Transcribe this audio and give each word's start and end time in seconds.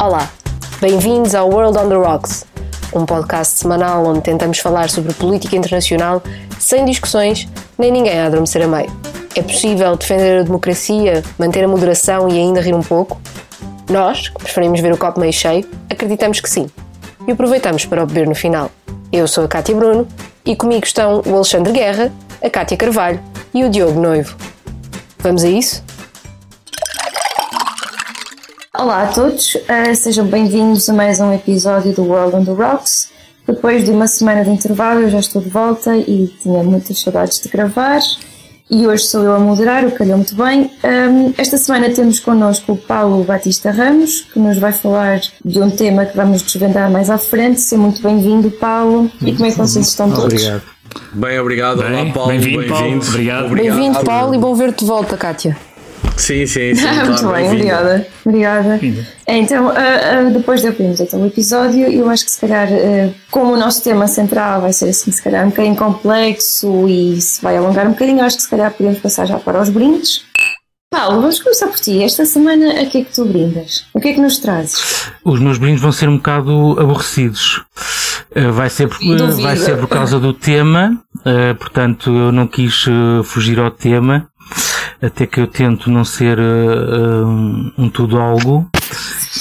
Olá, 0.00 0.30
bem-vindos 0.80 1.34
ao 1.34 1.50
World 1.50 1.76
on 1.76 1.88
the 1.88 1.96
Rocks, 1.96 2.46
um 2.94 3.04
podcast 3.04 3.58
semanal 3.58 4.06
onde 4.06 4.20
tentamos 4.20 4.60
falar 4.60 4.88
sobre 4.90 5.12
política 5.12 5.56
internacional 5.56 6.22
sem 6.56 6.84
discussões 6.84 7.48
nem 7.76 7.90
ninguém 7.90 8.16
a 8.16 8.26
adormecer 8.26 8.62
a 8.62 8.68
meio. 8.68 8.88
É 9.34 9.42
possível 9.42 9.96
defender 9.96 10.38
a 10.38 10.42
democracia, 10.44 11.24
manter 11.36 11.64
a 11.64 11.68
moderação 11.68 12.28
e 12.28 12.38
ainda 12.38 12.60
rir 12.60 12.74
um 12.74 12.80
pouco? 12.80 13.20
Nós, 13.90 14.28
que 14.28 14.38
preferimos 14.38 14.78
ver 14.78 14.92
o 14.92 14.96
copo 14.96 15.18
meio 15.18 15.32
cheio, 15.32 15.68
acreditamos 15.90 16.40
que 16.40 16.48
sim. 16.48 16.70
E 17.26 17.32
aproveitamos 17.32 17.84
para 17.84 18.04
o 18.04 18.06
beber 18.06 18.28
no 18.28 18.36
final. 18.36 18.70
Eu 19.12 19.26
sou 19.26 19.46
a 19.46 19.48
Cátia 19.48 19.74
Bruno 19.74 20.06
e 20.46 20.54
comigo 20.54 20.86
estão 20.86 21.22
o 21.26 21.34
Alexandre 21.34 21.72
Guerra, 21.72 22.12
a 22.40 22.48
Cátia 22.48 22.76
Carvalho 22.76 23.20
e 23.52 23.64
o 23.64 23.68
Diogo 23.68 24.00
Noivo. 24.00 24.36
Vamos 25.18 25.42
a 25.42 25.48
isso? 25.48 25.87
Olá 28.78 29.02
a 29.02 29.06
todos, 29.08 29.56
uh, 29.56 29.92
sejam 29.92 30.24
bem-vindos 30.24 30.88
a 30.88 30.92
mais 30.92 31.18
um 31.18 31.32
episódio 31.32 31.92
do 31.92 32.04
World 32.04 32.36
on 32.36 32.44
the 32.44 32.52
Rocks. 32.52 33.10
Depois 33.44 33.84
de 33.84 33.90
uma 33.90 34.06
semana 34.06 34.44
de 34.44 34.50
intervalo, 34.50 35.00
eu 35.00 35.10
já 35.10 35.18
estou 35.18 35.42
de 35.42 35.48
volta 35.48 35.96
e 35.96 36.32
tinha 36.40 36.62
muitas 36.62 37.00
saudades 37.00 37.40
de 37.40 37.48
gravar. 37.48 37.98
E 38.70 38.86
hoje 38.86 39.06
sou 39.06 39.24
eu 39.24 39.34
a 39.34 39.40
moderar, 39.40 39.84
o 39.84 39.90
calhou 39.90 40.16
muito 40.16 40.36
bem. 40.36 40.70
Um, 40.84 41.34
esta 41.36 41.58
semana 41.58 41.90
temos 41.90 42.20
connosco 42.20 42.74
o 42.74 42.76
Paulo 42.76 43.24
Batista 43.24 43.72
Ramos, 43.72 44.20
que 44.32 44.38
nos 44.38 44.58
vai 44.58 44.70
falar 44.70 45.22
de 45.44 45.60
um 45.60 45.70
tema 45.70 46.06
que 46.06 46.16
vamos 46.16 46.42
desvendar 46.42 46.88
mais 46.88 47.10
à 47.10 47.18
frente. 47.18 47.60
Seja 47.60 47.82
muito 47.82 48.00
bem-vindo, 48.00 48.48
Paulo. 48.48 49.10
E 49.20 49.32
como 49.32 49.46
é 49.46 49.50
que 49.50 49.58
vocês 49.58 49.88
estão 49.88 50.08
todos? 50.08 50.34
Obrigado. 50.34 50.62
Bem, 51.14 51.40
obrigado. 51.40 51.82
Bem, 51.82 52.02
Olá, 52.02 52.12
Paulo. 52.12 52.28
Bem-vindo, 52.28 52.58
Bem 52.60 52.68
Paulo. 52.68 53.00
Obrigado. 53.08 53.48
Bem-vindo, 53.48 54.04
Paulo, 54.04 54.34
e 54.36 54.38
bom 54.38 54.54
ver-te 54.54 54.84
de 54.84 54.86
volta, 54.86 55.16
Kátia. 55.16 55.67
Sim, 56.18 56.46
sim, 56.46 56.74
sim. 56.74 56.86
Muito 57.06 57.20
claro, 57.20 57.36
bem, 57.36 57.48
bem-vindo. 57.48 57.54
obrigada. 57.54 58.06
Obrigada. 58.24 58.80
Então, 59.26 59.66
uh, 59.68 59.70
uh, 59.70 60.30
depois 60.32 60.60
de 60.60 60.66
ouvirmos 60.66 61.00
então, 61.00 61.22
o 61.22 61.26
episódio, 61.26 61.86
eu 61.86 62.08
acho 62.10 62.24
que 62.24 62.30
se 62.30 62.40
calhar, 62.40 62.68
uh, 62.68 63.14
como 63.30 63.54
o 63.54 63.56
nosso 63.56 63.82
tema 63.82 64.06
central 64.06 64.60
vai 64.60 64.72
ser 64.72 64.88
assim, 64.88 65.10
se 65.10 65.22
calhar 65.22 65.46
um 65.46 65.50
bocadinho 65.50 65.76
complexo 65.76 66.88
e 66.88 67.20
se 67.20 67.40
vai 67.40 67.56
alongar 67.56 67.86
um 67.86 67.92
bocadinho, 67.92 68.22
acho 68.22 68.36
que 68.36 68.42
se 68.42 68.50
calhar 68.50 68.72
podemos 68.72 68.98
passar 68.98 69.26
já 69.26 69.38
para 69.38 69.60
os 69.60 69.68
brindes. 69.70 70.24
Paulo, 70.90 71.20
vamos 71.20 71.40
começar 71.40 71.66
por 71.68 71.78
ti. 71.78 72.02
Esta 72.02 72.24
semana, 72.24 72.80
a 72.80 72.86
que 72.86 72.98
é 72.98 73.04
que 73.04 73.14
tu 73.14 73.24
brindas? 73.26 73.84
O 73.92 74.00
que 74.00 74.08
é 74.08 74.14
que 74.14 74.20
nos 74.20 74.38
trazes? 74.38 75.10
Os 75.22 75.38
meus 75.38 75.58
brindes 75.58 75.82
vão 75.82 75.92
ser 75.92 76.08
um 76.08 76.16
bocado 76.16 76.80
aborrecidos. 76.80 77.62
Uh, 78.34 78.52
vai, 78.52 78.70
ser 78.70 78.88
por, 78.88 78.98
vai 79.40 79.56
ser 79.56 79.78
por 79.78 79.88
causa 79.88 80.18
do 80.18 80.32
tema, 80.32 80.98
uh, 81.20 81.54
portanto 81.56 82.10
eu 82.10 82.32
não 82.32 82.46
quis 82.46 82.86
fugir 83.24 83.58
ao 83.58 83.70
tema, 83.70 84.28
até 85.00 85.26
que 85.26 85.40
eu 85.40 85.46
tento 85.46 85.90
não 85.90 86.04
ser 86.04 86.38
uh, 86.38 87.26
um, 87.26 87.72
um 87.78 87.88
tudo 87.88 88.18
algo. 88.18 88.68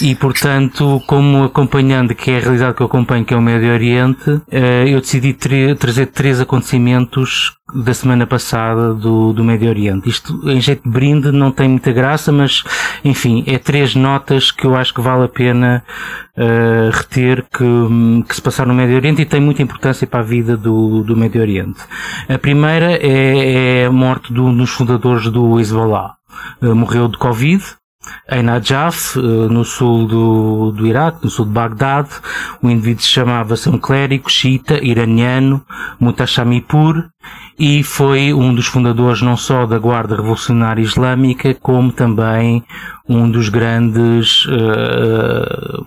E 0.01 0.13
portanto, 0.15 1.01
como 1.07 1.43
acompanhando, 1.45 2.13
que 2.13 2.31
é 2.31 2.37
a 2.37 2.41
realidade 2.41 2.75
que 2.75 2.81
eu 2.81 2.87
acompanho, 2.87 3.25
que 3.25 3.33
é 3.33 3.37
o 3.37 3.41
Médio 3.41 3.71
Oriente, 3.71 4.29
uh, 4.29 4.43
eu 4.87 4.99
decidi 4.99 5.33
tra- 5.33 5.75
trazer 5.77 6.07
três 6.07 6.39
acontecimentos 6.39 7.55
da 7.73 7.93
semana 7.93 8.25
passada 8.25 8.93
do, 8.93 9.33
do 9.33 9.43
Médio 9.43 9.69
Oriente. 9.69 10.09
Isto, 10.09 10.49
em 10.49 10.61
jeito 10.61 10.83
de 10.83 10.89
brinde, 10.89 11.31
não 11.31 11.51
tem 11.51 11.67
muita 11.67 11.91
graça, 11.91 12.31
mas, 12.31 12.63
enfim, 13.03 13.43
é 13.45 13.57
três 13.57 13.93
notas 13.93 14.51
que 14.51 14.65
eu 14.65 14.75
acho 14.75 14.93
que 14.93 15.01
vale 15.01 15.25
a 15.25 15.27
pena 15.27 15.83
uh, 16.37 16.89
reter 16.91 17.43
que, 17.43 18.23
que 18.27 18.35
se 18.35 18.41
passaram 18.41 18.71
no 18.71 18.77
Médio 18.77 18.95
Oriente 18.95 19.21
e 19.21 19.25
tem 19.25 19.41
muita 19.41 19.63
importância 19.63 20.07
para 20.07 20.21
a 20.21 20.23
vida 20.23 20.55
do, 20.55 21.03
do 21.03 21.17
Médio 21.17 21.41
Oriente. 21.41 21.79
A 22.29 22.37
primeira 22.37 22.93
é, 22.93 23.81
é 23.81 23.85
a 23.85 23.91
morte 23.91 24.31
dos 24.31 24.69
fundadores 24.69 25.29
do 25.29 25.59
Hezbollah. 25.59 26.13
Uh, 26.61 26.75
morreu 26.75 27.07
de 27.07 27.17
Covid, 27.17 27.63
em 28.29 28.43
Najaf, 28.43 29.17
eh, 29.17 29.21
no 29.21 29.63
sul 29.63 30.07
do, 30.07 30.71
do 30.71 30.85
Iraque, 30.85 31.23
no 31.23 31.29
sul 31.29 31.45
de 31.45 31.51
Bagdade. 31.51 32.09
O 32.61 32.69
indivíduo 32.69 33.03
chamava-se 33.03 33.69
um 33.69 33.77
clérigo 33.77 34.29
xiita 34.29 34.83
iraniano, 34.83 35.63
Mutashamipur, 35.99 37.09
e 37.59 37.81
foi 37.83 38.33
um 38.33 38.53
dos 38.53 38.67
fundadores 38.67 39.21
não 39.21 39.35
só 39.35 39.65
da 39.65 39.79
Guarda 39.79 40.15
Revolucionária 40.15 40.81
Islâmica, 40.81 41.55
como 41.55 41.91
também 41.91 42.63
um 43.09 43.29
dos 43.29 43.49
grandes 43.49 44.45
eh, 44.49 45.77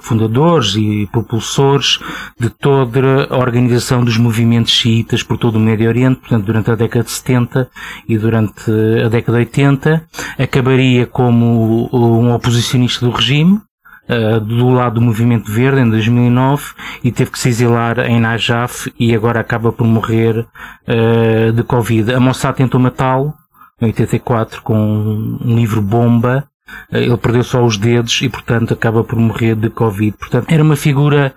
fundadores 0.00 0.74
e 0.74 1.08
propulsores 1.12 2.00
de 2.38 2.50
toda 2.50 3.26
a 3.30 3.38
organização 3.38 4.02
dos 4.02 4.16
movimentos 4.16 4.72
xiitas 4.72 5.22
por 5.22 5.38
todo 5.38 5.56
o 5.56 5.60
Médio 5.60 5.88
Oriente, 5.88 6.20
portanto, 6.20 6.44
durante 6.44 6.70
a 6.70 6.74
década 6.74 7.04
de 7.04 7.10
70 7.10 7.70
e 8.08 8.18
durante 8.18 8.70
a 9.04 9.08
década 9.08 9.38
de 9.38 9.44
80, 9.44 10.04
acabaria 10.38 11.06
como 11.06 11.88
um 11.92 12.34
oposicionista 12.34 13.06
do 13.06 13.12
regime, 13.12 13.60
uh, 14.10 14.40
do 14.40 14.70
lado 14.70 14.94
do 14.96 15.00
movimento 15.00 15.50
verde 15.50 15.80
em 15.80 15.88
2009 15.88 16.72
e 17.04 17.12
teve 17.12 17.30
que 17.30 17.38
se 17.38 17.48
exilar 17.48 18.00
em 18.00 18.20
Najaf 18.20 18.92
e 18.98 19.14
agora 19.14 19.40
acaba 19.40 19.72
por 19.72 19.86
morrer 19.86 20.38
uh, 20.38 21.52
de 21.52 21.62
Covid. 21.62 22.12
A 22.12 22.20
Mossad 22.20 22.56
tentou 22.56 22.80
matá-lo 22.80 23.32
em 23.80 23.86
84 23.86 24.62
com 24.62 24.76
um 24.76 25.54
livro 25.54 25.80
bomba. 25.80 26.44
Uh, 26.92 26.96
Ele 26.96 27.16
perdeu 27.16 27.44
só 27.44 27.64
os 27.64 27.76
dedos 27.78 28.20
e, 28.22 28.28
portanto, 28.28 28.74
acaba 28.74 29.04
por 29.04 29.18
morrer 29.18 29.54
de 29.54 29.70
Covid. 29.70 30.16
Portanto, 30.18 30.46
era 30.50 30.62
uma 30.62 30.76
figura 30.76 31.32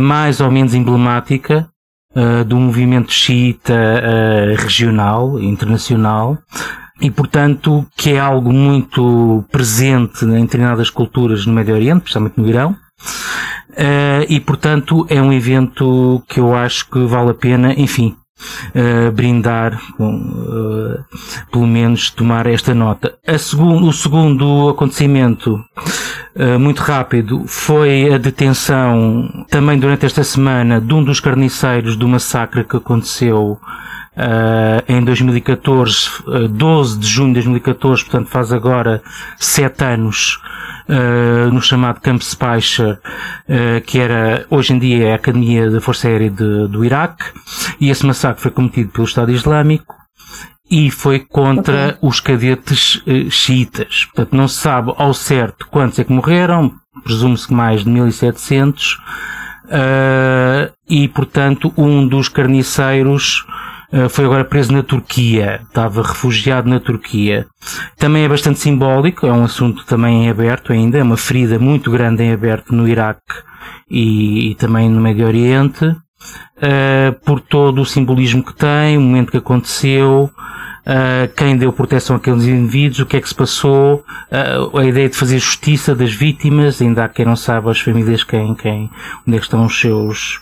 mais 0.00 0.40
ou 0.40 0.50
menos 0.50 0.74
emblemática 0.74 1.68
do 2.48 2.56
movimento 2.56 3.12
xiita 3.12 3.76
regional, 4.56 5.38
internacional, 5.38 6.36
e 7.00 7.10
portanto 7.10 7.86
que 7.96 8.12
é 8.12 8.18
algo 8.18 8.52
muito 8.52 9.44
presente 9.50 10.24
em 10.24 10.42
determinadas 10.42 10.90
culturas 10.90 11.46
no 11.46 11.52
Médio 11.52 11.74
Oriente, 11.74 12.02
principalmente 12.02 12.38
no 12.38 12.48
Irão. 12.48 12.76
Uh, 13.70 14.26
e 14.28 14.40
portanto 14.40 15.06
é 15.08 15.22
um 15.22 15.32
evento 15.32 16.22
que 16.28 16.40
eu 16.40 16.52
acho 16.54 16.90
que 16.90 16.98
vale 17.06 17.30
a 17.30 17.34
pena, 17.34 17.72
enfim, 17.74 18.16
uh, 18.74 19.12
brindar, 19.12 19.80
com, 19.96 20.16
uh, 20.16 21.04
pelo 21.52 21.66
menos 21.66 22.10
tomar 22.10 22.46
esta 22.46 22.74
nota. 22.74 23.16
Segun, 23.38 23.86
o 23.86 23.92
segundo 23.92 24.70
acontecimento, 24.70 25.60
muito 26.60 26.80
rápido, 26.82 27.44
foi 27.46 28.12
a 28.12 28.18
detenção, 28.18 29.44
também 29.48 29.76
durante 29.76 30.06
esta 30.06 30.22
semana, 30.22 30.80
de 30.80 30.94
um 30.94 31.02
dos 31.02 31.18
carniceiros 31.18 31.96
do 31.96 32.06
massacre 32.06 32.62
que 32.62 32.76
aconteceu 32.76 33.58
em 34.88 35.04
2014, 35.04 36.08
uh, 36.26 36.48
12 36.48 36.98
de 36.98 37.06
junho 37.06 37.28
de 37.28 37.34
2014, 37.34 38.04
portanto 38.04 38.28
faz 38.28 38.52
agora 38.52 39.02
sete 39.36 39.84
anos, 39.84 40.40
uh, 40.88 41.52
no 41.52 41.62
chamado 41.62 42.00
Camp 42.00 42.20
Speicher, 42.20 42.98
que 43.86 43.98
era, 43.98 44.46
hoje 44.50 44.72
em 44.72 44.78
dia 44.78 45.08
é 45.08 45.12
a 45.12 45.16
Academia 45.16 45.70
da 45.70 45.80
Força 45.80 46.08
Aérea 46.08 46.30
de, 46.30 46.68
do 46.68 46.84
Iraque, 46.84 47.24
e 47.80 47.90
esse 47.90 48.04
massacre 48.04 48.42
foi 48.42 48.50
cometido 48.50 48.90
pelo 48.90 49.06
Estado 49.06 49.30
Islâmico, 49.30 49.94
e 50.70 50.90
foi 50.90 51.20
contra 51.20 51.96
Ok. 51.96 51.98
os 52.02 52.20
cadetes 52.20 53.02
xiitas. 53.30 54.04
Portanto, 54.04 54.36
não 54.36 54.46
se 54.46 54.56
sabe 54.56 54.92
ao 54.98 55.14
certo 55.14 55.66
quantos 55.70 55.98
é 55.98 56.04
que 56.04 56.12
morreram, 56.12 56.74
presume-se 57.02 57.48
que 57.48 57.54
mais 57.54 57.84
de 57.84 57.90
1700, 57.90 58.98
e 60.88 61.08
portanto 61.08 61.72
um 61.76 62.06
dos 62.06 62.28
carniceiros 62.28 63.46
Uh, 63.46 63.57
foi 64.10 64.24
agora 64.26 64.44
preso 64.44 64.72
na 64.72 64.82
Turquia, 64.82 65.62
estava 65.66 66.02
refugiado 66.02 66.68
na 66.68 66.78
Turquia. 66.78 67.46
Também 67.96 68.24
é 68.24 68.28
bastante 68.28 68.58
simbólico, 68.58 69.26
é 69.26 69.32
um 69.32 69.44
assunto 69.44 69.84
também 69.86 70.24
em 70.24 70.30
aberto 70.30 70.72
ainda, 70.72 70.98
é 70.98 71.02
uma 71.02 71.16
ferida 71.16 71.58
muito 71.58 71.90
grande 71.90 72.22
em 72.22 72.32
aberto 72.32 72.74
no 72.74 72.86
Iraque 72.86 73.34
e, 73.90 74.50
e 74.50 74.54
também 74.56 74.90
no 74.90 75.00
Médio 75.00 75.26
Oriente, 75.26 75.86
uh, 75.86 77.12
por 77.24 77.40
todo 77.40 77.80
o 77.80 77.86
simbolismo 77.86 78.44
que 78.44 78.54
tem, 78.54 78.98
o 78.98 79.00
momento 79.00 79.30
que 79.30 79.38
aconteceu, 79.38 80.30
uh, 80.34 81.34
quem 81.34 81.56
deu 81.56 81.72
proteção 81.72 82.16
àqueles 82.16 82.44
indivíduos, 82.44 83.00
o 83.00 83.06
que 83.06 83.16
é 83.16 83.20
que 83.20 83.28
se 83.28 83.34
passou, 83.34 84.04
a 84.76 84.84
ideia 84.84 85.08
de 85.08 85.16
fazer 85.16 85.38
justiça 85.38 85.94
das 85.94 86.12
vítimas, 86.12 86.82
ainda 86.82 87.04
há 87.04 87.08
quem 87.08 87.24
não 87.24 87.36
saiba 87.36 87.70
as 87.70 87.80
famílias 87.80 88.22
quem, 88.22 88.54
quem, 88.54 88.90
onde 89.26 89.36
é 89.36 89.40
que 89.40 89.46
estão 89.46 89.64
os 89.64 89.80
seus, 89.80 90.40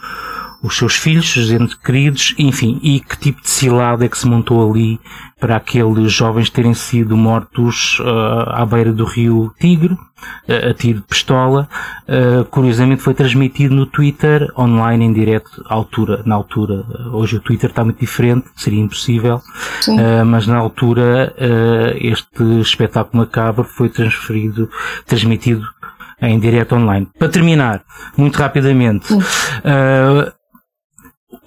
os 0.67 0.77
seus 0.77 0.97
filhos, 0.97 1.37
os 1.37 1.51
entes 1.51 1.75
queridos, 1.75 2.35
enfim, 2.39 2.81
e 2.83 3.01
que 3.01 3.17
tipo 3.17 3.41
de 3.41 3.49
cilada 3.49 4.05
é 4.05 4.09
que 4.09 4.19
se 4.19 4.27
montou 4.27 4.69
ali 4.69 5.01
para 5.39 5.57
aqueles 5.57 6.13
jovens 6.13 6.51
terem 6.51 6.75
sido 6.75 7.17
mortos 7.17 8.01
uh, 8.01 8.51
à 8.51 8.67
beira 8.67 8.93
do 8.93 9.05
rio 9.05 9.55
Tigre, 9.61 9.93
uh, 9.95 10.71
a 10.71 10.75
tiro 10.75 11.01
de 11.01 11.07
pistola. 11.07 11.69
Uh, 12.09 12.45
curiosamente 12.47 13.03
foi 13.03 13.15
transmitido 13.15 13.75
no 13.75 13.87
Twitter, 13.87 14.51
online, 14.59 15.05
em 15.05 15.13
direto, 15.13 15.65
à 15.69 15.75
altura, 15.75 16.23
na 16.27 16.35
altura. 16.35 16.85
Hoje 17.13 17.37
o 17.37 17.41
Twitter 17.41 17.71
está 17.71 17.85
muito 17.85 18.01
diferente, 18.01 18.47
seria 18.57 18.81
impossível, 18.81 19.41
mas 20.27 20.47
na 20.47 20.57
altura 20.57 21.35
este 21.97 22.61
espetáculo 22.61 23.23
macabro 23.23 23.65
foi 23.65 23.89
transferido, 23.89 24.69
transmitido 25.07 25.65
em 26.21 26.39
direto 26.39 26.75
online. 26.75 27.09
Para 27.19 27.29
terminar, 27.29 27.83
muito 28.17 28.37
rapidamente, 28.37 29.13
uh, 29.13 30.33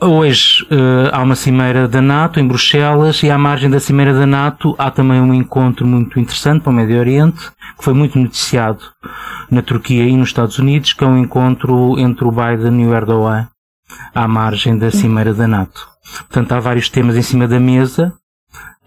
Hoje 0.02 0.64
uh, 0.72 1.10
há 1.12 1.22
uma 1.22 1.36
cimeira 1.36 1.86
da 1.86 2.02
NATO 2.02 2.40
em 2.40 2.48
Bruxelas 2.48 3.22
e 3.22 3.30
à 3.30 3.38
margem 3.38 3.70
da 3.70 3.82
cimeira 3.82 4.14
da 4.14 4.26
NATO 4.26 4.74
há 4.78 4.90
também 4.90 5.20
um 5.20 5.34
encontro 5.34 5.86
muito 5.86 6.18
interessante 6.18 6.62
para 6.64 6.70
o 6.70 6.74
Médio 6.74 6.98
Oriente, 6.98 7.52
que 7.78 7.84
foi 7.84 7.94
muito 7.94 8.18
noticiado 8.18 8.80
na 9.52 9.62
Turquia 9.62 10.06
e 10.06 10.16
nos 10.16 10.30
Estados 10.30 10.58
Unidos, 10.58 10.94
que 10.94 11.04
é 11.04 11.08
um 11.08 11.18
encontro 11.18 12.00
entre 12.00 12.24
o 12.24 12.32
Biden 12.32 12.82
e 12.82 12.88
o 12.88 12.96
Erdogan 12.96 13.50
à 14.16 14.26
margem 14.26 14.78
da 14.78 14.90
cimeira 14.90 15.34
da 15.34 15.48
NATO. 15.48 15.86
Portanto, 16.30 16.54
há 16.54 16.60
vários 16.62 16.88
temas 16.88 17.18
em 17.18 17.22
cima 17.22 17.46
da 17.46 17.60
mesa, 17.60 18.14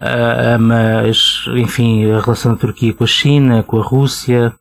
uh, 0.01 0.59
mas, 0.59 1.45
enfim, 1.55 2.09
a 2.11 2.21
relação 2.21 2.53
da 2.53 2.57
Turquia 2.57 2.91
com 2.91 3.03
a 3.03 3.07
China, 3.07 3.61
com 3.61 3.79
a 3.79 3.83
Rússia, 3.83 4.51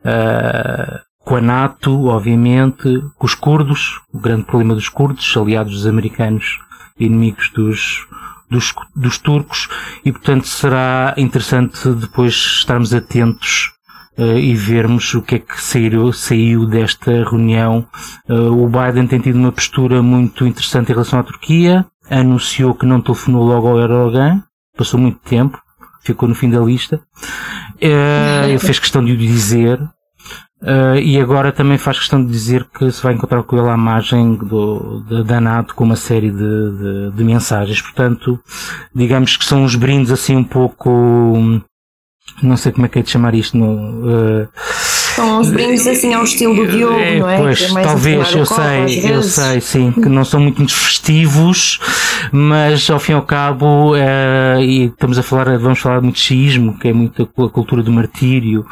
uh, 0.00 1.11
com 1.24 1.36
a 1.36 1.40
NATO, 1.40 2.06
obviamente, 2.06 3.02
com 3.16 3.26
os 3.26 3.34
curdos, 3.34 4.00
o 4.12 4.18
grande 4.18 4.44
problema 4.44 4.74
dos 4.74 4.88
curdos, 4.88 5.36
aliados 5.36 5.72
dos 5.72 5.86
americanos, 5.86 6.58
inimigos 6.98 7.50
dos, 7.54 8.06
dos, 8.50 8.74
dos 8.94 9.18
turcos, 9.18 9.68
e 10.04 10.12
portanto 10.12 10.46
será 10.46 11.14
interessante 11.16 11.88
depois 11.90 12.34
estarmos 12.34 12.92
atentos 12.92 13.72
uh, 14.18 14.36
e 14.36 14.54
vermos 14.54 15.14
o 15.14 15.22
que 15.22 15.36
é 15.36 15.38
que 15.38 15.60
saiu, 15.60 16.12
saiu 16.12 16.66
desta 16.66 17.10
reunião. 17.24 17.86
Uh, 18.28 18.64
o 18.64 18.68
Biden 18.68 19.06
tem 19.06 19.20
tido 19.20 19.36
uma 19.36 19.52
postura 19.52 20.02
muito 20.02 20.46
interessante 20.46 20.90
em 20.90 20.94
relação 20.94 21.20
à 21.20 21.22
Turquia, 21.22 21.86
anunciou 22.10 22.74
que 22.74 22.86
não 22.86 23.00
telefonou 23.00 23.44
logo 23.44 23.68
ao 23.68 23.78
Erdogan, 23.78 24.42
passou 24.76 24.98
muito 24.98 25.18
tempo, 25.20 25.58
ficou 26.02 26.28
no 26.28 26.34
fim 26.34 26.50
da 26.50 26.60
lista. 26.60 27.00
Uh, 27.76 28.48
ele 28.48 28.58
fez 28.58 28.78
questão 28.78 29.04
de 29.04 29.12
o 29.12 29.16
dizer, 29.16 29.80
Uh, 30.62 30.96
e 31.02 31.20
agora 31.20 31.50
também 31.50 31.76
faz 31.76 31.98
questão 31.98 32.24
de 32.24 32.30
dizer 32.30 32.64
que 32.66 32.88
se 32.92 33.02
vai 33.02 33.14
encontrar 33.14 33.42
com 33.42 33.58
ele 33.58 33.68
à 33.68 33.76
margem 33.76 34.36
do, 34.36 35.02
de, 35.08 35.24
da 35.24 35.40
NATO 35.40 35.74
com 35.74 35.82
uma 35.82 35.96
série 35.96 36.30
de, 36.30 36.36
de, 36.38 37.10
de, 37.16 37.24
mensagens. 37.24 37.82
Portanto, 37.82 38.38
digamos 38.94 39.36
que 39.36 39.44
são 39.44 39.64
uns 39.64 39.74
brindes 39.74 40.12
assim 40.12 40.36
um 40.36 40.44
pouco, 40.44 40.88
não 42.40 42.56
sei 42.56 42.70
como 42.70 42.86
é 42.86 42.88
que 42.88 43.00
é 43.00 43.02
de 43.02 43.10
chamar 43.10 43.34
isto, 43.34 43.56
no, 43.58 44.06
uh, 44.06 44.48
são 45.22 45.40
uns 45.40 45.50
brindes 45.50 45.86
assim 45.86 46.12
ao 46.12 46.24
estilo 46.24 46.54
do 46.54 46.66
Diogo, 46.66 46.98
é, 46.98 47.18
não 47.18 47.28
é? 47.28 47.38
Pois, 47.38 47.62
é 47.62 47.82
talvez, 47.82 48.34
eu 48.34 48.44
sei, 48.44 49.10
eu 49.12 49.22
sei, 49.22 49.60
sim, 49.60 49.92
que 49.92 50.08
não 50.08 50.24
são 50.24 50.40
muito 50.40 50.66
festivos, 50.68 51.78
mas 52.32 52.90
ao 52.90 52.98
fim 52.98 53.12
e 53.12 53.14
ao 53.14 53.22
cabo, 53.22 53.94
é, 53.94 54.60
e 54.60 54.86
estamos 54.86 55.18
a 55.18 55.22
falar, 55.22 55.56
vamos 55.58 55.78
falar 55.78 56.00
muito 56.00 56.16
de 56.16 56.22
xismo, 56.22 56.76
que 56.78 56.88
é 56.88 56.92
muito 56.92 57.22
a 57.22 57.48
cultura 57.48 57.82
do 57.82 57.92
martírio, 57.92 58.66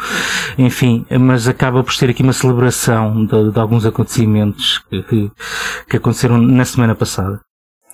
enfim, 0.58 1.06
mas 1.20 1.46
acaba 1.46 1.84
por 1.84 1.94
ser 1.94 2.10
aqui 2.10 2.22
uma 2.22 2.32
celebração 2.32 3.24
de, 3.24 3.52
de 3.52 3.60
alguns 3.60 3.86
acontecimentos 3.86 4.82
que, 4.90 5.02
que, 5.02 5.30
que 5.88 5.96
aconteceram 5.96 6.38
na 6.38 6.64
semana 6.64 6.94
passada. 6.94 7.40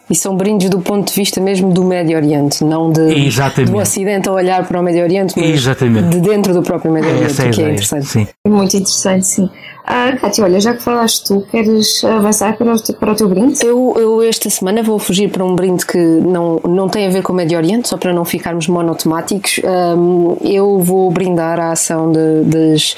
E 0.09 0.15
são 0.15 0.37
brindes 0.37 0.71
do 0.71 0.81
ponto 0.81 1.09
de 1.09 1.15
vista 1.15 1.41
mesmo 1.41 1.73
do 1.73 1.83
Médio 1.83 2.17
Oriente, 2.17 2.63
não 2.65 2.91
de, 2.93 3.27
Exatamente. 3.27 3.73
do 3.73 3.79
Ocidente 3.79 4.29
a 4.29 4.33
olhar 4.33 4.67
para 4.67 4.81
o 4.81 4.83
Médio 4.83 5.03
Oriente, 5.03 5.35
mas 5.37 5.51
Exatamente. 5.51 6.09
de 6.11 6.21
dentro 6.21 6.55
do 6.55 6.63
próprio 6.63 6.93
Médio 6.93 7.11
Oriente, 7.11 7.43
é 7.43 7.51
que 7.51 7.63
é 7.63 7.71
interessante. 7.71 8.07
Sim. 8.07 8.27
Muito 8.47 8.77
interessante, 8.77 9.27
sim. 9.27 9.51
Ah, 9.89 10.17
Cátia, 10.21 10.43
olha, 10.43 10.59
já 10.59 10.75
que 10.75 10.83
falaste 10.83 11.29
tu, 11.29 11.47
queres 11.49 12.03
avançar 12.03 12.57
para 12.57 12.75
o, 12.75 12.81
teu, 12.81 12.95
para 12.97 13.13
o 13.13 13.15
teu 13.15 13.29
brinde? 13.29 13.65
Eu, 13.65 13.95
eu 13.97 14.23
esta 14.23 14.51
semana 14.51 14.83
vou 14.83 14.99
fugir 14.99 15.31
para 15.31 15.45
um 15.45 15.55
brinde 15.55 15.87
que 15.87 15.97
não, 15.97 16.61
não 16.65 16.89
tem 16.89 17.07
a 17.07 17.11
ver 17.11 17.23
com 17.23 17.33
o 17.33 17.37
Médio 17.37 17.57
Oriente, 17.57 17.89
só 17.89 17.97
para 17.97 18.13
não 18.13 18.25
ficarmos 18.25 18.67
monotemáticos. 18.67 19.61
Um, 19.65 20.37
eu 20.41 20.81
vou 20.81 21.09
brindar 21.13 21.61
a 21.61 21.71
ação 21.71 22.11
de, 22.11 22.43
das, 22.45 22.97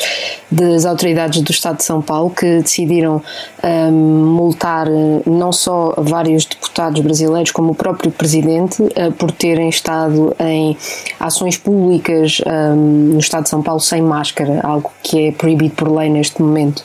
das 0.51 0.87
autoridades 0.87 1.43
do 1.43 1.51
Estado 1.51 1.77
de 1.77 1.85
São 1.85 2.01
Paulo 2.01 2.31
que 2.31 2.63
decidiram 2.63 3.21
um, 3.63 3.93
multar 3.93 4.89
eh, 4.89 5.23
não 5.27 5.53
só 5.53 5.93
vários 5.99 6.47
deputados 6.47 7.03
brasileiros, 7.03 7.51
como 7.51 7.73
o 7.73 7.75
próprio 7.75 8.11
Presidente, 8.11 8.83
uh, 8.83 9.13
por 9.19 9.31
terem 9.31 9.69
estado 9.69 10.35
em 10.41 10.75
ações 11.21 11.59
públicas 11.59 12.41
um, 12.47 13.13
no 13.13 13.19
Estado 13.19 13.43
de 13.43 13.51
São 13.51 13.63
Paulo 13.63 13.81
sem 13.81 14.01
máscara, 14.01 14.61
algo 14.63 14.91
que 15.03 15.29
é 15.29 15.33
proibido 15.33 15.75
por 15.75 15.95
lei 15.95 16.09
neste 16.09 16.41
momento. 16.41 16.78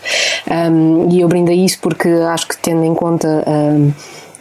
Um, 0.50 1.10
e 1.12 1.22
eu 1.22 1.28
brindo 1.28 1.52
a 1.52 1.54
isso 1.54 1.80
porque 1.80 2.08
acho 2.08 2.48
que, 2.48 2.58
tendo 2.58 2.84
em 2.84 2.94
conta 2.94 3.44
um, 3.48 3.92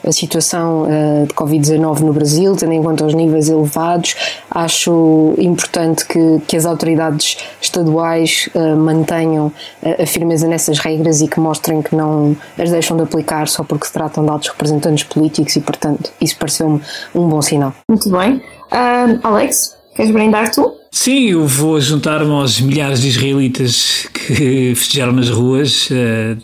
a 0.07 0.13
situação 0.13 0.83
uh, 0.83 1.27
de 1.27 1.35
Covid-19 1.35 2.01
no 2.01 2.13
Brasil, 2.13 2.57
tendo 2.57 2.73
em 2.73 2.83
conta 2.83 3.05
os 3.05 3.15
níveis 3.15 3.49
elevados, 3.49 4.15
acho 4.51 5.35
importante 5.39 6.05
que, 6.07 6.41
que 6.47 6.57
as 6.57 6.67
autoridades 6.67 7.39
estaduais 7.61 8.49
uh, 8.55 8.77
mantenham 8.77 9.53
a, 9.83 10.03
a 10.03 10.07
firmeza 10.07 10.49
nessas 10.49 10.79
regras 10.79 11.21
e 11.21 11.29
que 11.29 11.39
mostrem 11.39 11.83
que 11.83 11.95
não 11.95 12.37
as 12.59 12.71
deixam 12.71 12.97
de 12.97 13.05
aplicar 13.05 13.49
só 13.49 13.63
porque 13.63 13.87
se 13.87 13.93
tratam 13.93 14.25
de 14.25 14.31
altos 14.31 14.49
representantes 14.49 15.05
políticos 15.05 15.55
e, 15.57 15.61
portanto, 15.61 16.13
isso 16.21 16.37
pareceu-me 16.37 16.81
um 17.15 17.29
bom 17.29 17.41
sinal. 17.41 17.73
Muito 17.89 18.11
bem. 18.11 18.37
Uh, 18.73 19.21
Alex, 19.23 19.77
queres 19.95 20.11
brindar 20.11 20.51
tu? 20.51 20.83
Sim, 20.95 21.31
eu 21.31 21.47
vou 21.47 21.81
juntar-me 21.81 22.31
aos 22.31 22.61
milhares 22.61 23.01
de 23.01 23.09
israelitas 23.09 24.07
que 24.27 24.75
festejaram 24.77 25.13
nas 25.13 25.29
ruas 25.29 25.89
uh, 25.91 26.39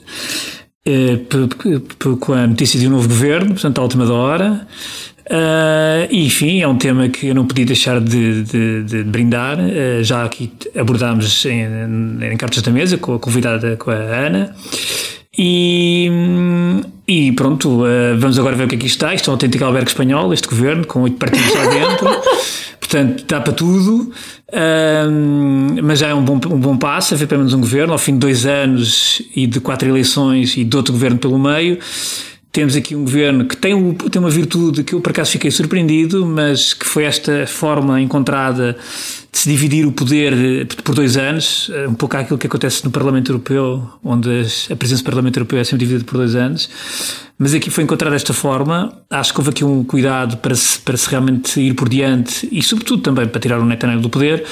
uh, 0.88 2.16
com 2.16 2.32
a 2.32 2.46
notícia 2.46 2.78
de 2.78 2.86
um 2.86 2.90
novo 2.90 3.08
governo, 3.08 3.52
portanto, 3.52 3.78
à 3.78 3.82
última 3.82 4.06
da 4.06 4.14
hora. 4.14 4.66
Uh, 5.30 6.08
enfim, 6.10 6.62
é 6.62 6.66
um 6.66 6.78
tema 6.78 7.06
que 7.10 7.26
eu 7.26 7.34
não 7.34 7.46
podia 7.46 7.66
deixar 7.66 8.00
de, 8.00 8.42
de, 8.44 8.82
de 8.84 9.04
brindar. 9.04 9.58
Uh, 9.58 10.02
já 10.02 10.24
aqui 10.24 10.50
abordámos 10.74 11.44
em, 11.44 11.66
em, 12.22 12.36
Cartas 12.38 12.62
da 12.62 12.70
Mesa 12.70 12.96
com 12.96 13.14
a 13.14 13.18
convidada, 13.18 13.76
com 13.76 13.90
a 13.90 13.94
Ana. 13.94 14.54
E, 15.36 16.10
e 17.06 17.30
pronto, 17.32 17.84
uh, 17.84 18.18
vamos 18.18 18.38
agora 18.38 18.56
ver 18.56 18.64
o 18.64 18.68
que 18.68 18.76
aqui 18.76 18.86
é 18.86 18.88
está. 18.88 19.14
Isto 19.14 19.28
é 19.28 19.30
um 19.30 19.34
autêntico 19.34 19.64
albergue 19.64 19.90
espanhol, 19.90 20.32
este 20.32 20.48
governo, 20.48 20.86
com 20.86 21.02
oito 21.02 21.16
partidos 21.16 21.54
lá 21.54 21.66
dentro. 21.66 22.08
Portanto, 22.88 23.24
dá 23.28 23.38
para 23.38 23.52
tudo, 23.52 24.10
um, 25.10 25.76
mas 25.82 25.98
já 25.98 26.08
é 26.08 26.14
um 26.14 26.24
bom, 26.24 26.36
um 26.36 26.58
bom 26.58 26.74
passo 26.74 27.12
haver 27.12 27.28
pelo 27.28 27.40
menos 27.40 27.52
um 27.52 27.60
governo, 27.60 27.92
ao 27.92 27.98
fim 27.98 28.14
de 28.14 28.18
dois 28.18 28.46
anos 28.46 29.20
e 29.36 29.46
de 29.46 29.60
quatro 29.60 29.86
eleições 29.86 30.56
e 30.56 30.64
de 30.64 30.74
outro 30.74 30.94
governo 30.94 31.18
pelo 31.18 31.38
meio. 31.38 31.78
Temos 32.58 32.74
aqui 32.74 32.96
um 32.96 33.04
governo 33.04 33.44
que 33.44 33.56
tem, 33.56 33.94
tem 33.94 34.18
uma 34.18 34.30
virtude 34.30 34.82
que 34.82 34.92
eu 34.92 35.00
por 35.00 35.10
acaso 35.10 35.30
fiquei 35.30 35.48
surpreendido, 35.48 36.26
mas 36.26 36.74
que 36.74 36.84
foi 36.84 37.04
esta 37.04 37.46
forma 37.46 38.00
encontrada 38.00 38.76
de 39.30 39.38
se 39.38 39.48
dividir 39.48 39.86
o 39.86 39.92
poder 39.92 40.66
por 40.82 40.92
dois 40.92 41.16
anos, 41.16 41.70
um 41.88 41.94
pouco 41.94 42.16
aquilo 42.16 42.36
que 42.36 42.48
acontece 42.48 42.84
no 42.84 42.90
Parlamento 42.90 43.30
Europeu, 43.30 43.88
onde 44.02 44.28
a 44.72 44.74
presença 44.74 45.02
do 45.02 45.04
Parlamento 45.04 45.36
Europeu 45.36 45.60
é 45.60 45.62
sempre 45.62 45.86
dividida 45.86 46.04
por 46.04 46.16
dois 46.16 46.34
anos. 46.34 46.68
Mas 47.38 47.54
aqui 47.54 47.70
foi 47.70 47.84
encontrada 47.84 48.16
esta 48.16 48.34
forma. 48.34 48.92
Acho 49.08 49.32
que 49.32 49.38
houve 49.38 49.50
aqui 49.50 49.64
um 49.64 49.84
cuidado 49.84 50.38
para 50.38 50.56
se, 50.56 50.80
para 50.80 50.96
se 50.96 51.08
realmente 51.08 51.60
ir 51.60 51.74
por 51.74 51.88
diante 51.88 52.48
e, 52.50 52.60
sobretudo, 52.60 53.02
também 53.02 53.28
para 53.28 53.40
tirar 53.40 53.60
o 53.60 53.64
Netanyahu 53.64 54.00
do 54.00 54.10
poder. 54.10 54.44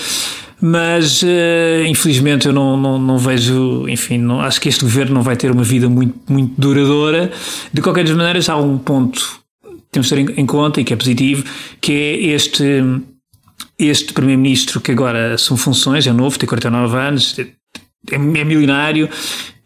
Mas, 0.61 1.23
uh, 1.23 1.85
infelizmente, 1.87 2.47
eu 2.47 2.53
não, 2.53 2.77
não, 2.77 2.99
não 2.99 3.19
vejo. 3.19 3.87
Enfim, 3.89 4.19
não, 4.19 4.41
acho 4.41 4.61
que 4.61 4.69
este 4.69 4.85
governo 4.85 5.15
não 5.15 5.23
vai 5.23 5.37
ter 5.37 5.51
uma 5.51 5.63
vida 5.63 5.89
muito, 5.89 6.19
muito 6.29 6.55
duradoura. 6.59 7.31
De 7.73 7.83
qualquer 7.83 8.05
das 8.05 8.17
maneiras, 8.17 8.49
há 8.49 8.57
um 8.57 8.79
ponto 8.79 9.21
que 9.63 9.83
temos 9.93 10.09
de 10.09 10.15
ter 10.15 10.39
em 10.39 10.47
conta 10.47 10.81
e 10.81 10.85
que 10.85 10.93
é 10.93 10.97
positivo, 10.97 11.45
que 11.81 11.93
é 11.93 12.27
este. 12.35 12.65
Este 13.79 14.15
Primeiro-Ministro 14.15 14.81
que 14.81 14.91
agora 14.91 15.35
assume 15.35 15.61
funções, 15.61 16.07
é 16.07 16.13
novo, 16.13 16.39
tem 16.39 16.49
49 16.49 16.97
anos, 16.97 17.39
é, 17.39 17.47
é 18.15 18.19
milionário 18.19 19.09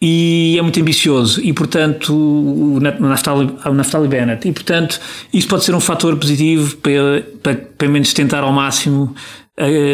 e 0.02 0.56
é 0.58 0.62
muito 0.62 0.80
ambicioso 0.80 1.40
e 1.42 1.52
portanto 1.52 2.12
o 2.12 2.80
Naftali, 2.80 3.54
o 3.66 3.74
Naftali 3.74 4.08
Bennett 4.08 4.48
e 4.48 4.52
portanto 4.52 4.98
isso 5.32 5.46
pode 5.46 5.64
ser 5.64 5.74
um 5.74 5.80
fator 5.80 6.16
positivo 6.16 6.76
para, 6.78 7.24
para 7.42 7.54
pelo 7.54 7.92
menos 7.92 8.12
tentar 8.14 8.40
ao 8.40 8.52
máximo 8.52 9.14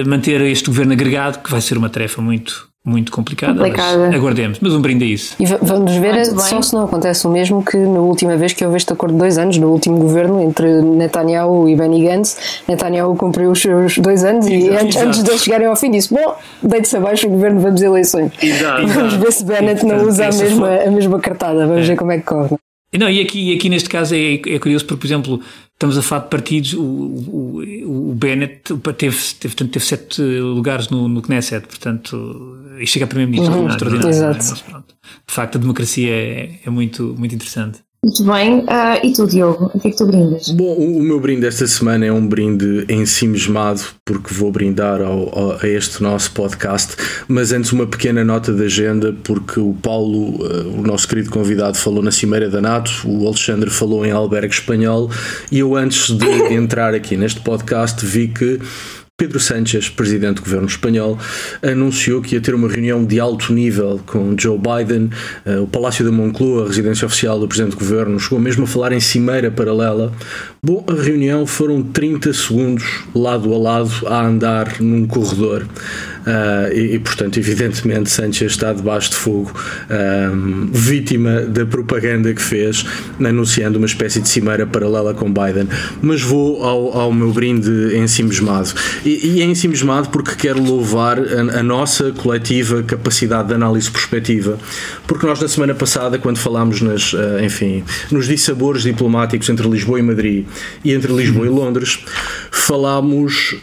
manter 0.06 0.40
este 0.42 0.66
governo 0.66 0.92
agregado 0.92 1.42
que 1.42 1.50
vai 1.50 1.60
ser 1.60 1.76
uma 1.76 1.88
tarefa 1.88 2.20
muito 2.22 2.68
muito 2.86 3.10
complicada, 3.10 3.54
complicada. 3.54 4.14
aguardemos, 4.14 4.58
mas 4.60 4.72
um 4.72 4.80
brinde 4.80 5.04
a 5.04 5.08
isso. 5.08 5.34
E 5.40 5.44
vamos 5.44 5.92
ver 5.96 6.24
só 6.24 6.62
se 6.62 6.72
não 6.72 6.84
acontece 6.84 7.26
o 7.26 7.30
mesmo 7.30 7.64
que 7.64 7.76
na 7.76 7.98
última 7.98 8.36
vez 8.36 8.52
que 8.52 8.64
houve 8.64 8.76
este 8.76 8.92
acordo 8.92 9.14
de 9.14 9.18
dois 9.18 9.36
anos, 9.38 9.58
no 9.58 9.72
último 9.72 9.98
governo 9.98 10.40
entre 10.40 10.80
Netanyahu 10.82 11.68
e 11.68 11.74
Benny 11.74 12.04
Gantz, 12.04 12.62
Netanyahu 12.68 13.16
cumpriu 13.16 13.50
os 13.50 13.60
seus 13.60 13.98
dois 13.98 14.22
anos 14.22 14.46
exato, 14.46 14.72
e 14.72 14.76
antes, 14.76 14.96
antes 14.98 15.24
de 15.24 15.30
eles 15.30 15.42
chegarem 15.42 15.66
ao 15.66 15.74
fim 15.74 15.90
disse, 15.90 16.14
bom, 16.14 16.36
deite-se 16.62 16.96
abaixo 16.96 17.26
o 17.26 17.30
governo, 17.30 17.60
vamos 17.60 17.82
eleições. 17.82 18.30
Exato, 18.40 18.86
vamos 18.86 19.14
ver 19.14 19.32
se 19.32 19.44
Bennett 19.44 19.84
não 19.84 20.06
usa 20.06 20.28
a 20.28 20.32
mesma, 20.32 20.68
a 20.86 20.90
mesma 20.90 21.18
cartada, 21.18 21.66
vamos 21.66 21.82
é. 21.82 21.86
ver 21.88 21.96
como 21.96 22.12
é 22.12 22.18
que 22.18 22.24
corre. 22.24 22.56
Não, 22.96 23.10
e 23.10 23.20
aqui, 23.20 23.52
aqui 23.52 23.68
neste 23.68 23.88
caso 23.88 24.14
é, 24.14 24.34
é 24.34 24.58
curioso 24.60 24.84
porque, 24.86 25.00
por 25.00 25.06
exemplo, 25.06 25.40
estamos 25.76 25.98
a 25.98 26.02
falar 26.02 26.24
de 26.24 26.30
partidos, 26.30 26.72
o, 26.72 26.82
o, 26.82 28.10
o 28.10 28.14
Bennett 28.14 28.62
teve, 28.96 29.16
teve, 29.38 29.54
teve 29.54 29.80
sete 29.80 30.22
lugares 30.22 30.88
no, 30.88 31.06
no 31.06 31.20
Knesset, 31.20 31.66
portanto, 31.66 32.64
e 32.80 32.86
chega 32.86 33.04
a 33.04 33.08
primeiro-ministro, 33.08 33.54
uhum, 33.54 33.68
extraordinário. 33.68 34.08
É? 34.08 34.10
Exato. 34.10 34.36
Mas, 34.38 34.62
pronto, 34.62 34.94
de 35.28 35.34
facto, 35.34 35.56
a 35.56 35.60
democracia 35.60 36.10
é, 36.10 36.60
é 36.64 36.70
muito, 36.70 37.14
muito 37.18 37.34
interessante. 37.34 37.85
Muito 38.06 38.22
bem. 38.22 38.60
Uh, 38.60 39.04
e 39.04 39.12
tu, 39.12 39.26
Diogo, 39.26 39.68
o 39.74 39.80
que 39.80 39.88
é 39.88 39.90
que 39.90 39.96
tu 39.96 40.06
brindas? 40.06 40.48
Bom, 40.50 40.74
o, 40.74 41.02
meu 41.02 41.18
brinde 41.18 41.44
esta 41.44 41.66
semana 41.66 42.06
é 42.06 42.12
um 42.12 42.24
brinde 42.24 42.86
ensimismado, 42.88 43.80
porque 44.04 44.32
vou 44.32 44.52
brindar 44.52 45.00
ao, 45.00 45.36
ao, 45.36 45.58
a 45.60 45.66
este 45.66 46.00
nosso 46.00 46.30
podcast. 46.30 46.94
Mas 47.26 47.50
antes, 47.50 47.72
uma 47.72 47.84
pequena 47.84 48.24
nota 48.24 48.52
de 48.52 48.62
agenda, 48.62 49.12
porque 49.24 49.58
o 49.58 49.74
Paulo, 49.82 50.40
uh, 50.40 50.78
o 50.78 50.82
nosso 50.82 51.08
querido 51.08 51.30
convidado, 51.30 51.76
falou 51.78 52.00
na 52.00 52.12
Cimeira 52.12 52.48
da 52.48 52.60
NATO, 52.60 52.92
o 53.06 53.26
Alexandre 53.26 53.70
falou 53.70 54.06
em 54.06 54.12
albergue 54.12 54.54
espanhol, 54.54 55.10
e 55.50 55.58
eu, 55.58 55.74
antes 55.74 56.16
de 56.16 56.28
entrar 56.54 56.94
aqui 56.94 57.16
neste 57.16 57.40
podcast, 57.40 58.06
vi 58.06 58.28
que 58.28 58.60
Pedro 59.18 59.40
Sánchez, 59.40 59.88
presidente 59.88 60.34
do 60.36 60.42
governo 60.42 60.66
espanhol, 60.66 61.18
anunciou 61.62 62.20
que 62.20 62.34
ia 62.34 62.40
ter 62.42 62.54
uma 62.54 62.68
reunião 62.68 63.02
de 63.02 63.18
alto 63.18 63.50
nível 63.50 63.98
com 64.04 64.36
Joe 64.38 64.58
Biden. 64.58 65.08
Eh, 65.46 65.58
o 65.58 65.66
Palácio 65.66 66.04
da 66.04 66.12
Moncloa, 66.12 66.64
a 66.64 66.66
residência 66.66 67.06
oficial 67.06 67.40
do 67.40 67.48
presidente 67.48 67.72
do 67.72 67.78
governo, 67.78 68.20
chegou 68.20 68.38
mesmo 68.38 68.64
a 68.64 68.66
falar 68.66 68.92
em 68.92 69.00
cimeira 69.00 69.50
paralela. 69.50 70.12
Bom, 70.62 70.84
a 70.86 70.92
reunião 70.92 71.46
foram 71.46 71.82
30 71.82 72.30
segundos 72.34 73.04
lado 73.14 73.54
a 73.54 73.58
lado 73.58 73.90
a 74.06 74.22
andar 74.22 74.82
num 74.82 75.06
corredor. 75.06 75.66
Uh, 76.26 76.72
e, 76.74 76.94
e, 76.94 76.98
portanto, 76.98 77.38
evidentemente, 77.38 78.10
Sanchez 78.10 78.52
está 78.52 78.72
debaixo 78.72 79.10
de 79.10 79.16
fogo, 79.16 79.52
uh, 79.54 80.68
vítima 80.72 81.42
da 81.42 81.64
propaganda 81.64 82.34
que 82.34 82.42
fez, 82.42 82.84
anunciando 83.24 83.78
uma 83.78 83.86
espécie 83.86 84.20
de 84.20 84.28
cimeira 84.28 84.66
paralela 84.66 85.14
com 85.14 85.32
Biden. 85.32 85.68
Mas 86.02 86.22
vou 86.22 86.64
ao, 86.64 86.98
ao 86.98 87.12
meu 87.12 87.32
brinde 87.32 87.96
ensimismado. 87.96 88.72
E, 89.04 89.36
e 89.36 89.42
é 89.42 89.44
ensimismado 89.44 90.08
porque 90.08 90.34
quero 90.34 90.60
louvar 90.60 91.18
a, 91.18 91.60
a 91.60 91.62
nossa 91.62 92.10
coletiva 92.10 92.82
capacidade 92.82 93.48
de 93.48 93.54
análise 93.54 93.88
prospectiva, 93.88 94.58
porque 95.06 95.26
nós, 95.26 95.40
na 95.40 95.46
semana 95.46 95.74
passada, 95.74 96.18
quando 96.18 96.38
falámos 96.38 96.80
nas, 96.80 97.12
uh, 97.12 97.38
enfim, 97.40 97.84
nos 98.10 98.26
dissabores 98.26 98.82
diplomáticos 98.82 99.48
entre 99.48 99.68
Lisboa 99.68 100.00
e 100.00 100.02
Madrid 100.02 100.46
e 100.84 100.92
entre 100.92 101.12
Lisboa 101.12 101.46
e 101.46 101.50
Londres, 101.50 102.04
falámos 102.50 103.54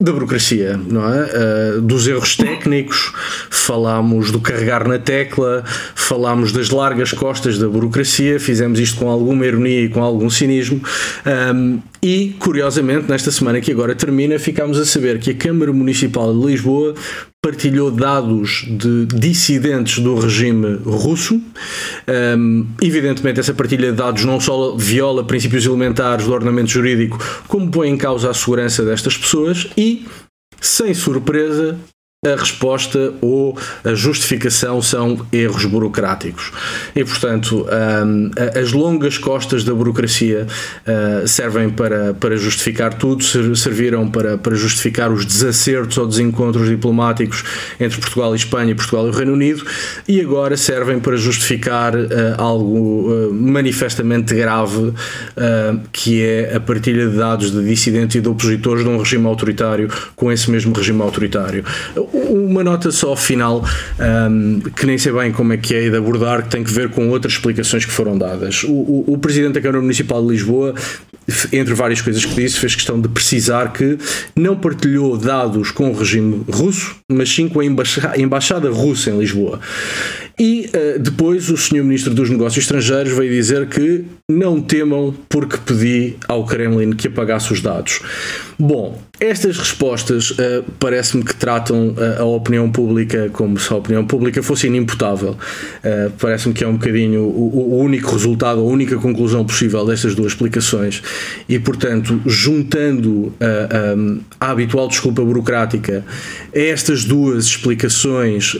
da 0.00 0.12
burocracia, 0.12 0.76
não 0.76 1.12
é? 1.12 1.78
Uh, 1.78 1.80
dos 1.80 2.06
erros 2.06 2.36
técnicos, 2.36 3.12
falámos 3.50 4.30
do 4.30 4.40
carregar 4.40 4.86
na 4.86 4.96
tecla, 4.96 5.64
falámos 5.66 6.52
das 6.52 6.70
largas 6.70 7.10
costas 7.10 7.58
da 7.58 7.66
burocracia, 7.66 8.38
fizemos 8.38 8.78
isto 8.78 9.00
com 9.00 9.10
alguma 9.10 9.44
ironia 9.44 9.80
e 9.80 9.88
com 9.88 10.00
algum 10.00 10.30
cinismo. 10.30 10.80
Um, 11.26 11.82
e, 12.02 12.34
curiosamente, 12.38 13.08
nesta 13.08 13.30
semana 13.30 13.60
que 13.60 13.72
agora 13.72 13.94
termina, 13.94 14.38
ficámos 14.38 14.78
a 14.78 14.84
saber 14.84 15.18
que 15.18 15.30
a 15.30 15.34
Câmara 15.34 15.72
Municipal 15.72 16.32
de 16.32 16.46
Lisboa 16.46 16.94
partilhou 17.42 17.90
dados 17.90 18.66
de 18.68 19.06
dissidentes 19.06 19.98
do 19.98 20.14
regime 20.16 20.76
russo. 20.84 21.40
Um, 22.36 22.66
evidentemente, 22.82 23.40
essa 23.40 23.54
partilha 23.54 23.90
de 23.90 23.96
dados 23.96 24.24
não 24.24 24.40
só 24.40 24.76
viola 24.76 25.24
princípios 25.24 25.64
elementares 25.64 26.26
do 26.26 26.32
ordenamento 26.32 26.70
jurídico, 26.70 27.18
como 27.46 27.70
põe 27.70 27.88
em 27.88 27.96
causa 27.96 28.30
a 28.30 28.34
segurança 28.34 28.84
destas 28.84 29.16
pessoas 29.16 29.68
e, 29.76 30.06
sem 30.60 30.94
surpresa, 30.94 31.78
a 32.26 32.34
resposta 32.34 33.14
ou 33.20 33.56
a 33.84 33.94
justificação 33.94 34.82
são 34.82 35.24
erros 35.32 35.64
burocráticos. 35.64 36.50
E, 36.96 37.04
portanto, 37.04 37.64
um, 38.04 38.30
as 38.60 38.72
longas 38.72 39.16
costas 39.16 39.62
da 39.62 39.72
burocracia 39.72 40.44
uh, 40.44 41.28
servem 41.28 41.70
para, 41.70 42.14
para 42.14 42.36
justificar 42.36 42.94
tudo, 42.94 43.22
serviram 43.54 44.10
para, 44.10 44.36
para 44.36 44.56
justificar 44.56 45.12
os 45.12 45.24
desacertos 45.24 45.96
ou 45.96 46.08
desencontros 46.08 46.68
diplomáticos 46.68 47.44
entre 47.78 48.00
Portugal 48.00 48.32
e 48.32 48.36
Espanha, 48.36 48.74
Portugal 48.74 49.06
e 49.06 49.10
o 49.10 49.12
Reino 49.12 49.34
Unido, 49.34 49.64
e 50.08 50.20
agora 50.20 50.56
servem 50.56 50.98
para 50.98 51.16
justificar 51.16 51.94
uh, 51.94 52.08
algo 52.36 53.30
manifestamente 53.32 54.34
grave, 54.34 54.92
que 55.92 56.22
é 56.22 56.56
a 56.56 56.60
partilha 56.60 57.08
de 57.08 57.16
dados 57.16 57.52
de 57.52 57.64
dissidentes 57.64 58.16
e 58.16 58.20
de 58.20 58.28
opositores 58.28 58.82
de 58.82 58.90
um 58.90 58.98
regime 58.98 59.26
autoritário 59.26 59.88
com 60.16 60.32
esse 60.32 60.50
mesmo 60.50 60.74
regime 60.74 61.00
autoritário 61.00 61.64
uma 62.12 62.64
nota 62.64 62.90
só 62.90 63.14
final, 63.14 63.64
um, 64.30 64.60
que 64.60 64.86
nem 64.86 64.98
sei 64.98 65.12
bem 65.12 65.32
como 65.32 65.52
é 65.52 65.56
que 65.56 65.74
é 65.74 65.88
de 65.88 65.96
abordar, 65.96 66.42
que 66.42 66.48
tem 66.50 66.64
que 66.64 66.72
ver 66.72 66.90
com 66.90 67.08
outras 67.10 67.34
explicações 67.34 67.84
que 67.84 67.92
foram 67.92 68.16
dadas. 68.16 68.64
O, 68.64 68.72
o, 68.72 69.04
o 69.08 69.18
Presidente 69.18 69.54
da 69.54 69.60
Câmara 69.60 69.80
Municipal 69.80 70.22
de 70.22 70.28
Lisboa, 70.28 70.74
entre 71.52 71.74
várias 71.74 72.00
coisas 72.00 72.24
que 72.24 72.34
disse, 72.34 72.58
fez 72.58 72.74
questão 72.74 73.00
de 73.00 73.08
precisar 73.08 73.72
que 73.72 73.98
não 74.34 74.56
partilhou 74.56 75.16
dados 75.16 75.70
com 75.70 75.90
o 75.90 75.92
regime 75.92 76.44
russo, 76.50 76.96
mas 77.10 77.28
sim 77.28 77.48
com 77.48 77.60
a 77.60 77.64
Embaixada 77.64 78.70
Russa 78.70 79.10
em 79.10 79.18
Lisboa. 79.18 79.60
E 80.38 80.70
uh, 80.72 80.98
depois 81.00 81.50
o 81.50 81.56
Sr. 81.56 81.82
Ministro 81.82 82.14
dos 82.14 82.30
Negócios 82.30 82.64
Estrangeiros 82.64 83.12
veio 83.12 83.30
dizer 83.30 83.66
que 83.66 84.04
não 84.30 84.60
temam 84.60 85.14
porque 85.28 85.56
pedi 85.56 86.16
ao 86.28 86.44
Kremlin 86.44 86.92
que 86.92 87.08
apagasse 87.08 87.52
os 87.52 87.60
dados. 87.60 88.00
Bom, 88.58 89.00
estas 89.20 89.56
respostas 89.56 90.30
uh, 90.30 90.64
parece-me 90.78 91.24
que 91.24 91.34
tratam 91.34 91.88
uh, 91.88 92.20
a 92.22 92.24
opinião 92.24 92.70
pública 92.70 93.30
como 93.32 93.58
se 93.58 93.72
a 93.72 93.76
opinião 93.76 94.04
pública 94.04 94.42
fosse 94.42 94.66
inimputável. 94.66 95.30
Uh, 95.30 96.10
parece-me 96.20 96.54
que 96.54 96.62
é 96.62 96.68
um 96.68 96.74
bocadinho 96.74 97.22
o, 97.22 97.74
o, 97.74 97.78
único 97.78 98.12
resultado, 98.12 98.60
a 98.60 98.64
única 98.64 98.96
conclusão 98.96 99.44
possível 99.44 99.86
destas 99.86 100.14
duas 100.14 100.32
explicações. 100.32 101.02
E, 101.48 101.58
portanto, 101.58 102.20
juntando 102.26 103.32
a 104.40 104.50
habitual 104.50 104.88
desculpa 104.88 105.22
burocrática 105.22 106.04
a 106.54 106.58
estas 106.58 107.04
duas 107.04 107.46
explicações, 107.46 108.56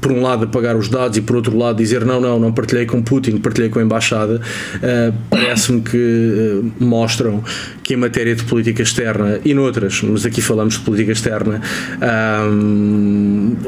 por 0.00 0.12
um 0.12 0.22
lado 0.22 0.44
apagar 0.44 0.76
os 0.76 0.88
dados 0.94 1.16
e 1.18 1.20
por 1.20 1.36
outro 1.36 1.56
lado 1.56 1.76
dizer 1.76 2.04
não, 2.04 2.20
não, 2.20 2.38
não 2.38 2.52
partilhei 2.52 2.86
com 2.86 3.02
Putin, 3.02 3.38
partilhei 3.38 3.68
com 3.68 3.78
a 3.78 3.82
embaixada, 3.82 4.40
parece-me 5.30 5.80
que 5.80 6.62
mostram 6.78 7.42
que 7.82 7.94
em 7.94 7.96
matéria 7.96 8.34
de 8.34 8.44
política 8.44 8.82
externa 8.82 9.40
e 9.44 9.52
noutras, 9.52 10.00
mas 10.02 10.24
aqui 10.24 10.40
falamos 10.40 10.74
de 10.74 10.80
política 10.80 11.12
externa, 11.12 11.60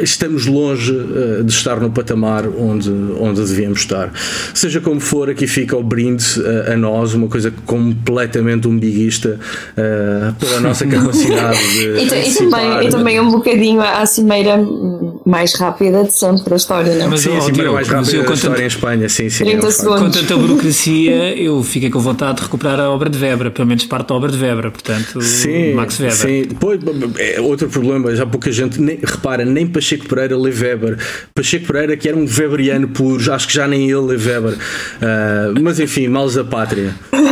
estamos 0.00 0.46
longe 0.46 0.92
uh, 0.92 1.44
de 1.44 1.52
estar 1.52 1.80
no 1.80 1.90
patamar 1.90 2.46
onde, 2.48 2.90
onde 3.18 3.42
devíamos 3.44 3.80
estar. 3.80 4.12
Seja 4.54 4.80
como 4.80 5.00
for, 5.00 5.30
aqui 5.30 5.46
fica 5.46 5.76
o 5.76 5.82
brinde 5.82 6.24
uh, 6.40 6.72
a 6.72 6.76
nós, 6.76 7.14
uma 7.14 7.28
coisa 7.28 7.52
completamente 7.64 8.68
umbiguista 8.68 9.38
uh, 9.72 10.34
pela 10.34 10.60
nossa 10.60 10.86
capacidade 10.88 11.58
de. 11.74 11.84
e, 11.84 12.30
e, 12.30 12.34
também, 12.34 12.86
e 12.86 12.90
também 12.90 13.20
um 13.20 13.30
bocadinho 13.30 13.80
à 13.80 14.04
cimeira 14.06 14.58
mais 15.24 15.54
rápida 15.54 16.04
de 16.04 16.12
sempre 16.12 16.50
da 16.50 16.56
história, 16.56 16.94
não? 16.94 17.15
Mas, 17.16 17.22
sim, 17.22 17.36
a 17.36 17.40
cimeira 17.40 17.72
mais 17.72 17.88
rápida 17.88 18.22
da 18.22 18.34
história 18.34 18.62
em 18.62 18.66
Espanha, 18.66 19.08
sim, 19.08 19.30
sim. 19.30 19.44
30 19.44 19.66
é 19.66 19.70
segundos. 19.70 20.00
Com 20.00 20.10
tanta 20.10 20.36
burocracia, 20.36 21.36
eu 21.40 21.62
fiquei 21.62 21.90
com 21.90 21.98
vontade 21.98 22.36
de 22.36 22.42
recuperar 22.42 22.78
a 22.78 22.90
obra 22.90 23.08
de 23.08 23.18
Weber, 23.18 23.50
pelo 23.50 23.66
menos 23.66 23.84
parte 23.84 24.08
da 24.08 24.14
obra 24.14 24.30
de 24.30 24.38
Weber, 24.38 24.70
portanto, 24.70 25.20
sim, 25.22 25.72
Max 25.74 25.98
Weber. 25.98 26.16
Sim, 26.16 26.42
depois, 26.48 26.80
é 27.18 27.40
outro 27.40 27.68
problema, 27.68 28.14
já 28.14 28.26
pouca 28.26 28.52
gente 28.52 28.80
nem, 28.80 28.98
repara, 29.02 29.44
nem 29.44 29.66
Pacheco 29.66 30.06
Pereira 30.06 30.36
lê 30.36 30.50
Weber. 30.50 30.98
Pacheco 31.34 31.66
Pereira, 31.66 31.96
que 31.96 32.08
era 32.08 32.16
um 32.16 32.26
Weberiano 32.26 32.88
puro, 32.88 33.32
acho 33.32 33.46
que 33.48 33.54
já 33.54 33.66
nem 33.66 33.90
ele 33.90 34.00
lê 34.00 34.16
Weber. 34.16 34.54
Uh, 34.54 35.60
mas 35.60 35.80
enfim, 35.80 36.08
males 36.08 36.34
da 36.34 36.44
pátria. 36.44 36.94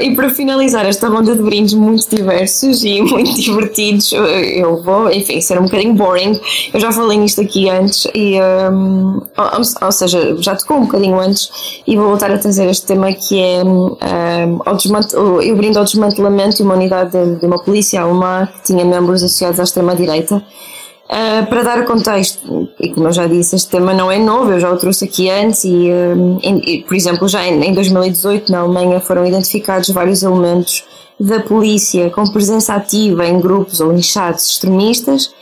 E 0.00 0.14
para 0.14 0.30
finalizar 0.30 0.86
esta 0.86 1.08
ronda 1.08 1.34
de 1.34 1.42
brindes 1.42 1.74
muito 1.74 2.14
diversos 2.14 2.84
e 2.84 3.00
muito 3.02 3.34
divertidos, 3.34 4.12
eu 4.12 4.82
vou, 4.82 5.10
enfim, 5.10 5.40
ser 5.40 5.58
um 5.58 5.64
bocadinho 5.64 5.94
boring. 5.94 6.38
Eu 6.72 6.80
já 6.80 6.92
falei 6.92 7.18
nisto 7.18 7.40
aqui 7.40 7.68
antes, 7.68 8.06
e, 8.14 8.38
um, 8.40 9.20
ou, 9.36 9.86
ou, 9.86 9.92
seja, 9.92 10.36
já 10.38 10.54
tocou 10.56 10.78
um 10.78 10.82
bocadinho 10.82 11.18
antes, 11.18 11.82
e 11.86 11.96
vou 11.96 12.08
voltar 12.08 12.30
a 12.30 12.38
trazer 12.38 12.68
este 12.68 12.86
tema 12.86 13.12
que 13.12 13.40
é 13.40 13.64
um, 13.64 13.96
ao 14.64 14.76
eu 15.42 15.56
brindo 15.56 15.78
ao 15.78 15.84
desmantelamento 15.84 16.56
de 16.56 16.62
uma 16.62 16.74
unidade 16.74 17.10
de, 17.10 17.36
de 17.36 17.46
uma 17.46 17.62
polícia 17.62 18.00
alemã 18.00 18.46
que 18.46 18.72
tinha 18.72 18.84
membros 18.84 19.22
associados 19.22 19.60
à 19.60 19.62
extrema-direita. 19.62 20.42
Uh, 21.10 21.44
para 21.46 21.64
dar 21.64 21.84
contexto, 21.86 22.68
e 22.78 22.94
como 22.94 23.08
eu 23.08 23.12
já 23.12 23.26
disse, 23.26 23.56
este 23.56 23.68
tema 23.68 23.92
não 23.92 24.12
é 24.12 24.18
novo, 24.20 24.52
eu 24.52 24.60
já 24.60 24.70
o 24.70 24.76
trouxe 24.76 25.06
aqui 25.06 25.28
antes, 25.28 25.64
e, 25.64 25.90
uh, 25.90 26.38
em, 26.40 26.82
por 26.82 26.94
exemplo, 26.94 27.26
já 27.26 27.44
em, 27.44 27.64
em 27.64 27.74
2018 27.74 28.52
na 28.52 28.60
Alemanha 28.60 29.00
foram 29.00 29.26
identificados 29.26 29.88
vários 29.88 30.22
elementos 30.22 30.84
da 31.18 31.40
polícia 31.40 32.10
com 32.10 32.22
presença 32.30 32.74
ativa 32.74 33.26
em 33.26 33.40
grupos 33.40 33.80
ou 33.80 33.92
em 33.92 34.00
chats 34.00 34.50
extremistas. 34.50 35.34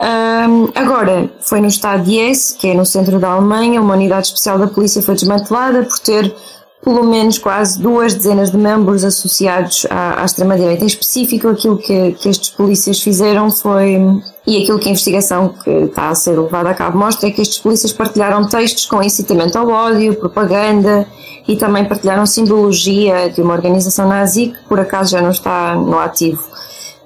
Uh, 0.00 0.72
agora, 0.74 1.30
foi 1.40 1.60
no 1.60 1.68
estado 1.68 2.02
de 2.02 2.16
Hesse, 2.16 2.58
que 2.58 2.66
é 2.66 2.74
no 2.74 2.84
centro 2.84 3.20
da 3.20 3.28
Alemanha, 3.28 3.80
uma 3.80 3.94
unidade 3.94 4.26
especial 4.26 4.58
da 4.58 4.66
polícia 4.66 5.00
foi 5.00 5.14
desmantelada 5.14 5.84
por 5.84 5.98
ter 6.00 6.34
pelo 6.84 7.02
menos 7.02 7.38
quase 7.38 7.80
duas 7.80 8.12
dezenas 8.14 8.50
de 8.50 8.58
membros 8.58 9.04
associados 9.04 9.86
à, 9.88 10.20
à 10.20 10.24
extrema-direita. 10.24 10.84
Em 10.84 10.86
específico, 10.86 11.48
aquilo 11.48 11.78
que, 11.78 12.12
que 12.12 12.28
estes 12.28 12.50
polícias 12.50 13.00
fizeram 13.00 13.50
foi, 13.50 13.98
e 14.46 14.62
aquilo 14.62 14.78
que 14.78 14.88
a 14.88 14.90
investigação 14.90 15.48
que 15.48 15.70
está 15.70 16.10
a 16.10 16.14
ser 16.14 16.38
levada 16.38 16.68
a 16.68 16.74
cabo 16.74 16.98
mostra, 16.98 17.28
é 17.28 17.32
que 17.32 17.40
estes 17.40 17.58
polícias 17.58 17.92
partilharam 17.92 18.46
textos 18.46 18.84
com 18.84 19.02
incitamento 19.02 19.56
ao 19.56 19.68
ódio, 19.68 20.14
propaganda 20.14 21.06
e 21.48 21.56
também 21.56 21.86
partilharam 21.86 22.26
simbologia 22.26 23.30
de 23.30 23.40
uma 23.40 23.54
organização 23.54 24.06
nazi 24.06 24.48
que 24.48 24.68
por 24.68 24.78
acaso 24.78 25.12
já 25.12 25.22
não 25.22 25.30
está 25.30 25.74
no 25.74 25.98
ativo. 25.98 26.42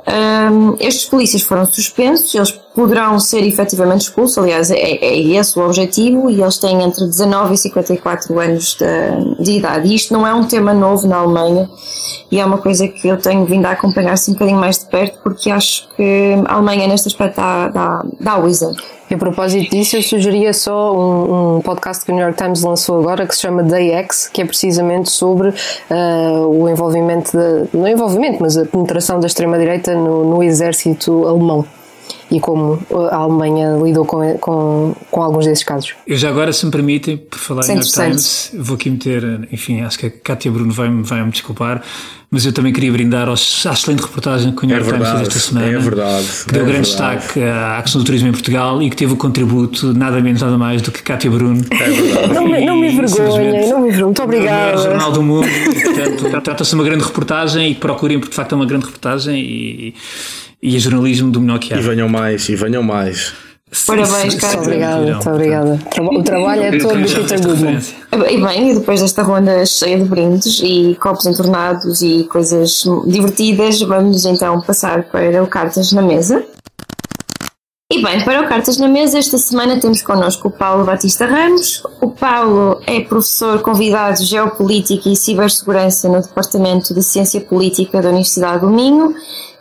Um, 0.08 0.76
estes 0.80 1.04
polícias 1.04 1.42
foram 1.42 1.66
suspensos, 1.66 2.34
eles 2.34 2.58
poderão 2.78 3.18
ser 3.18 3.44
efetivamente 3.44 4.02
expulsos, 4.02 4.38
aliás, 4.38 4.70
é, 4.70 4.76
é 4.78 5.18
esse 5.18 5.58
o 5.58 5.64
objetivo, 5.64 6.30
e 6.30 6.40
eles 6.40 6.58
têm 6.58 6.80
entre 6.80 7.04
19 7.06 7.54
e 7.54 7.58
54 7.58 8.38
anos 8.38 8.76
de, 8.76 9.42
de, 9.42 9.52
idade. 9.58 9.88
E 9.88 9.96
isto 9.96 10.14
não 10.14 10.24
é 10.24 10.32
um 10.32 10.44
tema 10.44 10.72
novo 10.72 11.08
na 11.08 11.16
Alemanha, 11.16 11.68
e 12.30 12.38
é 12.38 12.46
uma 12.46 12.58
coisa 12.58 12.86
que 12.86 13.08
eu 13.08 13.16
tenho 13.16 13.44
vindo 13.46 13.66
a 13.66 13.72
acompanhar-se 13.72 14.30
um 14.30 14.34
bocadinho 14.34 14.60
mais 14.60 14.78
de 14.78 14.86
perto, 14.86 15.18
porque 15.24 15.50
acho 15.50 15.88
que 15.96 16.34
a 16.46 16.54
Alemanha, 16.54 16.86
neste 16.86 17.08
aspecto, 17.08 17.34
dá, 17.34 17.68
dá, 17.68 18.04
dá 18.20 18.38
o 18.38 18.46
exemplo. 18.46 18.80
E 19.10 19.14
a 19.14 19.18
propósito 19.18 19.70
disso, 19.70 19.96
eu 19.96 20.02
sugeria 20.02 20.52
só 20.52 20.96
um, 20.96 21.56
um, 21.56 21.60
podcast 21.60 22.04
que 22.04 22.12
o 22.12 22.14
New 22.14 22.22
York 22.22 22.40
Times 22.40 22.62
lançou 22.62 23.00
agora 23.00 23.26
que 23.26 23.34
se 23.34 23.40
chama 23.40 23.64
Day 23.64 23.90
X, 23.90 24.28
que 24.28 24.40
é 24.40 24.44
precisamente 24.44 25.10
sobre 25.10 25.48
uh, 25.48 26.46
o 26.46 26.68
envolvimento, 26.68 27.32
de, 27.32 27.76
não 27.76 27.88
envolvimento, 27.88 28.38
mas 28.40 28.56
a 28.56 28.64
penetração 28.64 29.18
da 29.18 29.26
extrema-direita 29.26 29.94
no, 29.96 30.24
no 30.24 30.42
exército 30.44 31.26
alemão 31.26 31.64
e 32.30 32.40
como 32.40 32.78
a 33.10 33.16
Alemanha 33.16 33.76
lidou 33.82 34.04
com, 34.04 34.38
com, 34.38 34.94
com 35.10 35.22
alguns 35.22 35.46
desses 35.46 35.64
casos. 35.64 35.94
Eu 36.06 36.16
já 36.16 36.28
agora, 36.28 36.52
se 36.52 36.64
me 36.66 36.72
permitem, 36.72 37.16
por 37.16 37.38
falar 37.38 37.64
em 37.64 37.68
New 37.68 37.76
York 37.76 37.92
Times, 37.92 38.52
vou 38.58 38.76
aqui 38.76 38.90
meter, 38.90 39.48
enfim, 39.50 39.80
acho 39.80 39.98
que 39.98 40.06
a 40.06 40.10
Cátia 40.10 40.50
Bruno 40.50 40.72
vai-me 40.72 41.02
vai 41.02 41.22
-me 41.22 41.30
desculpar, 41.30 41.82
mas 42.30 42.44
eu 42.44 42.52
também 42.52 42.72
queria 42.72 42.92
brindar 42.92 43.26
aos, 43.28 43.64
à 43.66 43.72
excelente 43.72 44.02
reportagem 44.02 44.52
que 44.54 44.62
o 44.62 44.66
New 44.66 44.76
York 44.76 44.90
é 44.90 44.92
Times 44.92 45.08
fez 45.10 45.22
esta 45.22 45.38
semana. 45.38 45.66
É 45.66 45.78
verdade. 45.78 46.26
Que 46.46 46.52
deu 46.52 46.62
é 46.62 46.66
grande 46.66 46.88
verdade. 46.88 47.18
destaque 47.20 47.40
à 47.42 47.80
questão 47.80 48.02
do 48.02 48.04
turismo 48.04 48.28
em 48.28 48.32
Portugal 48.32 48.82
e 48.82 48.90
que 48.90 48.96
teve 48.96 49.14
o 49.14 49.16
contributo 49.16 49.94
nada 49.94 50.20
menos 50.20 50.42
nada 50.42 50.58
mais 50.58 50.82
do 50.82 50.92
que 50.92 51.02
Cátia 51.02 51.30
Bruno. 51.30 51.64
É 51.70 51.90
verdade. 51.90 52.34
não, 52.34 52.46
me, 52.46 52.64
não 52.66 52.76
me 52.76 52.92
envergonhem, 52.92 53.70
não 53.70 53.80
me 53.80 53.88
envergonhem. 53.88 54.04
Muito 54.04 54.22
obrigada. 54.22 54.76
No 54.76 54.82
Jornal 54.82 55.12
do 55.12 55.22
Mundo. 55.22 55.48
Portanto, 55.82 56.40
trata-se 56.44 56.70
de 56.70 56.74
uma 56.74 56.84
grande 56.84 57.04
reportagem 57.04 57.70
e 57.70 57.74
procurem, 57.74 58.18
porque 58.18 58.30
de 58.30 58.36
facto 58.36 58.52
é 58.52 58.56
uma 58.56 58.66
grande 58.66 58.84
reportagem 58.84 59.40
e, 59.40 59.94
e 60.62 60.76
é 60.76 60.78
jornalismo 60.78 61.30
do 61.30 61.40
melhor 61.40 61.58
que 61.58 61.72
há. 61.72 61.78
E 61.78 61.80
venham 61.80 62.08
mais, 62.08 62.48
e 62.48 62.56
venham 62.56 62.82
mais. 62.82 63.32
Parabéns, 63.86 64.34
Cátia. 64.34 64.56
Muito 64.56 64.66
obrigada, 64.66 65.04
muito 65.04 65.30
obrigada. 65.30 65.80
O 66.00 66.22
trabalho 66.22 66.62
é 66.62 66.78
todo 66.78 67.00
do 67.00 67.14
Peter 67.14 67.42
Goodman. 67.42 67.80
E 68.30 68.40
bem, 68.40 68.70
e 68.70 68.74
depois 68.74 69.00
desta 69.00 69.22
ronda 69.22 69.64
cheia 69.66 69.98
de 69.98 70.04
brindes 70.04 70.60
e 70.62 70.96
copos 71.00 71.26
entornados 71.26 72.00
e 72.00 72.24
coisas 72.24 72.84
divertidas, 73.06 73.80
vamos 73.82 74.24
então 74.24 74.60
passar 74.62 75.04
para 75.04 75.42
o 75.42 75.46
Cartas 75.46 75.92
na 75.92 76.00
Mesa. 76.00 76.44
E 77.92 78.02
bem, 78.02 78.22
para 78.22 78.42
o 78.42 78.48
Cartas 78.48 78.78
na 78.78 78.88
Mesa, 78.88 79.18
esta 79.18 79.38
semana 79.38 79.80
temos 79.80 80.02
connosco 80.02 80.48
o 80.48 80.50
Paulo 80.50 80.84
Batista 80.84 81.26
Ramos. 81.26 81.82
O 82.00 82.10
Paulo 82.10 82.80
é 82.86 83.00
professor 83.00 83.60
convidado 83.60 84.18
de 84.18 84.24
Geopolítica 84.24 85.08
e 85.08 85.16
Cibersegurança 85.16 86.08
no 86.08 86.20
Departamento 86.20 86.94
de 86.94 87.02
Ciência 87.02 87.40
Política 87.40 88.00
da 88.00 88.08
Universidade 88.08 88.60
do 88.60 88.70
Minho 88.70 89.14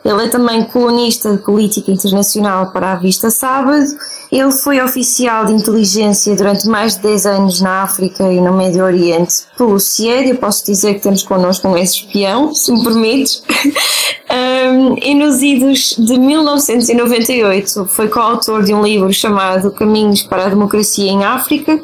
ele 0.04 0.24
é 0.24 0.28
também 0.28 0.64
colunista 0.64 1.32
de 1.32 1.42
política 1.42 1.90
internacional 1.90 2.70
para 2.70 2.92
a 2.92 2.94
revista 2.94 3.30
Sábado. 3.30 3.84
Ele 4.30 4.52
foi 4.52 4.80
oficial 4.80 5.46
de 5.46 5.52
inteligência 5.52 6.36
durante 6.36 6.68
mais 6.68 6.96
de 6.96 7.02
10 7.02 7.26
anos 7.26 7.60
na 7.60 7.82
África 7.82 8.30
e 8.32 8.40
no 8.40 8.52
Médio 8.56 8.84
Oriente 8.84 9.44
pelo 9.56 9.78
CIED. 9.80 10.30
Eu 10.30 10.36
posso 10.36 10.64
dizer 10.64 10.94
que 10.94 11.00
temos 11.00 11.22
connosco 11.22 11.66
um 11.66 11.76
ex-espião, 11.76 12.54
se 12.54 12.70
me 12.70 12.82
permites. 12.82 13.42
um, 14.30 14.96
e 15.02 15.14
nos 15.14 15.42
idos 15.42 15.96
de 15.98 16.18
1998 16.18 17.86
foi 17.86 18.08
coautor 18.08 18.62
de 18.62 18.72
um 18.72 18.82
livro 18.82 19.12
chamado 19.12 19.70
Caminhos 19.72 20.22
para 20.22 20.46
a 20.46 20.48
Democracia 20.48 21.10
em 21.10 21.24
África 21.24 21.80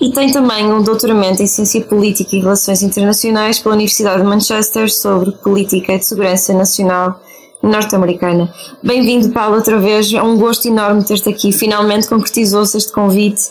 e 0.00 0.10
tem 0.10 0.32
também 0.32 0.72
um 0.72 0.82
doutoramento 0.82 1.42
em 1.42 1.46
Ciência 1.46 1.80
Política 1.82 2.34
e 2.34 2.40
Relações 2.40 2.82
Internacionais 2.82 3.58
pela 3.58 3.74
Universidade 3.74 4.22
de 4.22 4.26
Manchester 4.26 4.92
sobre 4.92 5.32
Política 5.32 5.98
de 5.98 6.04
Segurança 6.04 6.52
Nacional 6.52 7.20
norte-americana. 7.62 8.52
Bem-vindo, 8.82 9.30
Paulo, 9.30 9.56
outra 9.56 9.78
vez. 9.78 10.12
É 10.12 10.22
um 10.22 10.36
gosto 10.36 10.66
enorme 10.66 11.04
ter-te 11.04 11.28
aqui. 11.28 11.52
Finalmente 11.52 12.08
concretizou-se 12.08 12.76
este 12.76 12.92
convite 12.92 13.42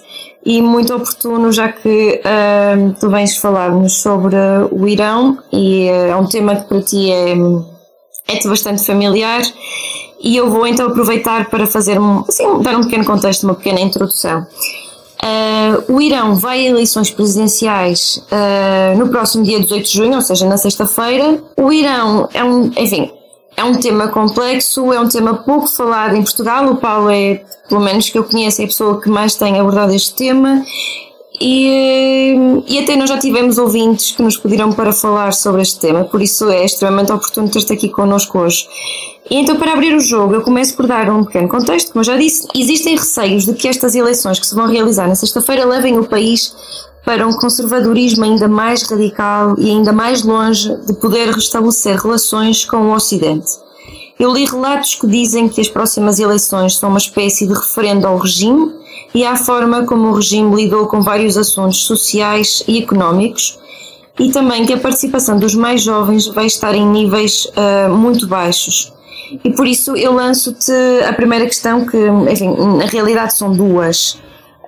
e 0.46 0.62
muito 0.62 0.94
oportuno, 0.94 1.52
já 1.52 1.72
que 1.72 2.20
uh, 2.20 2.94
tu 3.00 3.10
vens 3.10 3.38
falar-nos 3.38 4.02
sobre 4.02 4.36
o 4.72 4.88
Irão 4.88 5.38
e 5.52 5.90
uh, 5.90 6.12
é 6.12 6.16
um 6.16 6.28
tema 6.28 6.56
que 6.56 6.68
para 6.68 6.82
ti 6.82 7.12
é, 7.12 7.34
é 8.28 8.48
bastante 8.48 8.86
familiar. 8.86 9.42
E 10.24 10.36
eu 10.38 10.52
vou 10.52 10.68
então 10.68 10.88
aproveitar 10.88 11.50
para 11.50 11.66
fazer 11.66 11.98
assim, 12.28 12.62
dar 12.62 12.76
um 12.76 12.82
pequeno 12.82 13.06
contexto, 13.06 13.44
uma 13.44 13.56
pequena 13.56 13.80
introdução. 13.80 14.46
Uh, 15.24 15.94
o 15.94 16.02
Irão 16.02 16.36
vai 16.36 16.66
a 16.66 16.70
eleições 16.70 17.12
presidenciais 17.12 18.24
uh, 18.32 18.98
no 18.98 19.10
próximo 19.10 19.44
dia 19.44 19.60
18 19.60 19.86
de 19.86 19.94
junho, 19.94 20.16
ou 20.16 20.22
seja, 20.22 20.48
na 20.48 20.58
sexta-feira. 20.58 21.42
O 21.56 21.72
Irão 21.72 22.28
é 22.34 22.44
um, 22.44 22.72
enfim, 22.76 23.12
é 23.62 23.64
um 23.64 23.80
tema 23.80 24.08
complexo, 24.08 24.92
é 24.92 25.00
um 25.00 25.08
tema 25.08 25.36
pouco 25.36 25.68
falado 25.68 26.16
em 26.16 26.24
Portugal. 26.24 26.66
O 26.68 26.78
Paulo 26.78 27.10
é, 27.10 27.44
pelo 27.70 27.82
menos 27.82 28.10
que 28.10 28.18
eu 28.18 28.24
conheço, 28.24 28.62
é 28.62 28.66
a 28.66 28.68
pessoa 28.68 29.00
que 29.00 29.10
mais 29.10 29.36
tem 29.36 29.60
abordado 29.60 29.94
este 29.94 30.16
tema. 30.16 30.64
E, 31.40 32.36
e 32.68 32.80
até 32.80 32.96
nós 32.96 33.10
já 33.10 33.18
tivemos 33.18 33.58
ouvintes 33.58 34.12
que 34.12 34.22
nos 34.22 34.38
pediram 34.38 34.72
para 34.72 34.92
falar 34.92 35.34
sobre 35.34 35.62
este 35.64 35.80
tema, 35.80 36.04
por 36.04 36.22
isso 36.22 36.48
é 36.52 36.64
extremamente 36.64 37.12
oportuno 37.12 37.50
ter-te 37.50 37.74
aqui 37.74 37.90
connosco 37.90 38.38
hoje. 38.38 38.68
E 39.30 39.38
então, 39.38 39.56
para 39.56 39.74
abrir 39.74 39.96
o 39.96 40.00
jogo, 40.00 40.36
eu 40.36 40.42
começo 40.42 40.76
por 40.76 40.86
dar 40.86 41.10
um 41.10 41.24
pequeno 41.24 41.48
contexto. 41.48 41.94
Como 41.94 42.02
eu 42.02 42.06
já 42.06 42.18
disse, 42.18 42.48
existem 42.54 42.96
receios 42.96 43.46
de 43.46 43.54
que 43.54 43.68
estas 43.68 43.96
eleições 43.96 44.40
que 44.40 44.46
se 44.46 44.54
vão 44.54 44.68
realizar 44.68 45.08
na 45.08 45.16
sexta-feira 45.16 45.66
levem 45.66 45.98
o 45.98 46.04
país 46.04 46.54
para 47.06 47.28
um 47.28 47.34
conservadorismo 47.34 48.24
ainda 48.24 48.48
mais 48.48 48.84
radical 48.84 49.56
e 49.58 49.70
ainda 49.70 49.92
mais 49.92 50.24
longe 50.24 50.76
de 50.86 50.94
poder 50.94 51.30
restabelecer 51.30 51.98
relações 51.98 52.64
com 52.66 52.78
o 52.78 52.94
Ocidente. 52.94 53.50
Eu 54.20 54.32
li 54.32 54.46
relatos 54.46 54.96
que 54.96 55.08
dizem 55.08 55.50
que 55.50 55.60
as 55.60 55.68
próximas 55.68 56.20
eleições 56.20 56.78
são 56.78 56.90
uma 56.90 57.00
espécie 57.00 57.48
de 57.48 57.54
referendo 57.54 58.06
ao 58.06 58.18
regime 58.18 58.72
e 59.16 59.26
à 59.26 59.36
forma 59.36 59.84
como 59.86 60.10
o 60.10 60.14
regime 60.14 60.56
lidou 60.56 60.86
com 60.86 61.02
vários 61.02 61.38
assuntos 61.38 61.86
sociais 61.86 62.64
e 62.68 62.78
económicos, 62.78 63.60
e 64.20 64.32
também 64.32 64.66
que 64.66 64.74
a 64.74 64.78
participação 64.78 65.40
dos 65.40 65.56
mais 65.56 65.82
jovens 65.82 66.28
vai 66.28 66.46
estar 66.46 66.76
em 66.76 66.86
níveis 66.86 67.46
uh, 67.46 67.92
muito 67.92 68.28
baixos. 68.28 68.94
E 69.44 69.50
por 69.50 69.66
isso 69.66 69.96
eu 69.96 70.14
lanço-te 70.14 70.72
a 71.08 71.14
primeira 71.14 71.46
questão, 71.46 71.86
que, 71.86 71.98
enfim, 72.30 72.54
na 72.78 72.86
realidade 72.86 73.36
são 73.36 73.52
duas 73.52 74.18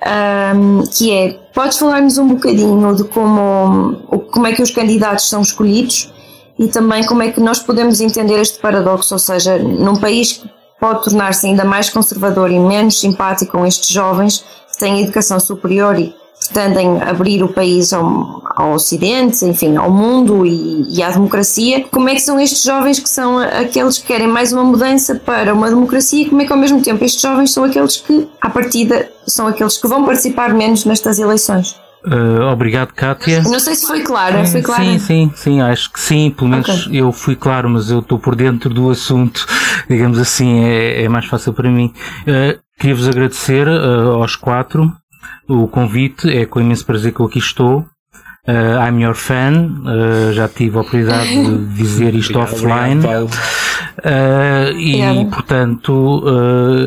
um, 0.05 0.83
que 0.83 1.11
é, 1.11 1.39
podes 1.53 1.77
falar-nos 1.77 2.17
um 2.17 2.27
bocadinho 2.27 2.95
de 2.95 3.03
como, 3.05 3.95
como 4.31 4.47
é 4.47 4.53
que 4.53 4.61
os 4.61 4.71
candidatos 4.71 5.29
são 5.29 5.41
escolhidos 5.41 6.13
e 6.57 6.67
também 6.67 7.05
como 7.05 7.23
é 7.23 7.31
que 7.31 7.39
nós 7.39 7.59
podemos 7.59 7.99
entender 8.01 8.39
este 8.39 8.59
paradoxo, 8.59 9.15
ou 9.15 9.19
seja, 9.19 9.57
num 9.57 9.95
país 9.95 10.33
que 10.33 10.49
pode 10.79 11.03
tornar-se 11.03 11.47
ainda 11.47 11.63
mais 11.63 11.89
conservador 11.89 12.51
e 12.51 12.59
menos 12.59 12.99
simpático 12.99 13.53
com 13.53 13.65
estes 13.65 13.89
jovens 13.89 14.43
que 14.71 14.77
têm 14.77 15.01
educação 15.01 15.39
superior 15.39 15.97
e 15.97 16.13
pretendem 16.47 17.01
abrir 17.01 17.43
o 17.43 17.47
país 17.47 17.93
ao, 17.93 18.41
ao 18.55 18.73
Ocidente, 18.73 19.45
enfim, 19.45 19.75
ao 19.75 19.91
mundo 19.91 20.45
e, 20.45 20.85
e, 20.89 21.01
à 21.01 21.09
democracia. 21.11 21.85
Como 21.91 22.09
é 22.09 22.13
que 22.13 22.21
são 22.21 22.39
estes 22.39 22.63
jovens 22.63 22.99
que 22.99 23.09
são 23.09 23.39
aqueles 23.39 23.97
que 23.97 24.07
querem 24.07 24.27
mais 24.27 24.51
uma 24.51 24.63
mudança 24.63 25.15
para 25.15 25.53
uma 25.53 25.69
democracia 25.69 26.23
e 26.23 26.29
como 26.29 26.41
é 26.41 26.45
que 26.45 26.53
ao 26.53 26.59
mesmo 26.59 26.81
tempo 26.81 27.03
estes 27.03 27.21
jovens 27.21 27.51
são 27.51 27.63
aqueles 27.63 27.97
que, 27.97 28.27
à 28.41 28.49
partida, 28.49 29.09
são 29.27 29.47
aqueles 29.47 29.77
que 29.77 29.87
vão 29.87 30.05
participar 30.05 30.53
menos 30.53 30.85
nestas 30.85 31.19
eleições? 31.19 31.75
Uh, 32.05 32.51
obrigado, 32.51 32.91
Kátia. 32.93 33.41
Não 33.43 33.59
sei 33.59 33.75
se 33.75 33.87
foi 33.87 34.01
clara, 34.01 34.45
foi 34.45 34.61
clara? 34.61 34.83
Sim, 34.83 34.99
sim, 34.99 35.31
sim, 35.35 35.61
acho 35.61 35.91
que 35.91 35.99
sim, 36.01 36.29
pelo 36.31 36.49
menos 36.49 36.67
okay. 36.67 36.99
eu 36.99 37.13
fui 37.13 37.33
claro, 37.33 37.69
mas 37.69 37.89
eu 37.89 37.99
estou 37.99 38.19
por 38.19 38.35
dentro 38.35 38.69
do 38.69 38.89
assunto, 38.89 39.45
digamos 39.89 40.19
assim, 40.19 40.65
é, 40.65 41.03
é 41.03 41.09
mais 41.09 41.25
fácil 41.25 41.53
para 41.53 41.69
mim. 41.69 41.93
Uh, 42.27 42.61
Queria-vos 42.79 43.07
agradecer 43.07 43.67
uh, 43.67 44.21
aos 44.21 44.35
quatro 44.35 44.91
o 45.47 45.67
convite, 45.67 46.29
é 46.29 46.45
com 46.45 46.59
imenso 46.59 46.85
prazer 46.85 47.13
que 47.13 47.19
eu 47.19 47.25
aqui 47.25 47.39
estou. 47.39 47.85
Uh, 48.45 48.75
I'm 48.85 49.01
your 49.01 49.15
fan, 49.15 49.83
uh, 49.85 50.33
já 50.33 50.49
tive 50.49 50.75
a 50.75 50.81
oportunidade 50.81 51.29
de 51.29 51.65
dizer 51.75 52.13
isto 52.13 52.37
offline. 52.37 52.99
Uh, 53.05 54.77
e, 54.77 55.25
portanto, 55.27 56.25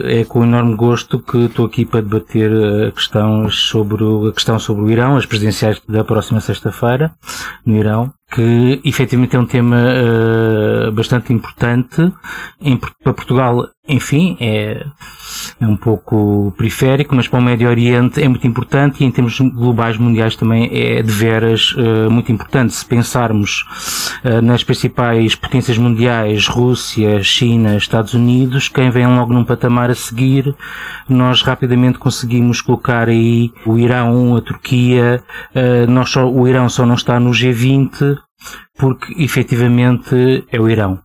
é 0.04 0.22
com 0.24 0.44
enorme 0.44 0.76
gosto 0.76 1.18
que 1.18 1.46
estou 1.46 1.64
aqui 1.64 1.86
para 1.86 2.02
debater 2.02 2.50
a 2.88 2.92
questão 2.92 3.48
sobre 3.48 4.04
o, 4.04 4.26
a 4.28 4.32
questão 4.34 4.58
sobre 4.58 4.84
o 4.84 4.90
Irão, 4.90 5.16
as 5.16 5.24
presidenciais 5.24 5.80
da 5.88 6.04
próxima 6.04 6.40
sexta-feira, 6.40 7.12
no 7.64 7.74
Irão, 7.74 8.12
que 8.34 8.82
efetivamente 8.84 9.34
é 9.36 9.38
um 9.38 9.46
tema 9.46 9.78
bastante 10.96 11.32
importante. 11.32 12.12
Em, 12.60 12.76
para 12.76 13.12
Portugal, 13.12 13.68
enfim, 13.88 14.36
é, 14.40 14.84
é 15.60 15.66
um 15.66 15.76
pouco 15.76 16.52
periférico, 16.56 17.14
mas 17.14 17.28
para 17.28 17.38
o 17.38 17.42
Médio 17.42 17.68
Oriente 17.68 18.20
é 18.20 18.26
muito 18.26 18.46
importante 18.46 19.02
e 19.02 19.06
em 19.06 19.10
termos 19.10 19.38
globais 19.38 19.96
mundiais 19.96 20.34
também 20.34 20.68
é 20.72 21.02
de 21.02 21.12
veras 21.12 21.72
uh, 21.72 22.10
muito 22.10 22.32
importante. 22.32 22.74
Se 22.74 22.84
pensarmos 22.84 23.64
uh, 24.24 24.42
nas 24.42 24.64
principais 24.64 25.36
potências 25.36 25.78
mundiais, 25.78 26.48
Rússia, 26.48 27.22
China, 27.22 27.76
Estados 27.76 28.14
Unidos, 28.14 28.68
quem 28.68 28.90
vem 28.90 29.06
logo 29.06 29.32
num 29.32 29.44
patamar 29.44 29.90
a 29.90 29.94
seguir, 29.94 30.52
nós 31.08 31.42
rapidamente 31.42 31.98
conseguimos 31.98 32.60
colocar 32.60 33.08
aí 33.08 33.52
o 33.64 33.78
Irão, 33.78 34.34
a 34.36 34.40
Turquia, 34.40 35.22
uh, 35.54 35.90
nós 35.90 36.10
só, 36.10 36.28
o 36.28 36.48
Irão 36.48 36.68
só 36.68 36.84
não 36.84 36.94
está 36.94 37.20
no 37.20 37.30
G20 37.30 38.25
porque 38.76 39.14
efetivamente 39.22 40.44
é 40.50 40.60
o 40.60 40.68
Irão. 40.68 41.00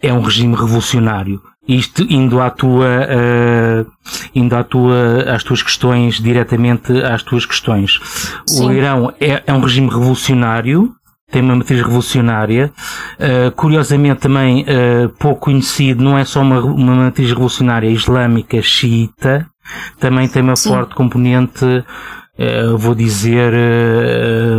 É 0.00 0.12
um 0.12 0.20
regime 0.20 0.54
revolucionário 0.54 1.40
isto 1.68 2.02
indo 2.08 2.40
à 2.40 2.48
tua, 2.48 2.86
uh, 2.86 3.86
indo 4.34 4.56
à 4.56 4.64
tua, 4.64 5.24
às 5.28 5.44
tuas 5.44 5.62
questões, 5.62 6.18
diretamente 6.18 6.90
às 7.02 7.22
tuas 7.22 7.44
questões. 7.44 8.00
Sim. 8.46 8.66
O 8.66 8.72
Irão 8.72 9.12
é, 9.20 9.42
é 9.46 9.52
um 9.52 9.60
regime 9.60 9.88
revolucionário, 9.88 10.94
tem 11.30 11.42
uma 11.42 11.56
matriz 11.56 11.82
revolucionária. 11.82 12.72
Uh, 13.18 13.52
curiosamente 13.52 14.20
também 14.20 14.62
uh, 14.62 15.10
pouco 15.18 15.42
conhecido, 15.42 16.02
não 16.02 16.16
é 16.16 16.24
só 16.24 16.40
uma, 16.40 16.58
uma 16.60 16.94
matriz 16.94 17.28
revolucionária 17.28 17.90
islâmica 17.90 18.62
xiita, 18.62 19.46
também 20.00 20.26
tem 20.26 20.40
uma 20.40 20.56
Sim. 20.56 20.70
forte 20.70 20.94
componente, 20.94 21.64
uh, 21.66 22.78
vou 22.78 22.94
dizer, 22.94 23.52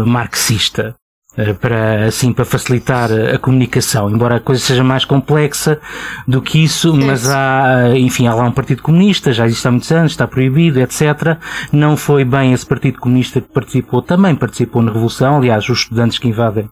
marxista. 0.06 0.96
Eh, 1.38 1.54
para, 1.54 2.06
assim, 2.06 2.34
para 2.34 2.44
facilitar 2.44 3.10
a 3.12 3.38
comunicação, 3.38 4.10
embora 4.10 4.38
a 4.38 4.40
coisa 4.40 4.62
seja 4.62 4.84
mais 4.84 5.06
complexa 5.06 5.80
do 6.28 6.42
que 6.42 6.64
isso, 6.64 6.94
mas 6.96 7.30
há, 7.30 7.96
enfim, 7.96 8.26
há 8.26 8.34
lá 8.34 8.44
um 8.46 8.52
Partido 8.52 8.82
Comunista, 8.82 9.32
já 9.32 9.46
existe 9.46 9.68
há 9.68 9.72
muitos 9.72 9.92
anos, 9.92 10.12
está 10.12 10.28
proibido, 10.28 10.80
etc. 10.80 11.38
Não 11.72 11.96
foi 11.96 12.26
bem 12.26 12.52
esse 12.52 12.66
Partido 12.66 13.00
Comunista 13.00 13.40
que 13.40 13.48
participou, 13.48 14.02
também 14.02 14.36
participou 14.36 14.82
na 14.82 14.92
Revolução, 14.92 15.38
aliás, 15.38 15.70
os 15.70 15.80
estudantes 15.80 16.18
que 16.18 16.28
invadem 16.28 16.68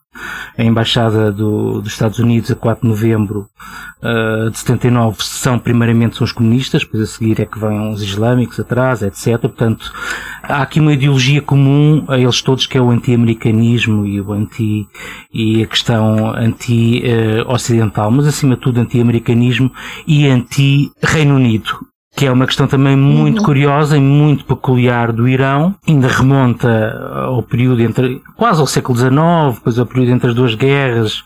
a 0.57 0.63
Embaixada 0.63 1.31
do, 1.31 1.81
dos 1.81 1.93
Estados 1.93 2.19
Unidos 2.19 2.51
a 2.51 2.55
4 2.55 2.81
de 2.81 2.87
novembro 2.87 3.47
uh, 4.01 4.49
de 4.49 4.57
79 4.57 5.17
são 5.19 5.59
primeiramente 5.59 6.17
são 6.17 6.25
os 6.25 6.31
comunistas, 6.31 6.83
depois 6.83 7.03
a 7.03 7.05
seguir 7.05 7.41
é 7.41 7.45
que 7.45 7.59
vêm 7.59 7.91
os 7.91 8.01
islâmicos 8.01 8.59
atrás, 8.59 9.01
etc. 9.01 9.39
Portanto, 9.39 9.91
há 10.43 10.61
aqui 10.61 10.79
uma 10.79 10.93
ideologia 10.93 11.41
comum 11.41 12.05
a 12.07 12.17
eles 12.17 12.41
todos 12.41 12.65
que 12.65 12.77
é 12.77 12.81
o 12.81 12.89
anti-americanismo 12.89 14.05
e 14.05 14.19
o 14.21 14.31
anti 14.31 14.87
e 15.33 15.63
a 15.63 15.67
questão 15.67 16.33
anti-ocidental, 16.35 18.11
mas 18.11 18.27
acima 18.27 18.55
de 18.55 18.61
tudo 18.61 18.79
anti-americanismo 18.79 19.71
e 20.07 20.27
anti-Reino 20.27 21.35
Unido 21.35 21.87
que 22.17 22.25
é 22.25 22.31
uma 22.31 22.47
questão 22.47 22.65
também 22.65 22.95
muito 22.95 23.37
uhum. 23.37 23.45
curiosa 23.45 23.95
e 23.95 24.01
muito 24.01 24.43
peculiar 24.43 25.11
do 25.11 25.27
Irão, 25.27 25.75
ainda 25.87 26.07
remonta 26.07 26.67
ao 27.27 27.43
período 27.43 27.79
entre, 27.83 28.23
quase 28.35 28.59
ao 28.59 28.65
século 28.65 28.97
XIX, 28.97 29.13
depois 29.53 29.77
ao 29.77 29.85
período 29.85 30.13
entre 30.13 30.29
as 30.29 30.35
duas 30.35 30.55
guerras 30.55 31.23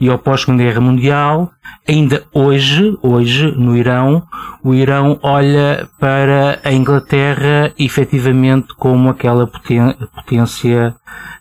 e 0.00 0.08
ao 0.08 0.18
pós-segunda 0.18 0.64
guerra 0.64 0.80
mundial. 0.80 1.52
Ainda 1.88 2.24
hoje, 2.34 2.98
hoje, 3.00 3.52
no 3.56 3.76
Irão, 3.76 4.24
o 4.64 4.74
Irão 4.74 5.16
olha 5.22 5.88
para 6.00 6.58
a 6.64 6.72
Inglaterra 6.72 7.72
efetivamente 7.78 8.74
como 8.76 9.10
aquela 9.10 9.46
potência 9.46 10.92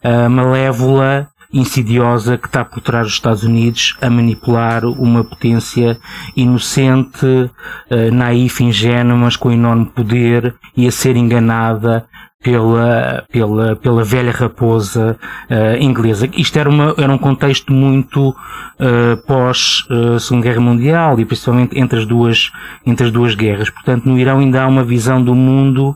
uh, 0.05 0.29
malévola 0.29 1.27
insidiosa 1.53 2.37
que 2.37 2.47
está 2.47 2.63
por 2.63 2.81
trás 2.81 3.07
dos 3.07 3.13
Estados 3.13 3.43
Unidos 3.43 3.97
a 4.01 4.09
manipular 4.09 4.85
uma 4.85 5.23
potência 5.23 5.97
inocente, 6.35 7.25
uh, 7.25 8.11
naif, 8.13 8.63
ingênua, 8.63 9.15
mas 9.15 9.35
com 9.35 9.51
enorme 9.51 9.85
poder 9.85 10.55
e 10.75 10.87
a 10.87 10.91
ser 10.91 11.15
enganada 11.15 12.05
pela, 12.43 13.23
pela, 13.31 13.75
pela 13.75 14.03
velha 14.03 14.31
raposa 14.31 15.17
uh, 15.49 15.81
inglesa. 15.81 16.27
Isto 16.35 16.57
era, 16.57 16.69
uma, 16.69 16.95
era 16.97 17.11
um 17.11 17.17
contexto 17.17 17.71
muito 17.71 18.29
uh, 18.29 19.17
pós 19.27 19.85
uh, 19.89 20.19
Segunda 20.19 20.47
Guerra 20.47 20.61
Mundial 20.61 21.19
e 21.19 21.25
principalmente 21.25 21.79
entre 21.79 21.99
as 21.99 22.05
duas, 22.05 22.51
entre 22.85 23.05
as 23.05 23.11
duas 23.11 23.35
guerras. 23.35 23.69
Portanto, 23.69 24.05
no 24.05 24.17
Irão 24.17 24.39
ainda 24.39 24.63
há 24.63 24.67
uma 24.67 24.83
visão 24.83 25.23
do 25.23 25.35
mundo 25.35 25.95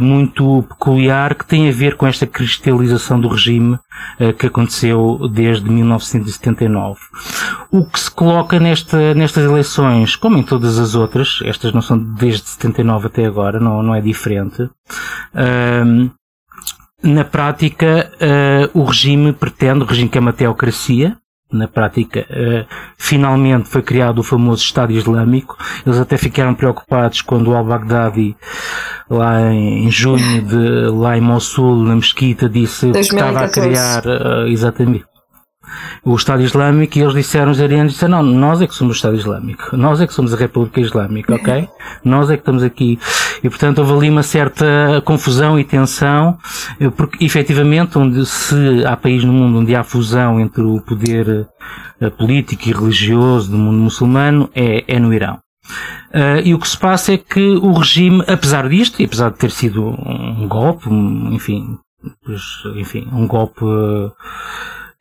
muito 0.00 0.64
peculiar 0.70 1.34
que 1.34 1.44
tem 1.44 1.68
a 1.68 1.72
ver 1.72 1.96
com 1.96 2.06
esta 2.06 2.26
cristalização 2.26 3.20
do 3.20 3.28
regime 3.28 3.78
que 4.38 4.46
aconteceu 4.46 5.28
desde 5.32 5.70
1979. 5.70 6.98
O 7.70 7.84
que 7.84 7.98
se 8.00 8.10
coloca 8.10 8.58
nesta, 8.58 9.14
nestas 9.14 9.44
eleições, 9.44 10.16
como 10.16 10.38
em 10.38 10.42
todas 10.42 10.78
as 10.78 10.94
outras, 10.94 11.40
estas 11.44 11.72
não 11.72 11.80
são 11.80 11.98
desde 11.98 12.48
79 12.48 13.06
até 13.06 13.24
agora, 13.24 13.58
não, 13.58 13.82
não 13.82 13.94
é 13.94 14.00
diferente, 14.00 14.68
na 17.02 17.24
prática, 17.24 18.12
uh, 18.16 18.78
o 18.78 18.84
regime 18.84 19.32
pretende, 19.32 19.82
o 19.82 19.86
regime 19.86 20.08
que 20.08 20.18
é 20.18 20.20
uma 20.20 20.32
teocracia, 20.32 21.16
na 21.52 21.66
prática, 21.68 22.26
uh, 22.30 22.66
finalmente 22.96 23.68
foi 23.68 23.82
criado 23.82 24.18
o 24.18 24.22
famoso 24.22 24.62
Estado 24.62 24.92
Islâmico. 24.92 25.56
Eles 25.84 25.98
até 25.98 26.16
ficaram 26.16 26.54
preocupados 26.54 27.22
quando 27.22 27.48
o 27.48 27.56
al-Baghdadi, 27.56 28.36
lá 29.08 29.52
em 29.52 29.90
junho, 29.90 30.42
de, 30.42 30.86
lá 30.90 31.16
em 31.16 31.20
Mossul, 31.20 31.76
na 31.76 31.96
mesquita, 31.96 32.48
disse 32.48 32.90
que 32.90 32.98
estava 32.98 33.44
a 33.44 33.48
criar, 33.48 34.04
uh, 34.06 34.46
exatamente, 34.46 35.04
o 36.04 36.14
Estado 36.14 36.42
Islâmico 36.42 36.98
e 36.98 37.02
eles 37.02 37.14
disseram, 37.14 37.50
os 37.52 37.60
arianos 37.60 37.92
disseram, 37.92 38.22
não, 38.22 38.32
nós 38.32 38.60
é 38.60 38.66
que 38.66 38.74
somos 38.74 38.94
o 38.94 38.96
Estado 38.96 39.16
Islâmico, 39.16 39.76
nós 39.76 40.00
é 40.00 40.06
que 40.06 40.14
somos 40.14 40.32
a 40.32 40.36
República 40.36 40.80
Islâmica, 40.80 41.34
ok? 41.34 41.68
nós 42.04 42.30
é 42.30 42.36
que 42.36 42.42
estamos 42.42 42.62
aqui. 42.62 42.98
E 43.42 43.48
portanto 43.48 43.78
houve 43.78 43.92
ali 43.92 44.10
uma 44.10 44.22
certa 44.22 45.02
confusão 45.04 45.58
e 45.58 45.64
tensão, 45.64 46.38
porque 46.96 47.24
efetivamente 47.24 47.98
onde 47.98 48.24
se 48.26 48.84
há 48.86 48.96
país 48.96 49.24
no 49.24 49.32
mundo 49.32 49.58
onde 49.58 49.74
há 49.74 49.82
fusão 49.82 50.40
entre 50.40 50.62
o 50.62 50.80
poder 50.80 51.48
uh, 52.00 52.10
político 52.12 52.68
e 52.68 52.72
religioso 52.72 53.50
do 53.50 53.58
mundo 53.58 53.78
muçulmano 53.78 54.50
é, 54.54 54.84
é 54.86 54.98
no 54.98 55.12
Irão. 55.12 55.38
Uh, 56.12 56.42
e 56.44 56.54
o 56.54 56.58
que 56.58 56.68
se 56.68 56.76
passa 56.76 57.14
é 57.14 57.18
que 57.18 57.40
o 57.40 57.72
regime, 57.72 58.24
apesar 58.26 58.68
disto, 58.68 59.00
e 59.00 59.04
apesar 59.04 59.30
de 59.30 59.38
ter 59.38 59.50
sido 59.50 59.86
um 59.86 60.48
golpe, 60.48 60.88
enfim, 60.90 61.78
enfim, 62.76 63.08
um 63.12 63.26
golpe 63.26 63.64
uh, 63.64 64.12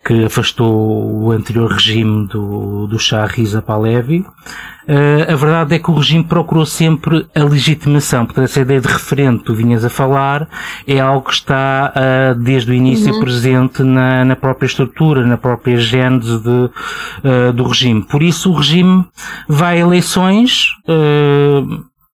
que 0.03 0.25
afastou 0.25 1.23
o 1.23 1.31
anterior 1.31 1.71
regime 1.71 2.27
do, 2.27 2.87
do 2.87 2.97
Shah 2.97 3.25
Riza 3.25 3.61
Pahlavi. 3.61 4.25
Uh, 4.87 5.31
a 5.31 5.35
verdade 5.35 5.75
é 5.75 5.79
que 5.79 5.91
o 5.91 5.93
regime 5.93 6.23
procurou 6.23 6.65
sempre 6.65 7.27
a 7.35 7.43
legitimação. 7.43 8.25
Portanto, 8.25 8.45
essa 8.45 8.61
ideia 8.61 8.81
de 8.81 8.87
referente 8.87 9.39
que 9.39 9.45
tu 9.45 9.53
vinhas 9.53 9.85
a 9.85 9.89
falar 9.89 10.49
é 10.87 10.99
algo 10.99 11.27
que 11.27 11.33
está 11.33 11.93
uh, 11.93 12.39
desde 12.39 12.71
o 12.71 12.73
início 12.73 13.13
uhum. 13.13 13.19
presente 13.19 13.83
na, 13.83 14.25
na, 14.25 14.35
própria 14.35 14.65
estrutura, 14.65 15.27
na 15.27 15.37
própria 15.37 15.77
gênese 15.77 16.39
de, 16.39 16.49
uh, 16.49 17.53
do 17.53 17.67
regime. 17.67 18.01
Por 18.01 18.23
isso 18.23 18.51
o 18.51 18.55
regime 18.55 19.05
vai 19.47 19.77
a 19.77 19.81
eleições 19.81 20.69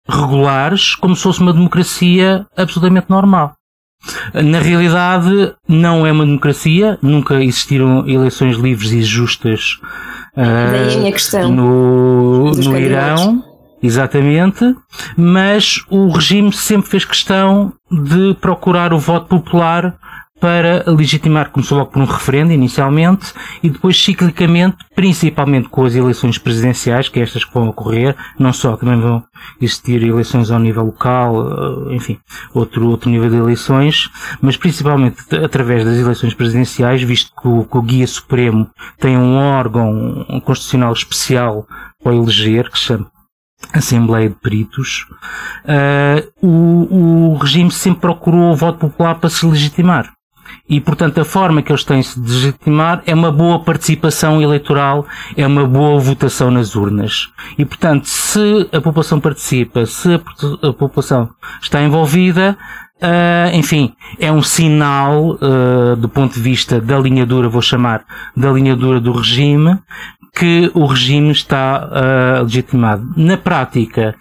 regulares 0.08 0.94
como 0.94 1.16
se 1.16 1.22
fosse 1.22 1.40
uma 1.40 1.52
democracia 1.52 2.46
absolutamente 2.56 3.10
normal. 3.10 3.54
Na 4.34 4.58
realidade, 4.60 5.52
não 5.68 6.06
é 6.06 6.12
uma 6.12 6.24
democracia, 6.24 6.98
nunca 7.02 7.42
existiram 7.42 8.08
eleições 8.08 8.56
livres 8.56 8.92
e 8.92 9.02
justas 9.02 9.78
uh, 10.36 11.48
no, 11.48 12.50
no 12.52 12.78
Irão. 12.78 13.44
Exatamente, 13.82 14.76
mas 15.16 15.82
o 15.88 16.08
regime 16.10 16.52
sempre 16.52 16.90
fez 16.90 17.04
questão 17.04 17.72
de 17.90 18.34
procurar 18.38 18.92
o 18.92 18.98
voto 18.98 19.26
popular 19.26 19.96
para 20.40 20.85
legitimar, 20.90 21.50
começou 21.50 21.79
logo 21.79 21.90
por 21.90 22.00
um 22.00 22.07
referendo 22.07 22.53
inicialmente 22.53 23.33
e 23.62 23.68
depois 23.68 24.03
ciclicamente, 24.03 24.79
principalmente 24.94 25.68
com 25.68 25.85
as 25.85 25.94
eleições 25.94 26.38
presidenciais, 26.38 27.09
que 27.09 27.20
é 27.20 27.22
estas 27.22 27.44
que 27.44 27.53
vão 27.53 27.68
ocorrer, 27.68 28.16
não 28.38 28.53
só, 28.53 28.76
também 28.76 28.98
vão 28.98 29.22
existir 29.61 30.03
eleições 30.03 30.50
ao 30.50 30.59
nível 30.59 30.87
local, 30.87 31.90
eh, 31.90 31.94
enfim, 31.94 32.18
outro, 32.55 32.88
outro 32.88 33.11
nível 33.11 33.29
de 33.29 33.37
eleições, 33.37 34.09
mas 34.40 34.57
principalmente 34.57 35.18
através 35.37 35.85
das 35.85 35.98
eleições 35.98 36.33
presidenciais, 36.33 37.03
visto 37.03 37.33
que 37.40 37.46
o, 37.46 37.64
que 37.64 37.76
o 37.76 37.83
Guia 37.83 38.07
Supremo 38.07 38.70
tem 38.98 39.18
um 39.18 39.37
órgão 39.37 40.24
constitucional 40.44 40.92
especial 40.92 41.66
para 42.03 42.14
eleger, 42.14 42.70
que 42.70 42.79
se 42.79 42.87
chama 42.87 43.11
Assembleia 43.74 44.29
de 44.31 44.37
Peritos, 44.37 45.07
uh, 45.64 46.46
o, 46.46 47.33
o 47.33 47.37
regime 47.37 47.70
sempre 47.70 48.00
procurou 48.00 48.53
o 48.53 48.57
voto 48.57 48.79
popular 48.79 49.16
para 49.16 49.29
se 49.29 49.44
legitimar. 49.46 50.11
E, 50.68 50.80
portanto, 50.80 51.20
a 51.20 51.24
forma 51.24 51.62
que 51.62 51.72
eles 51.72 51.84
têm 51.84 52.00
de 52.00 52.06
se 52.06 52.20
legitimar 52.20 53.02
é 53.06 53.14
uma 53.14 53.32
boa 53.32 53.58
participação 53.58 54.40
eleitoral, 54.40 55.06
é 55.36 55.46
uma 55.46 55.66
boa 55.66 55.98
votação 55.98 56.50
nas 56.50 56.76
urnas. 56.76 57.28
E, 57.58 57.64
portanto, 57.64 58.04
se 58.04 58.68
a 58.72 58.80
população 58.80 59.18
participa, 59.20 59.84
se 59.86 60.14
a, 60.14 60.68
a 60.68 60.72
população 60.72 61.28
está 61.60 61.82
envolvida, 61.82 62.56
uh, 63.02 63.54
enfim, 63.54 63.92
é 64.18 64.30
um 64.30 64.42
sinal, 64.42 65.36
uh, 65.36 65.96
do 65.96 66.08
ponto 66.08 66.34
de 66.34 66.40
vista 66.40 66.80
da 66.80 66.98
linhadura, 66.98 67.48
vou 67.48 67.62
chamar, 67.62 68.04
da 68.36 68.50
linhadura 68.52 69.00
do 69.00 69.12
regime, 69.12 69.78
que 70.34 70.70
o 70.74 70.86
regime 70.86 71.32
está 71.32 71.88
uh, 71.88 72.42
legitimado. 72.44 73.04
Na 73.16 73.36
prática, 73.36 74.14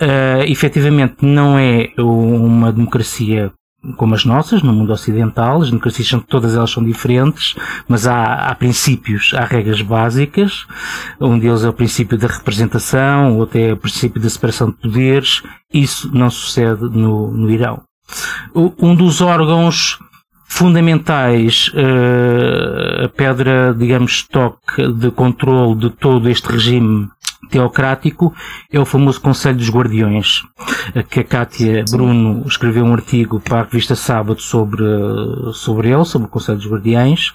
uh, 0.00 0.42
efetivamente 0.46 1.16
não 1.20 1.58
é 1.58 1.90
uma 1.98 2.72
democracia 2.72 3.52
como 3.96 4.14
as 4.14 4.24
nossas, 4.24 4.62
no 4.62 4.72
mundo 4.72 4.92
ocidental, 4.92 5.60
as 5.60 5.70
democracias 5.70 6.08
são, 6.08 6.20
todas 6.20 6.54
elas 6.54 6.70
são 6.70 6.84
diferentes, 6.84 7.56
mas 7.88 8.06
há, 8.06 8.46
há 8.46 8.54
princípios, 8.54 9.32
há 9.34 9.44
regras 9.44 9.82
básicas, 9.82 10.66
um 11.20 11.38
deles 11.38 11.64
é 11.64 11.68
o 11.68 11.72
princípio 11.72 12.16
da 12.16 12.28
representação, 12.28 13.36
outro 13.38 13.58
é 13.58 13.72
o 13.72 13.76
princípio 13.76 14.20
da 14.20 14.30
separação 14.30 14.70
de 14.70 14.76
poderes, 14.76 15.42
isso 15.72 16.10
não 16.14 16.30
sucede 16.30 16.82
no, 16.82 17.30
no 17.32 17.50
Irão. 17.50 17.82
Um 18.54 18.94
dos 18.94 19.20
órgãos 19.20 19.98
fundamentais, 20.52 21.72
uh, 21.74 23.04
a 23.06 23.08
pedra, 23.08 23.74
digamos, 23.74 24.22
toque 24.28 24.86
de 24.92 25.10
controle 25.10 25.76
de 25.76 25.90
todo 25.90 26.28
este 26.28 26.52
regime 26.52 27.08
teocrático 27.50 28.34
é 28.72 28.78
o 28.78 28.84
famoso 28.84 29.20
Conselho 29.20 29.56
dos 29.56 29.70
Guardiões, 29.70 30.42
que 31.10 31.20
a 31.20 31.24
Kátia 31.24 31.84
Bruno 31.90 32.44
escreveu 32.46 32.84
um 32.84 32.92
artigo 32.92 33.40
para 33.40 33.60
a 33.60 33.64
revista 33.64 33.94
Sábado 33.94 34.40
sobre, 34.40 34.82
sobre 35.52 35.90
ele, 35.90 36.04
sobre 36.04 36.28
o 36.28 36.30
Conselho 36.30 36.58
dos 36.58 36.70
Guardiões. 36.70 37.32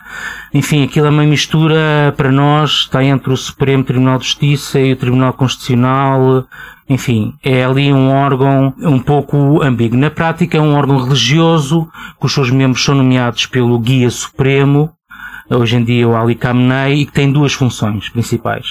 Enfim, 0.53 0.83
aquilo 0.83 1.07
é 1.07 1.09
uma 1.09 1.23
mistura 1.23 2.13
para 2.17 2.31
nós, 2.31 2.71
está 2.71 3.03
entre 3.03 3.31
o 3.31 3.37
Supremo 3.37 3.83
Tribunal 3.83 4.17
de 4.17 4.25
Justiça 4.25 4.79
e 4.79 4.93
o 4.93 4.97
Tribunal 4.97 5.33
Constitucional, 5.33 6.47
enfim, 6.89 7.33
é 7.43 7.65
ali 7.65 7.91
um 7.91 8.09
órgão 8.09 8.73
um 8.79 8.99
pouco 8.99 9.61
ambíguo. 9.61 9.97
Na 9.97 10.09
prática 10.09 10.57
é 10.57 10.61
um 10.61 10.73
órgão 10.73 11.03
religioso, 11.03 11.87
cujos 12.17 12.49
membros 12.49 12.83
são 12.83 12.95
nomeados 12.95 13.45
pelo 13.45 13.77
Guia 13.77 14.09
Supremo, 14.09 14.91
hoje 15.49 15.75
em 15.75 15.83
dia 15.83 16.07
o 16.07 16.15
Ali 16.15 16.35
Khamenei, 16.35 17.01
e 17.01 17.05
que 17.05 17.11
tem 17.11 17.31
duas 17.31 17.53
funções 17.53 18.09
principais. 18.09 18.67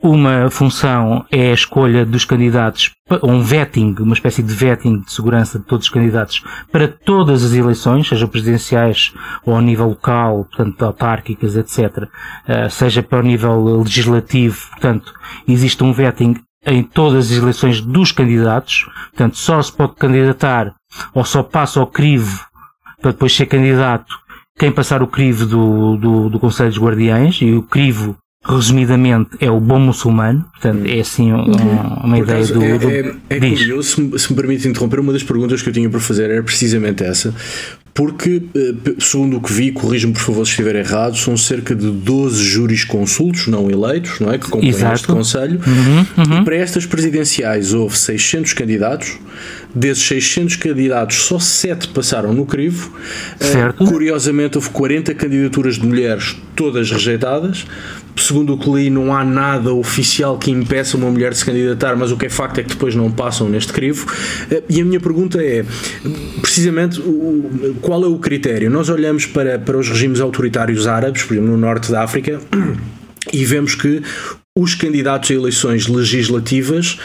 Uma 0.00 0.48
função 0.48 1.26
é 1.28 1.50
a 1.50 1.54
escolha 1.54 2.06
dos 2.06 2.24
candidatos, 2.24 2.92
um 3.20 3.42
vetting, 3.42 3.96
uma 3.98 4.14
espécie 4.14 4.44
de 4.44 4.54
vetting 4.54 5.00
de 5.00 5.12
segurança 5.12 5.58
de 5.58 5.64
todos 5.64 5.86
os 5.86 5.92
candidatos 5.92 6.44
para 6.70 6.86
todas 6.86 7.42
as 7.42 7.52
eleições, 7.52 8.06
seja 8.06 8.28
presidenciais 8.28 9.12
ou 9.44 9.56
ao 9.56 9.60
nível 9.60 9.88
local, 9.88 10.44
portanto 10.44 10.84
autárquicas, 10.84 11.56
etc., 11.56 12.08
eh, 12.46 12.68
seja 12.68 13.02
para 13.02 13.18
o 13.18 13.22
nível 13.22 13.82
legislativo, 13.82 14.68
portanto, 14.70 15.12
existe 15.48 15.82
um 15.82 15.92
vetting 15.92 16.36
em 16.64 16.84
todas 16.84 17.32
as 17.32 17.36
eleições 17.36 17.80
dos 17.80 18.12
candidatos, 18.12 18.86
portanto, 19.10 19.36
só 19.36 19.60
se 19.60 19.72
pode 19.72 19.96
candidatar 19.96 20.74
ou 21.12 21.24
só 21.24 21.42
passa 21.42 21.80
ao 21.80 21.88
crivo 21.88 22.46
para 23.02 23.10
depois 23.10 23.34
ser 23.34 23.46
candidato 23.46 24.14
quem 24.56 24.70
passar 24.70 25.02
o 25.02 25.08
crivo 25.08 25.44
do, 25.44 25.96
do, 25.96 26.30
do 26.30 26.38
Conselho 26.38 26.70
dos 26.70 26.78
Guardiães, 26.78 27.40
e 27.42 27.52
o 27.52 27.62
crivo 27.62 28.16
resumidamente, 28.44 29.30
é 29.40 29.50
o 29.50 29.60
bom 29.60 29.78
muçulmano. 29.78 30.44
Portanto, 30.52 30.86
é 30.86 31.00
assim 31.00 31.32
um, 31.32 31.42
uma 31.42 32.16
Por 32.16 32.24
ideia 32.24 32.38
acaso, 32.38 32.54
do. 32.54 32.62
É, 32.62 32.78
do 32.78 32.90
é, 32.90 33.16
é 33.30 33.40
curioso, 33.40 33.94
se 33.94 34.00
me, 34.00 34.18
se 34.18 34.30
me 34.30 34.36
permite 34.36 34.68
interromper, 34.68 35.00
uma 35.00 35.12
das 35.12 35.22
perguntas 35.22 35.62
que 35.62 35.68
eu 35.68 35.72
tinha 35.72 35.88
para 35.90 36.00
fazer 36.00 36.30
era 36.30 36.42
precisamente 36.42 37.04
essa. 37.04 37.34
Porque, 37.98 38.40
eh, 38.54 38.92
segundo 39.00 39.38
o 39.38 39.40
que 39.40 39.52
vi, 39.52 39.72
corrijo-me 39.72 40.12
por 40.12 40.22
favor 40.22 40.44
se 40.44 40.52
estiver 40.52 40.76
errado, 40.76 41.16
são 41.16 41.36
cerca 41.36 41.74
de 41.74 41.90
12 41.90 42.44
júris 42.44 42.84
consultos, 42.84 43.48
não 43.48 43.68
eleitos, 43.68 44.20
não 44.20 44.32
é? 44.32 44.38
Que 44.38 44.48
compõem 44.48 44.68
este 44.68 45.08
Conselho. 45.08 45.60
Uhum, 45.66 46.06
uhum. 46.36 46.44
Para 46.44 46.54
estas 46.54 46.86
presidenciais 46.86 47.74
houve 47.74 47.98
600 47.98 48.52
candidatos. 48.52 49.18
Desses 49.74 50.04
600 50.04 50.54
candidatos, 50.54 51.16
só 51.16 51.40
7 51.40 51.88
passaram 51.88 52.32
no 52.32 52.46
crivo. 52.46 52.92
Eh, 53.40 53.44
certo. 53.44 53.82
Uh, 53.82 53.88
curiosamente, 53.88 54.56
houve 54.56 54.70
40 54.70 55.12
candidaturas 55.14 55.74
de 55.74 55.84
mulheres, 55.84 56.36
todas 56.54 56.92
rejeitadas 56.92 57.66
segundo 58.18 58.54
o 58.54 58.58
que 58.58 58.70
li, 58.70 58.90
não 58.90 59.14
há 59.14 59.24
nada 59.24 59.72
oficial 59.72 60.38
que 60.38 60.50
impeça 60.50 60.96
uma 60.96 61.10
mulher 61.10 61.32
de 61.32 61.38
se 61.38 61.44
candidatar, 61.44 61.96
mas 61.96 62.10
o 62.10 62.16
que 62.16 62.26
é 62.26 62.28
facto 62.28 62.58
é 62.58 62.62
que 62.62 62.70
depois 62.70 62.94
não 62.94 63.10
passam 63.10 63.48
neste 63.48 63.72
crivo. 63.72 64.06
Eh, 64.50 64.62
e 64.68 64.80
a 64.80 64.84
minha 64.84 65.00
pergunta 65.00 65.42
é, 65.42 65.64
precisamente, 66.40 67.02
qual 67.80 68.04
é 68.04 68.06
o 68.06 68.18
critério? 68.18 68.70
Nós 68.70 68.88
olhamos 68.88 69.26
para, 69.26 69.58
para 69.58 69.76
os 69.76 69.88
regimes 69.88 70.20
autoritários 70.20 70.86
árabes, 70.86 71.22
por 71.22 71.34
exemplo, 71.34 71.50
no 71.50 71.56
norte 71.56 71.90
da 71.90 72.02
África, 72.02 72.40
e 73.32 73.44
vemos 73.44 73.74
que 73.74 74.02
os 74.56 74.74
candidatos 74.74 75.30
a 75.30 75.34
eleições 75.34 75.86
legislativas 75.86 76.98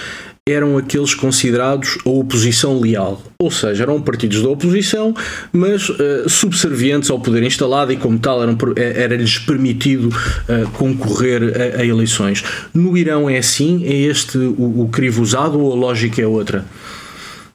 eram 0.48 0.78
aqueles 0.78 1.14
considerados 1.14 1.98
a 2.06 2.10
oposição 2.10 2.78
leal, 2.78 3.22
ou 3.40 3.50
seja, 3.50 3.84
eram 3.84 4.02
partidos 4.02 4.42
da 4.42 4.50
oposição, 4.50 5.14
mas 5.54 5.88
uh, 5.88 6.30
subservientes 6.30 7.10
ao 7.10 7.18
poder 7.18 7.44
instalado 7.44 7.94
e, 7.94 7.98
como 7.98 8.20
tal, 8.20 8.44
eh, 8.44 9.04
era-lhes 9.04 9.40
permitido 9.40 10.10
uh, 10.10 10.70
concorrer 10.72 11.44
a, 11.78 11.80
a, 11.80 11.86
eleições. 11.86 12.44
No 12.74 12.98
Irão 12.98 13.30
é 13.30 13.38
assim? 13.38 13.86
É 13.86 13.94
este 13.94 14.38
o, 14.38 14.82
o 14.82 14.90
crivo 14.90 15.22
usado 15.22 15.58
ou 15.58 15.72
a 15.72 15.76
lógica 15.76 16.22
é 16.22 16.28
outra? 16.28 16.66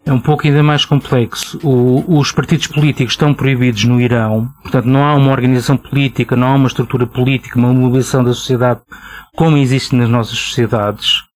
É 0.06 0.12
um 0.12 0.20
pouco 0.20 0.46
ainda 0.46 0.62
mais 0.62 0.86
complexo. 0.86 1.60
O, 1.62 2.18
os 2.18 2.32
partidos 2.32 2.68
políticos 2.68 3.12
estão 3.12 3.34
proibidos 3.34 3.84
no 3.84 4.00
Irão, 4.00 4.48
portanto 4.62 4.86
não 4.86 5.04
há 5.04 5.14
uma 5.14 5.30
organização 5.30 5.76
política, 5.76 6.34
não 6.34 6.46
há 6.46 6.54
uma 6.54 6.68
estrutura 6.68 7.06
política, 7.06 7.58
uma 7.58 7.70
mobilização 7.70 8.24
da 8.24 8.32
sociedade 8.32 8.80
como 9.36 9.58
existe 9.58 9.94
nas 9.94 10.08
nossas 10.08 10.38
sociedades. 10.38 11.27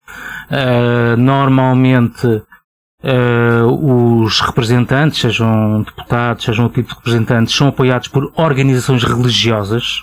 Uh, 0.51 1.16
normalmente 1.16 2.27
uh, 2.27 4.22
os 4.22 4.40
representantes, 4.40 5.20
sejam 5.20 5.83
deputados, 5.83 6.44
sejam 6.44 6.66
o 6.66 6.68
tipo 6.68 6.90
de 6.90 6.94
representantes, 6.94 7.55
são 7.55 7.68
apoiados 7.68 8.09
por 8.09 8.31
organizações 8.37 9.03
religiosas, 9.03 10.03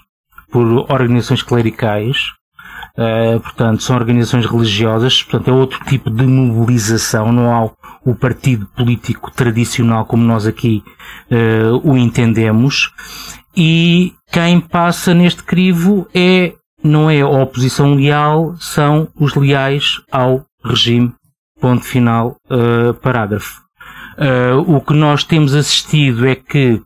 por 0.51 0.65
organizações 0.91 1.43
clericais, 1.43 2.17
uh, 2.97 3.39
portanto, 3.41 3.83
são 3.83 3.95
organizações 3.95 4.47
religiosas, 4.47 5.21
portanto, 5.21 5.49
é 5.49 5.53
outro 5.53 5.85
tipo 5.85 6.09
de 6.09 6.25
mobilização, 6.25 7.31
não 7.31 7.53
há 7.53 7.69
o 8.03 8.15
partido 8.15 8.65
político 8.75 9.29
tradicional 9.29 10.05
como 10.05 10.23
nós 10.23 10.47
aqui 10.47 10.81
o 11.83 11.95
entendemos, 11.95 12.91
e 13.55 14.13
quem 14.31 14.59
passa 14.59 15.13
neste 15.13 15.43
crivo 15.43 16.07
é 16.13 16.53
não 16.83 17.09
é 17.09 17.21
a 17.21 17.27
oposição 17.27 17.95
leal, 17.95 18.55
são 18.59 19.07
os 19.19 19.35
leais 19.35 20.01
ao 20.11 20.45
regime. 20.63 21.13
Ponto 21.59 21.83
final, 21.83 22.37
uh, 22.49 22.93
parágrafo. 22.95 23.61
Uh, 24.17 24.75
o 24.75 24.81
que 24.81 24.93
nós 24.93 25.23
temos 25.23 25.53
assistido 25.53 26.27
é 26.27 26.35
que 26.35 26.81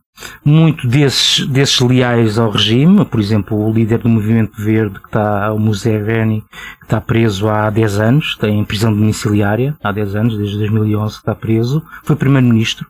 muito 0.45 0.87
desses, 0.87 1.45
desses 1.47 1.79
leais 1.79 2.37
ao 2.37 2.51
regime, 2.51 3.03
por 3.05 3.19
exemplo, 3.19 3.57
o 3.57 3.71
líder 3.71 3.99
do 3.99 4.09
Movimento 4.09 4.61
Verde, 4.61 4.99
que 4.99 5.07
está, 5.07 5.51
o 5.51 5.59
Museveni, 5.59 6.41
que 6.79 6.85
está 6.85 7.01
preso 7.01 7.49
há 7.49 7.69
10 7.69 7.99
anos, 7.99 8.35
tem 8.37 8.59
em 8.59 8.65
prisão 8.65 8.93
domiciliária 8.93 9.75
há 9.83 9.91
10 9.91 10.15
anos, 10.15 10.37
desde 10.37 10.57
2011 10.59 11.13
que 11.13 11.19
está 11.19 11.35
preso, 11.35 11.83
foi 12.03 12.15
primeiro-ministro 12.15 12.85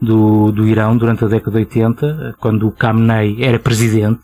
do, 0.00 0.50
do 0.52 0.66
Irão 0.66 0.96
durante 0.96 1.24
a 1.24 1.28
década 1.28 1.52
de 1.52 1.58
80, 1.58 2.36
quando 2.40 2.66
o 2.66 2.72
Khamenei 2.72 3.42
era 3.42 3.58
presidente, 3.58 4.22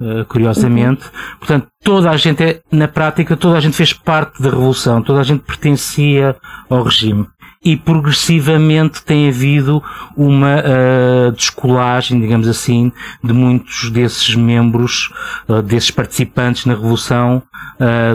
uh, 0.00 0.24
curiosamente. 0.26 1.04
Uhum. 1.04 1.38
Portanto, 1.38 1.68
toda 1.82 2.10
a 2.10 2.16
gente, 2.16 2.42
é, 2.42 2.60
na 2.70 2.88
prática, 2.88 3.36
toda 3.36 3.56
a 3.56 3.60
gente 3.60 3.76
fez 3.76 3.92
parte 3.92 4.42
da 4.42 4.50
revolução, 4.50 5.02
toda 5.02 5.20
a 5.20 5.24
gente 5.24 5.42
pertencia 5.42 6.36
ao 6.68 6.82
regime. 6.82 7.26
E 7.64 7.78
progressivamente 7.78 9.02
tem 9.02 9.26
havido 9.26 9.82
uma 10.14 10.56
uh, 10.58 11.32
descolagem, 11.32 12.20
digamos 12.20 12.46
assim, 12.46 12.92
de 13.22 13.32
muitos 13.32 13.88
desses 13.90 14.34
membros, 14.34 15.10
uh, 15.48 15.62
desses 15.62 15.90
participantes 15.90 16.66
na 16.66 16.74
revolução, 16.74 17.42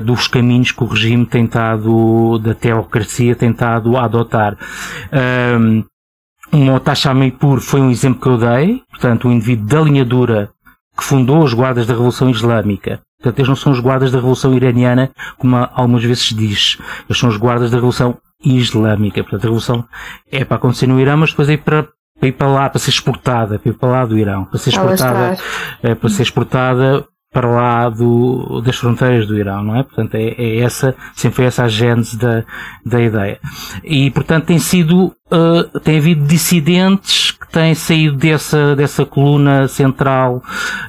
dos 0.05 0.25
caminhos 0.25 0.71
que 0.71 0.81
o 0.81 0.87
regime 0.87 1.25
tem 1.25 1.43
estado, 1.43 2.39
da 2.39 2.55
teocracia 2.55 3.35
tem 3.35 3.51
estado 3.51 3.97
a 3.97 4.05
adotar. 4.05 4.57
Um, 5.59 5.83
o 6.51 7.13
Meipur 7.13 7.59
foi 7.59 7.79
um 7.79 7.91
exemplo 7.91 8.21
que 8.21 8.27
eu 8.27 8.37
dei, 8.37 8.81
portanto, 8.89 9.27
um 9.27 9.31
indivíduo 9.31 9.67
da 9.67 9.81
linha 9.81 10.05
dura 10.05 10.49
que 10.99 11.05
fundou 11.05 11.41
os 11.43 11.53
guardas 11.53 11.87
da 11.87 11.93
Revolução 11.93 12.29
Islâmica. 12.29 13.01
Portanto, 13.19 13.39
eles 13.39 13.49
não 13.49 13.55
são 13.55 13.71
os 13.71 13.79
guardas 13.79 14.11
da 14.11 14.17
Revolução 14.17 14.53
Iraniana, 14.53 15.09
como 15.37 15.55
algumas 15.55 16.03
vezes 16.03 16.27
se 16.27 16.35
diz. 16.35 16.77
Eles 17.07 17.17
são 17.17 17.29
os 17.29 17.37
guardas 17.37 17.71
da 17.71 17.77
Revolução 17.77 18.17
Islâmica. 18.43 19.21
Portanto, 19.23 19.41
a 19.41 19.47
Revolução 19.47 19.85
é 20.31 20.43
para 20.43 20.57
acontecer 20.57 20.87
no 20.87 20.99
Irã, 20.99 21.15
mas 21.15 21.31
depois 21.31 21.49
é 21.49 21.57
para, 21.57 21.87
para 22.19 22.29
ir 22.29 22.33
para 22.33 22.47
lá, 22.47 22.69
para 22.69 22.79
ser 22.79 22.91
exportada, 22.91 23.57
para 23.57 23.71
ir 23.71 23.73
para 23.73 23.89
lá 23.89 24.05
do 24.05 24.17
Irão. 24.17 24.45
Para 24.45 24.59
ser 24.59 24.69
exportada, 24.69 25.37
é, 25.81 25.95
para 25.95 26.09
ser 26.09 26.23
exportada 26.23 27.05
para 27.31 27.47
lá 27.47 27.89
do, 27.89 28.61
das 28.61 28.75
fronteiras 28.77 29.27
do 29.27 29.37
Irão, 29.37 29.63
não 29.63 29.75
é? 29.75 29.83
Portanto, 29.83 30.15
é, 30.15 30.29
é 30.29 30.59
essa, 30.59 30.95
sempre 31.13 31.37
foi 31.37 31.45
essa 31.45 31.63
a 31.63 31.67
gênese 31.67 32.17
da, 32.17 32.43
da 32.85 32.99
ideia. 32.99 33.39
E, 33.83 34.09
portanto, 34.11 34.45
tem 34.45 34.57
sido, 34.57 35.13
uh, 35.31 35.79
tem 35.81 35.99
havido 35.99 36.25
dissidentes 36.25 37.31
que 37.31 37.47
têm 37.51 37.75
saído 37.75 38.17
dessa, 38.17 38.75
dessa 38.75 39.05
coluna 39.05 39.67
central 39.67 40.41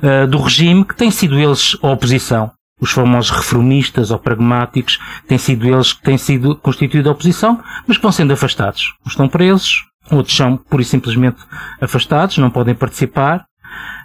uh, 0.02 0.26
do 0.26 0.38
regime, 0.38 0.84
que 0.84 0.96
têm 0.96 1.10
sido 1.10 1.38
eles 1.38 1.76
a 1.82 1.88
oposição. 1.88 2.50
Os 2.80 2.92
famosos 2.92 3.30
reformistas 3.30 4.10
ou 4.10 4.18
pragmáticos 4.18 4.98
têm 5.28 5.36
sido 5.36 5.68
eles 5.68 5.92
que 5.92 6.02
têm 6.02 6.16
sido 6.16 6.56
constituídos 6.56 7.10
a 7.10 7.12
oposição, 7.12 7.62
mas 7.86 7.98
que 7.98 8.02
vão 8.02 8.12
sendo 8.12 8.32
afastados. 8.32 8.94
Uns 9.04 9.12
estão 9.12 9.28
presos, 9.28 9.84
outros 10.10 10.34
são 10.34 10.56
pura 10.56 10.80
e 10.80 10.86
simplesmente 10.86 11.36
afastados, 11.78 12.38
não 12.38 12.48
podem 12.48 12.74
participar, 12.74 13.44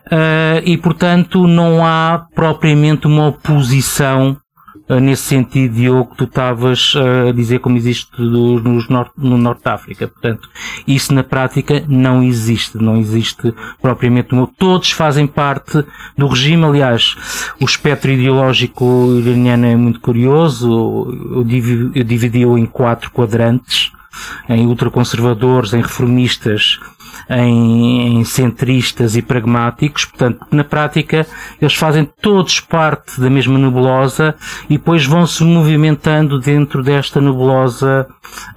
uh, 0.07 0.61
e 0.63 0.77
portanto 0.77 1.47
não 1.47 1.85
há 1.85 2.25
propriamente 2.33 3.07
uma 3.07 3.27
oposição 3.27 4.37
uh, 4.89 4.99
nesse 4.99 5.23
sentido, 5.23 5.75
Diogo, 5.75 6.11
que 6.11 6.17
tu 6.17 6.23
estavas 6.25 6.93
uh, 6.95 7.29
a 7.29 7.31
dizer 7.31 7.59
como 7.59 7.77
existe 7.77 8.11
do, 8.17 8.61
norte, 8.89 9.11
no 9.17 9.37
Norte 9.37 9.63
da 9.63 9.73
África. 9.73 10.07
Portanto, 10.07 10.49
isso 10.87 11.13
na 11.13 11.23
prática 11.23 11.83
não 11.87 12.23
existe, 12.23 12.77
não 12.77 12.97
existe 12.97 13.53
propriamente 13.81 14.33
uma. 14.33 14.47
Todos 14.57 14.91
fazem 14.91 15.27
parte 15.27 15.83
do 16.17 16.27
regime, 16.27 16.63
aliás, 16.65 17.15
o 17.59 17.65
espectro 17.65 18.11
ideológico 18.11 19.15
iraniano 19.19 19.65
é 19.65 19.75
muito 19.75 19.99
curioso, 19.99 20.69
eu, 21.35 21.43
eu 21.93 22.03
dividi-o 22.03 22.57
em 22.57 22.65
quatro 22.65 23.11
quadrantes, 23.11 23.91
em 24.47 24.65
ultraconservadores, 24.65 25.73
em 25.73 25.81
reformistas, 25.81 26.79
em, 27.29 28.19
em 28.19 28.23
centristas 28.23 29.15
e 29.15 29.21
pragmáticos, 29.21 30.05
portanto, 30.05 30.45
na 30.51 30.63
prática, 30.63 31.25
eles 31.61 31.75
fazem 31.75 32.09
todos 32.21 32.59
parte 32.59 33.19
da 33.19 33.29
mesma 33.29 33.57
nebulosa 33.57 34.35
e 34.69 34.77
depois 34.77 35.05
vão 35.05 35.25
se 35.25 35.43
movimentando 35.43 36.39
dentro 36.39 36.83
desta 36.83 37.21
nebulosa 37.21 38.07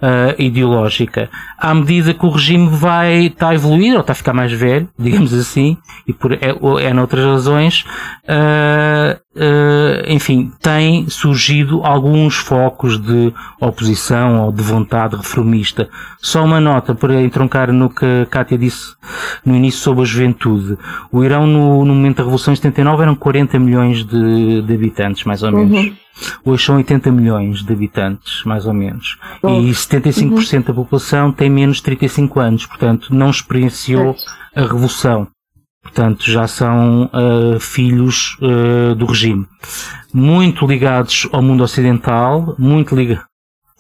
uh, 0.03 0.41
ideológica. 0.41 1.31
À 1.59 1.75
medida 1.75 2.15
que 2.15 2.25
o 2.25 2.31
regime 2.31 2.69
vai, 2.69 3.27
está 3.27 3.51
a 3.51 3.55
evoluir, 3.55 3.95
ou 3.95 4.01
está 4.01 4.13
a 4.13 4.17
ficar 4.17 4.33
mais 4.33 4.53
velho, 4.53 4.89
digamos 4.99 5.33
assim, 5.35 5.77
e 6.07 6.13
por, 6.13 6.33
é, 6.33 6.39
é 6.81 6.93
noutras 6.93 7.25
razões, 7.25 7.85
uh, 8.25 9.19
uh, 9.37 10.13
enfim, 10.13 10.53
tem 10.61 11.09
surgido 11.09 11.85
alguns 11.85 12.37
focos 12.37 13.01
de 13.01 13.33
oposição 13.61 14.45
ou 14.45 14.53
de 14.53 14.63
vontade 14.63 15.17
reformista. 15.17 15.89
Só 16.21 16.45
uma 16.45 16.61
nota 16.61 16.95
para 16.95 17.21
entroncar 17.21 17.73
no 17.73 17.91
que 17.91 18.05
a 18.23 18.27
Kátia 18.49 18.59
disse 18.59 18.95
no 19.45 19.55
início 19.55 19.81
sobre 19.81 20.03
a 20.03 20.07
juventude. 20.07 20.79
O 21.13 21.23
Irão, 21.23 21.47
no, 21.47 21.85
no 21.85 21.95
momento 21.95 22.17
da 22.17 22.23
Revolução 22.23 22.55
de 22.55 22.61
79, 22.61 23.03
eram 23.03 23.15
40 23.15 23.59
milhões 23.59 24.05
de, 24.05 24.63
de 24.63 24.75
habitantes, 24.75 25.25
mais 25.25 25.43
ou 25.43 25.53
menos. 25.53 25.79
Uhum. 25.79 25.97
Hoje 26.45 26.65
são 26.65 26.77
80 26.77 27.13
milhões 27.13 27.63
de 27.63 27.73
habitantes, 27.73 28.43
mais 28.45 28.67
ou 28.67 28.73
menos. 28.73 29.19
E 29.45 29.71
75% 29.71 30.55
uhum. 30.55 30.61
da 30.63 30.75
população 30.75 31.33
tem 31.33 31.51
menos 31.51 31.77
de 31.77 31.83
35 31.85 32.41
anos, 32.41 32.67
portanto, 32.67 33.15
não 33.15 33.31
experienciou 33.31 34.17
a 34.57 34.63
Revolução. 34.63 35.29
Portanto, 35.83 36.31
já 36.31 36.47
são 36.47 37.05
uh, 37.05 37.61
filhos 37.61 38.37
uh, 38.41 38.95
do 38.95 39.07
regime. 39.07 39.47
Muito 40.13 40.67
ligados 40.67 41.29
ao 41.33 41.41
mundo 41.41 41.63
ocidental, 41.63 42.55
muito 42.59 42.97
liga 42.97 43.25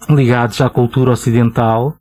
ligados 0.08 0.60
à 0.60 0.70
cultura 0.70 1.10
ocidental. 1.10 1.97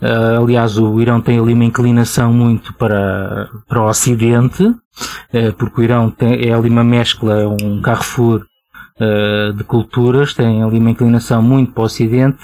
Uh, 0.00 0.42
aliás, 0.42 0.78
o 0.78 1.00
Irão 1.00 1.20
tem 1.20 1.38
ali 1.38 1.54
uma 1.54 1.64
inclinação 1.64 2.32
muito 2.32 2.72
para, 2.74 3.48
para 3.68 3.82
o 3.82 3.88
Ocidente, 3.88 4.74
porque 5.58 5.80
o 5.80 5.84
Irão 5.84 6.10
tem, 6.10 6.48
é 6.48 6.52
ali 6.54 6.70
uma 6.70 6.84
mescla, 6.84 7.48
um 7.48 7.82
Carrefour 7.82 8.46
uh, 9.00 9.52
de 9.52 9.64
culturas, 9.64 10.34
têm 10.34 10.62
ali 10.62 10.78
uma 10.78 10.90
inclinação 10.90 11.42
muito 11.42 11.72
para 11.72 11.82
o 11.82 11.84
Ocidente 11.84 12.38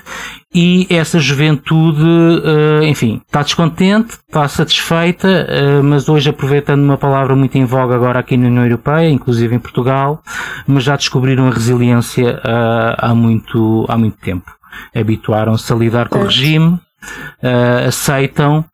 e 0.55 0.87
essa 0.91 1.19
juventude, 1.19 2.03
uh, 2.03 2.83
enfim, 2.85 3.23
está 3.27 3.43
descontente, 3.43 4.19
está 4.27 4.47
satisfeita, 4.49 5.29
uh, 5.29 5.83
mas 5.83 6.09
hoje 6.09 6.31
aproveitando 6.31 6.83
uma 6.83 6.99
palavra 6.99 7.35
muito 7.35 7.57
em 7.57 7.65
voga 7.65 7.95
agora 7.95 8.21
aqui 8.21 8.37
na 8.37 8.49
União 8.49 8.65
Europeia, 8.65 9.11
inclusive 9.11 9.55
em 9.55 9.59
Portugal, 9.59 10.23
mas 10.67 10.85
já 10.85 10.97
descobriram 10.97 11.49
a 11.49 11.51
resiliência 11.51 12.41
há 12.99 13.15
muito, 13.15 13.87
há 13.89 13.97
muito 13.97 14.17
tempo. 14.19 14.51
Habituaram-se 14.95 15.71
a 15.73 15.77
lidar 15.77 16.09
com 16.09 16.19
o 16.19 16.25
regime, 16.25 16.79
aceitam 17.87 18.65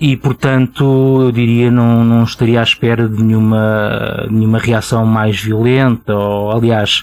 e 0.00 0.16
portanto 0.16 1.22
eu 1.22 1.32
diria 1.32 1.70
não, 1.70 2.04
não 2.04 2.24
estaria 2.24 2.60
à 2.60 2.62
espera 2.62 3.08
de 3.08 3.22
nenhuma, 3.22 4.26
nenhuma 4.30 4.58
reação 4.58 5.04
mais 5.04 5.38
violenta 5.38 6.14
ou 6.14 6.52
aliás 6.52 7.02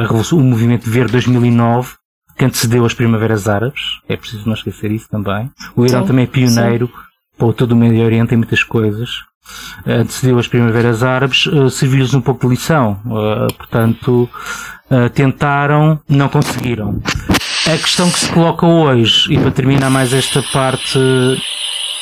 revolução, 0.00 0.38
o 0.38 0.42
movimento 0.42 0.88
Verde 0.88 1.12
2009 1.12 1.94
que 2.36 2.44
antecedeu 2.44 2.84
as 2.84 2.94
primaveras 2.94 3.48
árabes 3.48 3.80
é 4.08 4.16
preciso 4.16 4.46
não 4.46 4.54
esquecer 4.54 4.90
isso 4.90 5.08
também. 5.08 5.50
O 5.76 5.84
Irão 5.84 6.00
sim, 6.00 6.06
também 6.06 6.24
é 6.24 6.26
pioneiro 6.26 6.86
sim. 6.86 6.92
para 7.38 7.52
todo 7.52 7.72
o 7.72 7.76
Médio 7.76 8.04
Oriente 8.04 8.34
em 8.34 8.38
muitas 8.38 8.62
coisas. 8.62 9.10
Antecedeu 9.86 10.38
as 10.38 10.48
primaveras 10.48 11.02
árabes 11.02 11.44
serviu-lhes 11.70 12.14
um 12.14 12.20
pouco 12.20 12.46
de 12.46 12.54
lição. 12.54 12.98
Portanto 13.58 14.28
tentaram 15.14 16.00
não 16.08 16.28
conseguiram 16.28 17.00
a 17.66 17.78
questão 17.78 18.10
que 18.10 18.18
se 18.18 18.28
coloca 18.30 18.66
hoje, 18.66 19.32
e 19.32 19.38
para 19.38 19.50
terminar 19.50 19.90
mais 19.90 20.12
esta 20.12 20.42
parte 20.52 20.98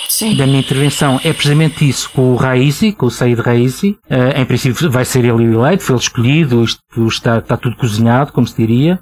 Sim. 0.09 0.35
da 0.35 0.47
minha 0.47 0.61
intervenção 0.61 1.21
é 1.23 1.33
precisamente 1.33 1.89
isso, 1.89 2.11
com 2.11 2.33
o 2.33 2.37
Raisi, 2.37 2.93
com 2.93 3.07
o 3.07 3.11
Said 3.11 3.39
Raisi. 3.41 3.99
Uh, 4.11 4.41
em 4.41 4.45
princípio 4.45 4.91
vai 4.91 5.05
ser 5.05 5.25
ele 5.25 5.55
eleito, 5.55 5.85
foi 5.85 5.97
ele 5.97 6.03
escolhido, 6.03 6.65
isto 6.65 7.07
está, 7.07 7.39
está 7.39 7.57
tudo 7.57 7.77
cozinhado, 7.77 8.33
como 8.33 8.47
se 8.47 8.57
diria. 8.57 8.99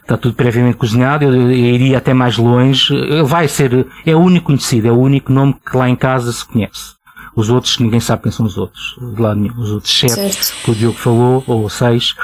Está 0.00 0.16
tudo 0.16 0.34
previamente 0.34 0.76
cozinhado, 0.76 1.24
eu, 1.24 1.32
eu 1.32 1.52
iria 1.52 1.98
até 1.98 2.12
mais 2.12 2.36
longe. 2.36 2.92
Ele 2.92 3.22
vai 3.22 3.46
ser, 3.46 3.86
é 4.04 4.14
o 4.14 4.20
único 4.20 4.46
conhecido, 4.46 4.88
é 4.88 4.92
o 4.92 4.98
único 4.98 5.32
nome 5.32 5.54
que 5.54 5.76
lá 5.76 5.88
em 5.88 5.96
casa 5.96 6.32
se 6.32 6.44
conhece. 6.44 6.98
Os 7.36 7.48
outros, 7.48 7.78
ninguém 7.78 8.00
sabe 8.00 8.24
quem 8.24 8.32
são 8.32 8.44
os 8.44 8.58
outros, 8.58 8.96
de 9.14 9.22
lado 9.22 9.40
nenhum. 9.40 9.56
Os 9.56 9.70
outros 9.70 9.96
sete 9.96 10.12
certo. 10.12 10.64
que 10.64 10.70
o 10.72 10.74
Diogo 10.74 10.98
falou, 10.98 11.44
ou 11.46 11.70
seis, 11.70 12.14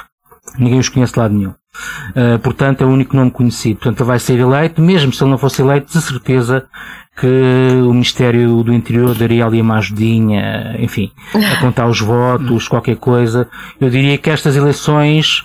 ninguém 0.58 0.78
os 0.78 0.88
conhece 0.88 1.12
de 1.12 1.18
lado 1.18 1.34
nenhum. 1.34 1.54
Uh, 2.10 2.38
portanto, 2.38 2.82
é 2.82 2.86
o 2.86 2.90
único 2.90 3.14
nome 3.16 3.30
conhecido. 3.30 3.76
Portanto, 3.76 4.00
ele 4.00 4.06
vai 4.06 4.18
ser 4.18 4.38
eleito, 4.38 4.80
mesmo 4.80 5.12
se 5.12 5.22
ele 5.22 5.30
não 5.30 5.38
fosse 5.38 5.60
eleito, 5.60 5.92
de 5.92 6.00
certeza 6.00 6.66
que 7.18 7.26
o 7.82 7.92
Ministério 7.92 8.62
do 8.62 8.74
Interior 8.74 9.14
daria 9.14 9.46
ali 9.46 9.60
uma 9.60 9.78
ajudinha, 9.78 10.76
enfim, 10.78 11.10
a 11.34 11.56
contar 11.60 11.86
os 11.86 11.98
votos, 11.98 12.68
qualquer 12.68 12.96
coisa. 12.96 13.48
Eu 13.80 13.88
diria 13.88 14.18
que 14.18 14.28
estas 14.28 14.54
eleições, 14.54 15.42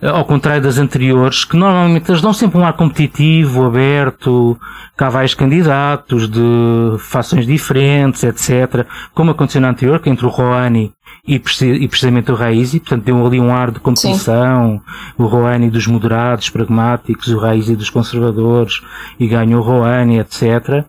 ao 0.00 0.24
contrário 0.24 0.62
das 0.62 0.78
anteriores, 0.78 1.44
que 1.44 1.56
normalmente 1.56 2.08
eles 2.08 2.22
dão 2.22 2.32
sempre 2.32 2.58
um 2.58 2.64
ar 2.64 2.74
competitivo, 2.74 3.64
aberto, 3.64 4.56
cá 4.96 5.08
vários 5.08 5.34
candidatos 5.34 6.30
de 6.30 6.96
fações 7.00 7.44
diferentes, 7.46 8.22
etc. 8.22 8.86
Como 9.12 9.32
aconteceu 9.32 9.60
na 9.60 9.70
anterior, 9.70 9.98
que 9.98 10.08
entre 10.08 10.24
o 10.24 10.28
Rouhani 10.28 10.92
e, 11.28 11.38
precisamente 11.38 12.32
o 12.32 12.34
Raisi, 12.34 12.80
portanto 12.80 13.04
deu 13.04 13.26
ali 13.26 13.38
um 13.38 13.52
ar 13.52 13.70
de 13.70 13.80
competição, 13.80 14.80
Sim. 14.80 15.22
o 15.22 15.26
Rouhani 15.26 15.68
dos 15.68 15.86
moderados, 15.86 16.48
pragmáticos, 16.48 17.28
o 17.28 17.38
Raisi 17.38 17.76
dos 17.76 17.90
conservadores, 17.90 18.80
e 19.20 19.28
ganhou 19.28 19.60
o 19.60 19.64
Rouhani, 19.64 20.18
etc. 20.18 20.86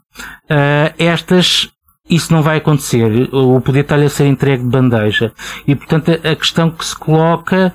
Uh, 0.49 0.93
estas 0.97 1.69
isso 2.09 2.33
não 2.33 2.41
vai 2.41 2.57
acontecer. 2.57 3.29
O 3.31 3.61
poder 3.61 3.81
está-lhe 3.81 4.05
a 4.05 4.09
ser 4.09 4.25
entregue 4.25 4.63
de 4.63 4.69
bandeja. 4.69 5.31
E, 5.67 5.75
portanto, 5.75 6.09
a 6.11 6.35
questão 6.35 6.71
que 6.71 6.83
se 6.83 6.95
coloca 6.95 7.71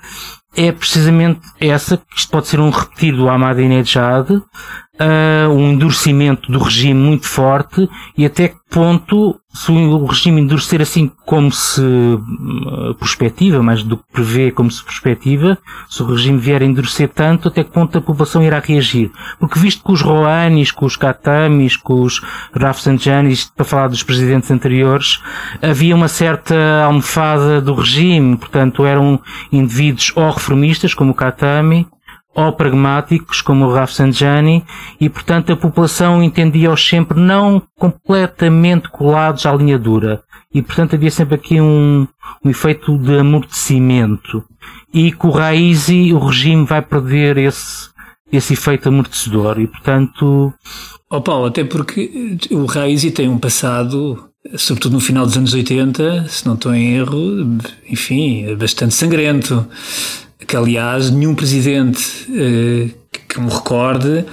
é 0.57 0.72
precisamente 0.72 1.40
essa, 1.61 1.96
que 1.96 2.16
isto 2.16 2.31
pode 2.31 2.48
ser 2.48 2.61
um 2.61 2.70
repetir 2.70 3.14
do 3.14 3.29
Ahmadinejad, 3.29 4.31
uh, 4.31 5.50
um 5.50 5.72
endurecimento 5.72 6.50
do 6.50 6.59
regime 6.59 7.00
muito 7.00 7.27
forte 7.27 7.88
e 8.16 8.24
até 8.24 8.48
que 8.48 8.57
ponto, 8.70 9.40
se 9.55 9.71
o 9.71 10.05
regime 10.05 10.40
endurecer 10.40 10.83
assim 10.83 11.09
como 11.25 11.53
se 11.53 11.81
uh, 11.81 12.95
perspectiva, 12.99 13.62
mais 13.62 13.85
do 13.85 13.97
que 13.97 14.03
prevê 14.12 14.51
como 14.51 14.69
se 14.69 14.83
perspectiva, 14.83 15.57
se 15.88 16.03
o 16.03 16.07
regime 16.07 16.38
vier 16.38 16.61
a 16.61 16.64
endurecer 16.64 17.09
tanto, 17.09 17.47
até 17.47 17.62
que 17.62 17.71
ponto 17.71 17.97
a 17.97 18.01
população 18.01 18.43
irá 18.43 18.59
reagir. 18.59 19.12
Porque 19.38 19.61
visto 19.61 19.85
que 19.85 19.93
os 19.93 20.01
Rouhanis, 20.01 20.73
com 20.73 20.85
os 20.85 20.97
Katamis, 20.97 21.77
com 21.77 22.03
os 22.03 22.21
Rafsanjanis, 22.53 23.45
para 23.45 23.64
falar 23.64 23.88
dos 23.88 24.03
presidentes 24.03 24.51
anteriores, 24.51 25.23
havia 25.62 25.95
uma 25.95 26.09
certa 26.09 26.83
almofada 26.85 27.61
do 27.61 27.75
regime, 27.75 28.37
portanto 28.37 28.85
eram 28.85 29.21
indivíduos 29.53 30.12
ou 30.17 30.31
reformistas, 30.31 30.95
como 30.95 31.12
o 31.12 31.14
Katami, 31.14 31.87
ou 32.35 32.53
pragmáticos, 32.53 33.40
como 33.40 33.66
o 33.66 33.73
Rafsanjani, 33.73 34.64
e 35.01 35.09
portanto 35.09 35.53
a 35.53 35.57
população 35.57 36.23
entendia-os 36.23 36.87
sempre 36.87 37.18
não 37.18 37.62
completamente 37.79 38.88
colados 38.88 39.47
à 39.47 39.55
linha 39.55 39.79
dura. 39.79 40.23
E 40.53 40.61
portanto 40.61 40.94
havia 40.94 41.11
sempre 41.11 41.37
aqui 41.37 41.61
um, 41.61 42.07
um 42.44 42.51
efeito 42.51 42.99
de 42.99 43.18
amortecimento. 43.18 44.44
E 44.92 45.12
com 45.12 45.29
o 45.29 45.33
Raizi 45.33 46.12
o 46.12 46.18
regime 46.18 46.64
vai 46.64 46.83
perder 46.83 47.38
esse, 47.38 47.88
esse 48.33 48.55
efeito 48.55 48.88
amortecedor. 48.88 49.61
E 49.61 49.66
portanto. 49.66 50.53
Oh 51.11 51.20
Paulo, 51.20 51.47
até 51.47 51.64
porque 51.64 52.37
o 52.51 52.64
Raizi 52.66 53.11
tem 53.11 53.29
um 53.29 53.38
passado 53.38 54.31
sobretudo 54.57 54.92
no 54.92 55.01
final 55.01 55.25
dos 55.25 55.37
anos 55.37 55.55
80, 55.55 56.29
se 56.29 56.47
não 56.47 56.53
estou 56.55 56.75
em 56.75 56.97
erro, 56.97 57.59
enfim, 57.88 58.55
bastante 58.57 58.92
sangrento 58.92 59.66
que 60.47 60.57
aliás 60.57 61.11
nenhum 61.11 61.35
presidente 61.35 62.01
uh, 62.29 62.90
que 63.29 63.40
me 63.40 63.51
recorde 63.51 64.25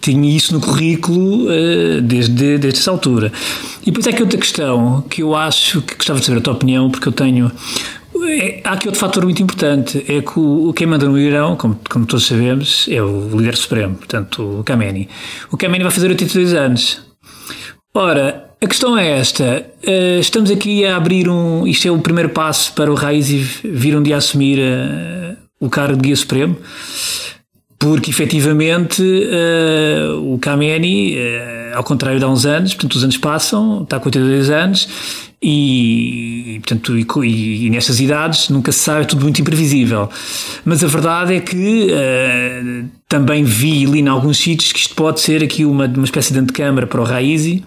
tinha 0.00 0.34
isso 0.34 0.54
no 0.54 0.60
currículo 0.60 1.46
uh, 1.46 2.00
desde, 2.02 2.58
desde 2.58 2.80
essa 2.80 2.90
altura. 2.90 3.32
E 3.82 3.86
depois 3.86 4.06
é 4.06 4.12
que 4.12 4.22
outra 4.22 4.38
questão 4.38 5.02
que 5.08 5.22
eu 5.22 5.34
acho 5.34 5.82
que 5.82 5.94
gostava 5.94 6.18
de 6.20 6.26
saber 6.26 6.38
a 6.38 6.42
tua 6.42 6.54
opinião, 6.54 6.90
porque 6.90 7.08
eu 7.08 7.12
tenho. 7.12 7.50
É, 8.22 8.60
há 8.64 8.72
aqui 8.72 8.86
outro 8.86 9.00
fator 9.00 9.24
muito 9.24 9.42
importante, 9.42 10.04
é 10.06 10.20
que 10.20 10.38
o, 10.38 10.72
quem 10.74 10.86
manda 10.86 11.06
no 11.06 11.18
Irão, 11.18 11.56
como, 11.56 11.78
como 11.88 12.04
todos 12.04 12.26
sabemos, 12.26 12.86
é 12.90 13.02
o 13.02 13.30
líder 13.34 13.56
supremo, 13.56 13.94
portanto 13.94 14.60
o 14.60 14.64
Khamenei. 14.64 15.08
O 15.50 15.56
Khamenei 15.56 15.82
vai 15.82 15.90
fazer 15.90 16.08
82 16.08 16.52
anos. 16.52 17.00
Ora, 17.94 18.50
a 18.62 18.66
questão 18.66 18.96
é 18.96 19.18
esta. 19.18 19.66
Estamos 20.20 20.50
aqui 20.50 20.84
a 20.84 20.96
abrir 20.96 21.28
um. 21.28 21.66
Isto 21.66 21.88
é 21.88 21.90
o 21.90 21.98
primeiro 21.98 22.28
passo 22.28 22.72
para 22.74 22.92
o 22.92 22.94
Raisi 22.94 23.38
vir 23.64 23.96
um 23.96 24.02
dia 24.02 24.18
assumir 24.18 24.58
o 25.60 25.68
cargo 25.68 25.96
de 25.96 26.08
guia 26.08 26.16
supremo, 26.16 26.56
porque 27.78 28.10
efetivamente 28.10 29.02
uh, 29.02 30.34
o 30.34 30.38
Khamenei, 30.38 31.16
uh, 31.16 31.76
ao 31.76 31.84
contrário 31.84 32.18
de 32.18 32.24
há 32.24 32.28
uns 32.28 32.44
anos, 32.44 32.74
portanto 32.74 32.94
os 32.94 33.04
anos 33.04 33.16
passam, 33.16 33.82
está 33.82 34.00
com 34.00 34.08
82 34.08 34.50
anos 34.50 34.88
e, 35.42 36.56
e 36.56 36.60
portanto, 36.60 37.24
e, 37.24 37.66
e, 37.66 37.70
nestas 37.70 38.00
idades 38.00 38.50
nunca 38.50 38.72
se 38.72 38.80
sabe, 38.80 39.02
é 39.02 39.04
tudo 39.04 39.22
muito 39.22 39.40
imprevisível. 39.40 40.10
Mas 40.64 40.84
a 40.84 40.86
verdade 40.86 41.34
é 41.34 41.40
que 41.40 41.86
uh, 41.86 42.88
também 43.08 43.44
vi 43.44 43.86
ali 43.86 44.00
em 44.00 44.08
alguns 44.08 44.38
sítios 44.38 44.72
que 44.72 44.80
isto 44.80 44.94
pode 44.94 45.20
ser 45.20 45.42
aqui 45.42 45.64
uma, 45.64 45.86
uma 45.86 46.04
espécie 46.04 46.32
de 46.32 46.38
antecâmara 46.38 46.86
para 46.86 47.00
o 47.00 47.04
Raisi, 47.04 47.64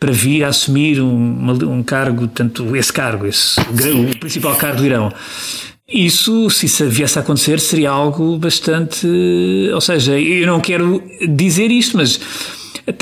para 0.00 0.12
vir 0.12 0.44
a 0.44 0.48
assumir 0.48 1.00
um, 1.00 1.50
um 1.50 1.82
cargo, 1.82 2.26
tanto 2.28 2.74
esse 2.76 2.92
cargo, 2.92 3.26
esse, 3.26 3.60
o 3.60 4.18
principal 4.18 4.54
cargo 4.56 4.78
do 4.78 4.86
Irão. 4.86 5.12
Isso, 5.90 6.50
se 6.50 6.66
isso 6.66 6.86
viesse 6.86 7.18
a 7.18 7.22
acontecer, 7.22 7.58
seria 7.60 7.90
algo 7.90 8.36
bastante. 8.36 9.06
Ou 9.72 9.80
seja, 9.80 10.20
eu 10.20 10.46
não 10.46 10.60
quero 10.60 11.02
dizer 11.34 11.70
isto, 11.70 11.96
mas 11.96 12.20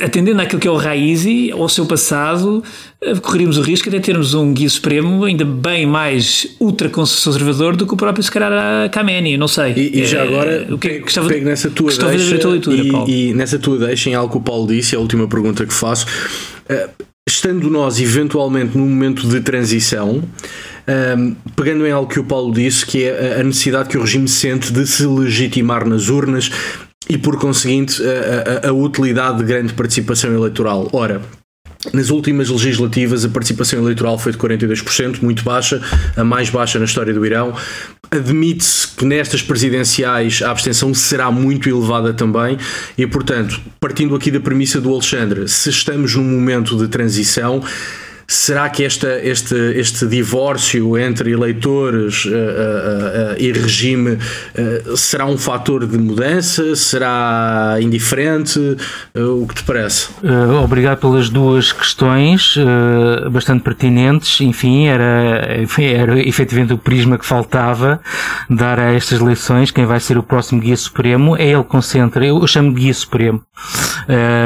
atendendo 0.03 0.41
àquilo 0.41 0.61
que 0.61 0.69
é 0.69 0.71
o 0.71 0.77
Raizi, 0.77 1.51
ao 1.53 1.69
seu 1.69 1.87
passado, 1.87 2.63
eh, 3.01 3.15
correríamos 3.17 3.57
o 3.57 3.63
risco 3.63 3.89
de 3.89 4.01
termos 4.01 4.35
um 4.35 4.53
guia 4.53 4.69
supremo 4.69 5.25
ainda 5.25 5.45
bem 5.45 5.87
mais 5.87 6.57
ultraconservador 6.59 7.77
do 7.77 7.87
que 7.87 7.95
o 7.95 7.97
próprio, 7.97 8.23
se 8.23 8.31
calhar, 8.31 8.91
Khamenei, 8.91 9.37
não 9.37 9.49
sei. 9.49 9.73
E, 9.77 10.01
e 10.01 10.07
já 10.07 10.19
eh, 10.19 10.29
agora, 10.29 10.67
o 10.71 10.79
que, 10.79 10.89
pego, 10.89 11.05
gostava, 11.05 11.29
pego 11.29 11.45
nessa 11.45 11.71
tua 11.71 11.93
deixa, 11.93 12.39
tua 12.39 12.51
leitura, 12.53 12.77
e, 13.07 13.31
e, 13.31 13.35
nessa 13.35 13.59
tua 13.59 13.79
deixa, 13.79 14.11
em 14.11 14.15
algo 14.15 14.33
que 14.33 14.39
o 14.39 14.41
Paulo 14.41 14.67
disse, 14.67 14.97
a 14.97 14.99
última 14.99 15.29
pergunta 15.29 15.65
que 15.65 15.75
faço, 15.75 16.07
uh, 16.71 17.05
estando 17.29 17.69
nós 17.69 18.01
eventualmente 18.01 18.79
num 18.79 18.89
momento 18.89 19.29
de 19.29 19.41
transição, 19.41 20.23
um, 21.19 21.35
pegando 21.57 21.87
em 21.87 21.91
algo 21.91 22.09
que 22.09 22.21
o 22.21 22.25
Paulo 22.25 22.55
disse, 22.55 22.87
que 22.87 23.05
é 23.05 23.41
a 23.41 23.43
necessidade 23.43 23.89
que 23.89 23.99
o 23.99 24.03
regime 24.03 24.29
sente 24.29 24.73
de 24.73 24.87
se 24.87 25.05
legitimar 25.07 25.87
nas 25.87 26.09
urnas 26.09 26.51
e, 27.09 27.19
por 27.19 27.39
conseguinte, 27.39 28.01
a, 28.03 28.67
a, 28.67 28.71
a 28.71 28.73
utilidade 28.73 29.39
de 29.39 29.45
grande 29.45 29.73
participação 29.75 30.33
eleitoral. 30.33 30.89
Ora, 30.93 31.21
nas 31.93 32.11
últimas 32.11 32.49
legislativas, 32.49 33.25
a 33.25 33.29
participação 33.29 33.79
eleitoral 33.79 34.19
foi 34.19 34.33
de 34.33 34.39
42%, 34.39 35.23
muito 35.23 35.43
baixa, 35.45 35.81
a 36.17 36.25
mais 36.25 36.51
baixa 36.51 36.79
na 36.79 36.85
história 36.85 37.15
do 37.15 37.25
Irão. 37.25 37.55
Admite-se 38.11 38.89
que 38.89 39.05
nestas 39.05 39.43
presidenciais 39.43 40.43
a 40.43 40.51
abstenção 40.51 40.93
será 40.95 41.31
muito 41.31 41.69
elevada 41.69 42.13
também, 42.13 42.59
e 42.97 43.07
portanto, 43.07 43.61
partindo 43.81 44.15
aqui 44.15 44.31
da 44.31 44.41
premissa 44.41 44.81
do 44.81 44.93
Alexandre, 44.93 45.49
se 45.49 45.71
estamos 45.71 46.15
num 46.15 46.25
momento 46.25 46.77
de 46.77 46.89
transição 46.89 47.63
Será 48.29 48.69
que 48.69 48.83
esta, 48.85 49.21
este, 49.21 49.55
este 49.55 50.05
divórcio 50.07 50.99
entre 50.99 51.31
eleitores 51.31 52.25
uh, 52.25 52.31
uh, 52.31 52.33
uh, 52.33 53.37
e 53.39 53.53
regime 53.53 54.19
será 54.97 55.27
um 55.27 55.39
fator 55.39 55.87
de 55.87 55.97
mudança? 55.97 56.75
Será 56.75 57.77
indiferente? 57.81 58.77
o 59.15 59.47
que 59.47 59.55
te 59.55 59.63
parece? 59.63 60.09
obrigado 60.63 60.99
pelas 60.99 61.29
duas 61.29 61.73
questões, 61.73 62.57
bastante 63.31 63.63
pertinentes. 63.63 64.41
Enfim, 64.41 64.87
era, 64.87 65.67
era 65.79 66.19
efetivamente 66.21 66.73
o 66.73 66.79
prisma 66.79 67.19
que 67.19 67.25
faltava 67.25 68.01
dar 68.49 68.79
a 68.79 68.93
estas 68.93 69.21
eleições. 69.21 69.71
Quem 69.71 69.87
vai 69.87 70.01
ser 70.01 70.19
o 70.19 70.23
próximo 70.23 70.61
Guia 70.61 70.77
Supremo 70.77 71.37
é 71.37 71.49
ele 71.49 71.63
que 71.63 71.69
concentra, 71.69 72.27
eu 72.27 72.47
chamo 72.47 72.73
Guia 72.73 72.95
Supremo, 72.95 73.43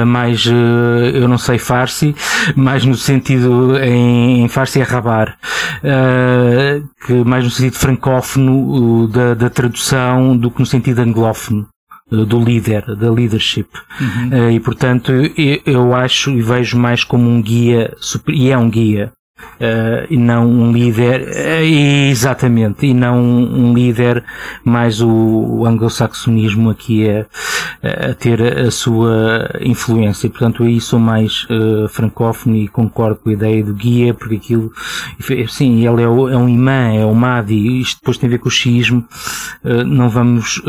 mas 0.06 0.46
eu 0.46 1.28
não 1.28 1.38
sei 1.38 1.58
Farsi, 1.58 2.14
mais 2.54 2.84
no 2.84 2.94
sentido 2.94 3.69
em, 3.78 4.42
em 4.42 4.48
Farsi 4.48 4.80
Rabar, 4.80 5.36
uh, 5.78 6.88
que 7.06 7.12
mais 7.24 7.44
no 7.44 7.50
sentido 7.50 7.76
francófono 7.76 9.02
uh, 9.02 9.08
da, 9.08 9.34
da, 9.34 9.50
tradução 9.50 10.36
do 10.36 10.50
que 10.50 10.60
no 10.60 10.66
sentido 10.66 11.00
anglófono 11.00 11.68
uh, 12.10 12.24
do 12.24 12.42
líder, 12.42 12.96
da 12.96 13.10
leadership. 13.10 13.68
Uhum. 14.00 14.28
Uh, 14.28 14.50
e 14.50 14.60
portanto, 14.60 15.12
eu, 15.12 15.60
eu, 15.64 15.94
acho 15.94 16.30
e 16.30 16.42
vejo 16.42 16.78
mais 16.78 17.04
como 17.04 17.28
um 17.28 17.40
guia, 17.42 17.94
e 18.28 18.50
é 18.50 18.58
um 18.58 18.70
guia, 18.70 19.12
Uh, 19.60 20.06
e 20.08 20.16
não 20.16 20.48
um 20.48 20.72
líder, 20.72 21.20
uh, 21.20 21.62
exatamente, 22.10 22.86
e 22.86 22.94
não 22.94 23.20
um, 23.20 23.74
líder 23.74 24.24
mais 24.64 25.02
o, 25.02 25.10
o 25.10 25.66
anglo-saxonismo 25.66 26.70
aqui 26.70 27.06
a, 27.06 27.26
a, 28.10 28.14
ter 28.14 28.40
a 28.40 28.70
sua 28.70 29.50
influência. 29.60 30.30
Portanto, 30.30 30.64
aí 30.64 30.80
sou 30.80 30.98
mais 30.98 31.44
uh, 31.50 31.86
francófono 31.90 32.56
e 32.56 32.68
concordo 32.68 33.16
com 33.16 33.28
a 33.28 33.34
ideia 33.34 33.62
do 33.62 33.74
guia, 33.74 34.14
porque 34.14 34.36
aquilo, 34.36 34.72
sim, 35.48 35.86
ele 35.86 36.02
é, 36.02 36.08
o, 36.08 36.26
é 36.30 36.36
um 36.38 36.48
imã, 36.48 36.94
é 36.94 37.04
o 37.04 37.14
Mahdi, 37.14 37.82
isto 37.82 38.00
depois 38.00 38.16
tem 38.16 38.28
a 38.28 38.30
ver 38.30 38.38
com 38.38 38.48
o 38.48 38.50
xismo, 38.50 39.06
não 39.86 40.08
vamos, 40.08 40.62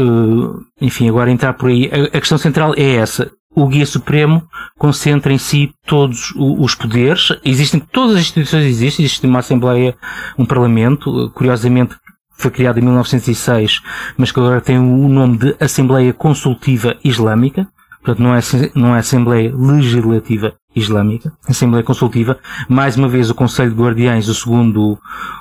enfim, 0.81 1.07
agora 1.07 1.31
entrar 1.31 1.53
por 1.53 1.69
aí. 1.69 1.89
A, 1.91 2.17
a 2.17 2.19
questão 2.19 2.37
central 2.37 2.73
é 2.75 2.95
essa 2.95 3.31
o 3.55 3.67
Guia 3.67 3.85
Supremo 3.85 4.43
concentra 4.77 5.33
em 5.33 5.37
si 5.37 5.73
todos 5.85 6.33
os 6.35 6.75
poderes. 6.75 7.29
Existem, 7.43 7.79
todas 7.79 8.15
as 8.15 8.21
instituições 8.21 8.65
existem, 8.65 9.05
existe 9.05 9.27
uma 9.27 9.39
Assembleia, 9.39 9.95
um 10.37 10.45
Parlamento, 10.45 11.29
curiosamente 11.33 11.95
foi 12.31 12.49
criado 12.49 12.79
em 12.79 12.81
1906, 12.81 13.81
mas 14.17 14.31
que 14.31 14.39
agora 14.39 14.61
tem 14.61 14.79
o 14.79 15.07
nome 15.07 15.37
de 15.37 15.55
Assembleia 15.59 16.11
Consultiva 16.11 16.95
Islâmica. 17.03 17.67
Portanto, 18.03 18.23
não 18.23 18.33
é, 18.33 18.39
não 18.73 18.95
é 18.95 18.99
Assembleia 18.99 19.55
Legislativa 19.55 20.53
Islâmica, 20.75 21.31
Assembleia 21.47 21.83
Consultiva. 21.83 22.39
Mais 22.67 22.97
uma 22.97 23.07
vez, 23.07 23.29
o 23.29 23.35
Conselho 23.35 23.69
de 23.69 23.79
Guardiães, 23.79 24.27
o 24.27 24.33
segundo, 24.33 24.97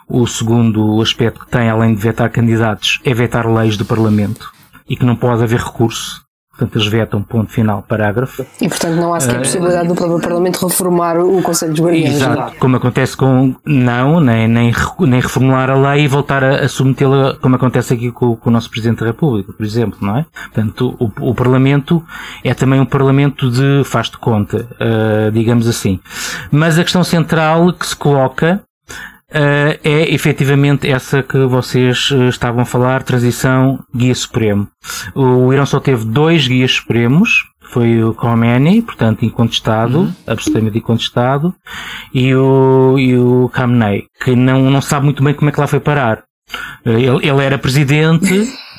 o 0.06 0.26
segundo 0.26 1.00
aspecto 1.00 1.40
que 1.40 1.50
tem, 1.50 1.70
além 1.70 1.94
de 1.94 2.02
vetar 2.02 2.30
candidatos, 2.30 3.00
é 3.02 3.14
vetar 3.14 3.50
leis 3.50 3.78
do 3.78 3.86
Parlamento 3.86 4.52
e 4.86 4.94
que 4.94 5.06
não 5.06 5.16
pode 5.16 5.42
haver 5.42 5.60
recurso 5.60 6.22
Portanto, 6.60 6.76
eles 6.76 6.88
vetam 6.88 7.22
ponto 7.22 7.50
final, 7.50 7.82
parágrafo. 7.82 8.44
E, 8.60 8.68
portanto, 8.68 8.96
não 8.96 9.14
há 9.14 9.20
sequer 9.20 9.36
uh, 9.36 9.38
possibilidade 9.40 9.88
do 9.88 9.94
próprio 9.94 10.20
Parlamento 10.20 10.66
reformar 10.66 11.18
o 11.18 11.40
Conselho 11.40 11.72
dos 11.72 11.80
Guardiões. 11.80 12.16
Exato, 12.16 12.58
como 12.58 12.76
acontece 12.76 13.16
com. 13.16 13.54
Não, 13.64 14.20
nem, 14.20 14.46
nem, 14.46 14.70
nem 15.00 15.20
reformular 15.20 15.70
a 15.70 15.74
lei 15.74 16.04
e 16.04 16.08
voltar 16.08 16.44
a, 16.44 16.56
a 16.56 16.68
submetê-la, 16.68 17.36
como 17.40 17.56
acontece 17.56 17.94
aqui 17.94 18.12
com, 18.12 18.36
com, 18.36 18.50
o 18.50 18.52
nosso 18.52 18.68
Presidente 18.68 19.00
da 19.00 19.06
República, 19.06 19.54
por 19.54 19.64
exemplo, 19.64 19.98
não 20.02 20.18
é? 20.18 20.26
Portanto, 20.52 20.94
o, 21.00 21.30
o 21.30 21.34
Parlamento 21.34 22.04
é 22.44 22.52
também 22.52 22.78
um 22.78 22.84
Parlamento 22.84 23.50
de 23.50 23.82
faz 23.84 24.10
de 24.10 24.18
conta, 24.18 24.68
uh, 24.74 25.32
digamos 25.32 25.66
assim. 25.66 25.98
Mas 26.52 26.78
a 26.78 26.82
questão 26.82 27.02
central 27.02 27.72
que 27.72 27.86
se 27.86 27.96
coloca 27.96 28.62
Uh, 29.30 29.78
é 29.84 30.12
efetivamente 30.12 30.90
essa 30.90 31.22
que 31.22 31.38
vocês 31.46 32.10
uh, 32.10 32.28
estavam 32.28 32.62
a 32.62 32.64
falar, 32.64 33.04
transição 33.04 33.78
guia 33.94 34.14
supremo. 34.14 34.66
O 35.14 35.52
Irão 35.52 35.64
só 35.64 35.78
teve 35.78 36.04
dois 36.04 36.48
guias 36.48 36.72
supremos, 36.72 37.44
foi 37.70 38.02
o 38.02 38.12
Khomeini, 38.12 38.82
portanto 38.82 39.24
incontestado, 39.24 40.00
uhum. 40.00 40.12
absolutamente 40.26 40.78
incontestado, 40.78 41.54
e 42.12 42.34
o, 42.34 42.98
e 42.98 43.16
o 43.16 43.48
Khamenei, 43.54 44.06
que 44.22 44.34
não, 44.34 44.68
não 44.68 44.80
sabe 44.80 45.04
muito 45.04 45.22
bem 45.22 45.34
como 45.34 45.48
é 45.48 45.52
que 45.52 45.60
lá 45.60 45.68
foi 45.68 45.78
parar. 45.78 46.24
Uh, 46.84 46.90
ele, 46.90 47.28
ele 47.28 47.44
era 47.44 47.56
presidente, 47.56 48.52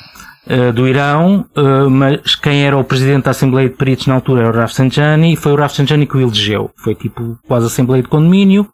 uh, 0.46 0.72
do 0.72 0.88
Irão, 0.88 1.44
uh, 1.56 1.90
mas 1.90 2.34
quem 2.34 2.64
era 2.64 2.76
o 2.76 2.84
presidente 2.84 3.24
da 3.24 3.30
Assembleia 3.30 3.68
de 3.68 3.76
Peritos 3.76 4.06
na 4.06 4.14
altura 4.14 4.42
era 4.42 4.50
o 4.50 4.56
Rafsanjani 4.56 5.32
e 5.32 5.36
foi 5.36 5.52
o 5.52 5.56
Rafsanjani 5.56 6.06
que 6.06 6.16
o 6.16 6.20
elegeu. 6.20 6.70
Foi 6.76 6.94
tipo 6.94 7.38
quase 7.46 7.66
Assembleia 7.66 8.02
de 8.02 8.08
Condomínio. 8.08 8.68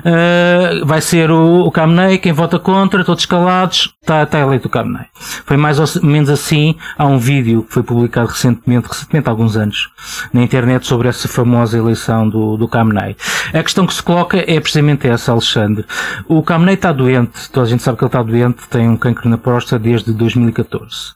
Uh, 0.00 0.84
vai 0.86 1.00
ser 1.00 1.30
o, 1.30 1.66
o 1.66 1.72
quem 2.20 2.32
vota 2.32 2.58
contra, 2.58 3.04
todos 3.04 3.26
calados, 3.26 3.94
está 4.00 4.24
tá 4.26 4.38
eleito 4.40 4.68
o 4.68 4.70
Khamenei. 4.70 5.06
Foi 5.44 5.56
mais 5.56 5.78
ou 5.78 5.86
menos 6.02 6.30
assim. 6.30 6.76
Há 6.96 7.06
um 7.06 7.18
vídeo 7.18 7.62
que 7.62 7.74
foi 7.74 7.82
publicado 7.82 8.28
recentemente, 8.28 8.88
recentemente 8.88 9.28
há 9.28 9.30
alguns 9.30 9.56
anos, 9.56 9.88
na 10.32 10.42
internet 10.42 10.86
sobre 10.86 11.08
essa 11.08 11.28
famosa 11.28 11.78
eleição 11.78 12.28
do, 12.28 12.56
do 12.56 12.68
Khamenei. 12.68 13.16
A 13.52 13.62
questão 13.62 13.86
que 13.86 13.94
se 13.94 14.02
coloca 14.02 14.38
é 14.38 14.60
precisamente 14.60 15.08
essa, 15.08 15.32
Alexandre. 15.32 15.84
O 16.28 16.42
Khamenei 16.42 16.74
está 16.74 16.92
doente, 16.92 17.50
toda 17.50 17.66
a 17.66 17.68
gente 17.68 17.82
sabe 17.82 17.98
que 17.98 18.04
ele 18.04 18.08
está 18.08 18.22
doente, 18.22 18.68
tem 18.68 18.88
um 18.88 18.96
cancro 18.96 19.28
na 19.28 19.38
próstata 19.38 19.78
desde 19.78 20.12
2014 20.12 21.09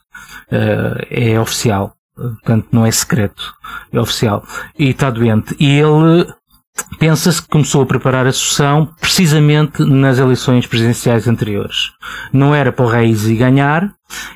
uh, 0.51 1.05
é 1.09 1.39
oficial. 1.39 1.95
Portanto, 2.15 2.67
não 2.71 2.85
é 2.85 2.91
secreto. 2.91 3.53
É 3.91 3.99
oficial. 3.99 4.43
E 4.77 4.89
está 4.89 5.09
doente. 5.09 5.55
E 5.59 5.79
ele 5.79 6.25
pensa-se 6.99 7.41
que 7.41 7.49
começou 7.49 7.81
a 7.81 7.85
preparar 7.85 8.25
a 8.25 8.31
sucessão 8.31 8.89
precisamente 8.99 9.83
nas 9.83 10.17
eleições 10.19 10.65
presidenciais 10.65 11.27
anteriores. 11.27 11.91
Não 12.31 12.53
era 12.53 12.71
para 12.71 12.85
o 12.85 12.89
Raisi 12.89 13.35
ganhar, 13.35 13.93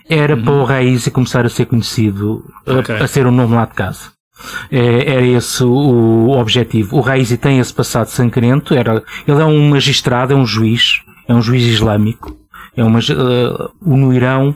era 0.09 0.35
uhum. 0.35 0.43
para 0.43 0.53
o 0.53 0.63
Raisi 0.63 1.11
começar 1.11 1.45
a 1.45 1.49
ser 1.49 1.65
conhecido, 1.65 2.45
okay. 2.65 2.95
a, 2.95 3.03
a, 3.03 3.07
ser 3.07 3.25
o 3.25 3.31
nome 3.31 3.55
lá 3.55 3.65
de 3.65 3.73
casa. 3.73 4.11
É, 4.71 5.13
era 5.13 5.25
esse 5.25 5.63
o, 5.63 6.29
objetivo. 6.29 6.97
O 6.97 7.01
Raisi 7.01 7.37
tem 7.37 7.59
esse 7.59 7.73
passado 7.73 8.07
sangrento, 8.07 8.73
era, 8.73 9.03
ele 9.27 9.41
é 9.41 9.45
um 9.45 9.69
magistrado, 9.69 10.33
é 10.33 10.35
um 10.35 10.45
juiz, 10.45 11.01
é 11.27 11.33
um 11.33 11.41
juiz 11.41 11.63
islâmico, 11.63 12.35
é 12.79 12.83
uma, 12.83 12.99
uh, 12.99 13.71
no 13.81 14.13
Irão 14.13 14.55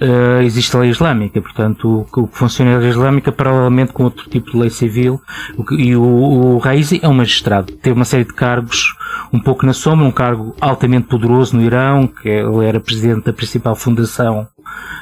uh, 0.00 0.42
existe 0.42 0.76
a 0.76 0.80
lei 0.80 0.90
islâmica, 0.90 1.40
portanto 1.40 2.06
o, 2.12 2.28
que 2.28 2.36
funciona 2.36 2.72
é 2.72 2.74
a 2.74 2.78
lei 2.78 2.90
islâmica 2.90 3.32
paralelamente 3.32 3.94
com 3.94 4.04
outro 4.04 4.28
tipo 4.28 4.50
de 4.50 4.58
lei 4.58 4.68
civil. 4.68 5.18
O 5.56 5.64
que, 5.64 5.74
e 5.74 5.96
o, 5.96 6.02
o 6.02 6.58
Raizi 6.58 7.00
é 7.02 7.08
um 7.08 7.14
magistrado, 7.14 7.72
teve 7.72 7.96
uma 7.96 8.04
série 8.04 8.24
de 8.24 8.34
cargos 8.34 8.94
um 9.32 9.40
pouco 9.40 9.64
na 9.64 9.72
sombra, 9.72 10.04
um 10.04 10.10
cargo 10.10 10.54
altamente 10.60 11.06
poderoso 11.06 11.56
no 11.56 11.62
Irão, 11.62 12.06
que 12.06 12.28
ele 12.28 12.66
era 12.66 12.78
presidente 12.78 13.24
da 13.24 13.32
principal 13.32 13.74
fundação 13.74 14.46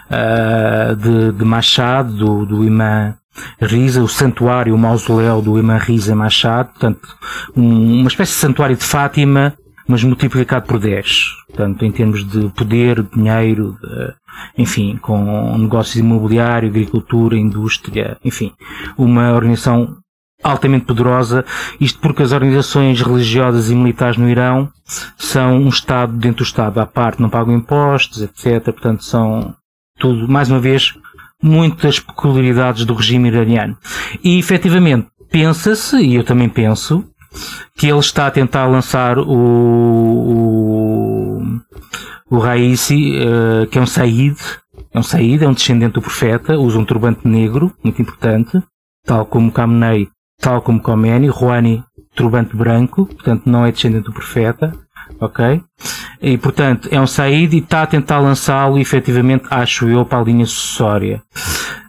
uh, 0.09 0.95
de, 0.95 1.33
de 1.33 1.45
Machado, 1.45 2.13
do, 2.13 2.47
do 2.47 2.65
imã 2.65 3.17
Riza, 3.61 4.01
o 4.01 4.09
santuário, 4.09 4.75
o 4.75 4.79
mausoléu 4.79 5.43
do 5.43 5.59
imã 5.59 5.77
Riza 5.77 6.15
Machado, 6.15 6.71
portanto 6.71 7.01
um, 7.57 8.01
uma 8.01 8.09
espécie 8.09 8.33
de 8.33 8.39
santuário 8.39 8.77
de 8.77 8.85
Fátima 8.85 9.55
mas 9.91 10.05
multiplicado 10.05 10.67
por 10.67 10.79
10. 10.79 11.25
Portanto, 11.49 11.85
em 11.85 11.91
termos 11.91 12.25
de 12.25 12.49
poder, 12.51 13.03
dinheiro, 13.03 13.77
de, 13.83 14.15
enfim, 14.57 14.97
com 14.97 15.59
negócios 15.59 15.97
imobiliário, 15.97 16.69
agricultura, 16.69 17.37
indústria, 17.37 18.17
enfim, 18.25 18.53
uma 18.97 19.33
organização 19.33 19.97
altamente 20.43 20.87
poderosa, 20.87 21.45
isto 21.81 21.99
porque 21.99 22.23
as 22.23 22.33
organizações 22.33 23.03
religiosas 23.03 23.69
e 23.69 23.75
militares 23.75 24.17
no 24.17 24.29
Irão 24.29 24.71
são 25.19 25.59
um 25.59 25.69
Estado 25.69 26.13
dentro 26.13 26.39
do 26.39 26.47
Estado 26.47 26.81
à 26.81 26.87
parte, 26.87 27.21
não 27.21 27.29
pagam 27.29 27.55
impostos, 27.55 28.23
etc. 28.23 28.65
Portanto, 28.65 29.05
são 29.05 29.55
tudo, 29.99 30.27
mais 30.29 30.49
uma 30.49 30.61
vez, 30.61 30.95
muitas 31.43 31.99
peculiaridades 31.99 32.85
do 32.85 32.95
regime 32.95 33.29
iraniano. 33.29 33.77
E 34.23 34.39
efetivamente, 34.39 35.09
pensa-se, 35.31 35.97
e 35.97 36.15
eu 36.15 36.25
também 36.25 36.49
penso, 36.49 37.05
que 37.77 37.87
ele 37.87 37.99
está 37.99 38.27
a 38.27 38.31
tentar 38.31 38.67
lançar 38.67 39.19
o, 39.19 39.27
o, 40.31 41.43
o 42.31 42.39
Raisi, 42.39 43.19
uh, 43.19 43.67
que 43.67 43.79
é 43.79 43.81
um 43.81 43.87
Said, 43.87 44.37
é 44.93 44.99
um 44.99 45.03
Said, 45.03 45.43
é 45.43 45.49
um 45.49 45.53
descendente 45.53 45.95
do 45.95 46.03
profeta, 46.03 46.59
usa 46.59 46.79
um 46.79 46.85
turbante 46.85 47.27
negro, 47.27 47.73
muito 47.83 48.01
importante, 48.03 48.63
tal 49.05 49.27
como 49.27 49.53
Khamenei, 49.53 50.09
tal 50.41 50.63
como 50.63 50.81
Khomeini, 50.81 51.29
Rouhani, 51.29 51.85
turbante 52.15 52.57
branco, 52.57 53.07
portanto 53.07 53.43
não 53.47 53.65
é 53.65 53.73
descendente 53.73 54.05
do 54.05 54.13
profeta, 54.13 54.73
ok? 55.21 55.63
E 56.21 56.37
portanto 56.37 56.89
é 56.91 57.01
um 57.01 57.07
Said 57.07 57.55
e 57.55 57.59
está 57.59 57.83
a 57.83 57.87
tentar 57.87 58.19
lançá-lo 58.19 58.79
efetivamente, 58.79 59.45
acho 59.51 59.89
eu, 59.89 60.05
para 60.05 60.19
a 60.21 60.25
linha 60.25 60.47
sucessória. 60.47 61.23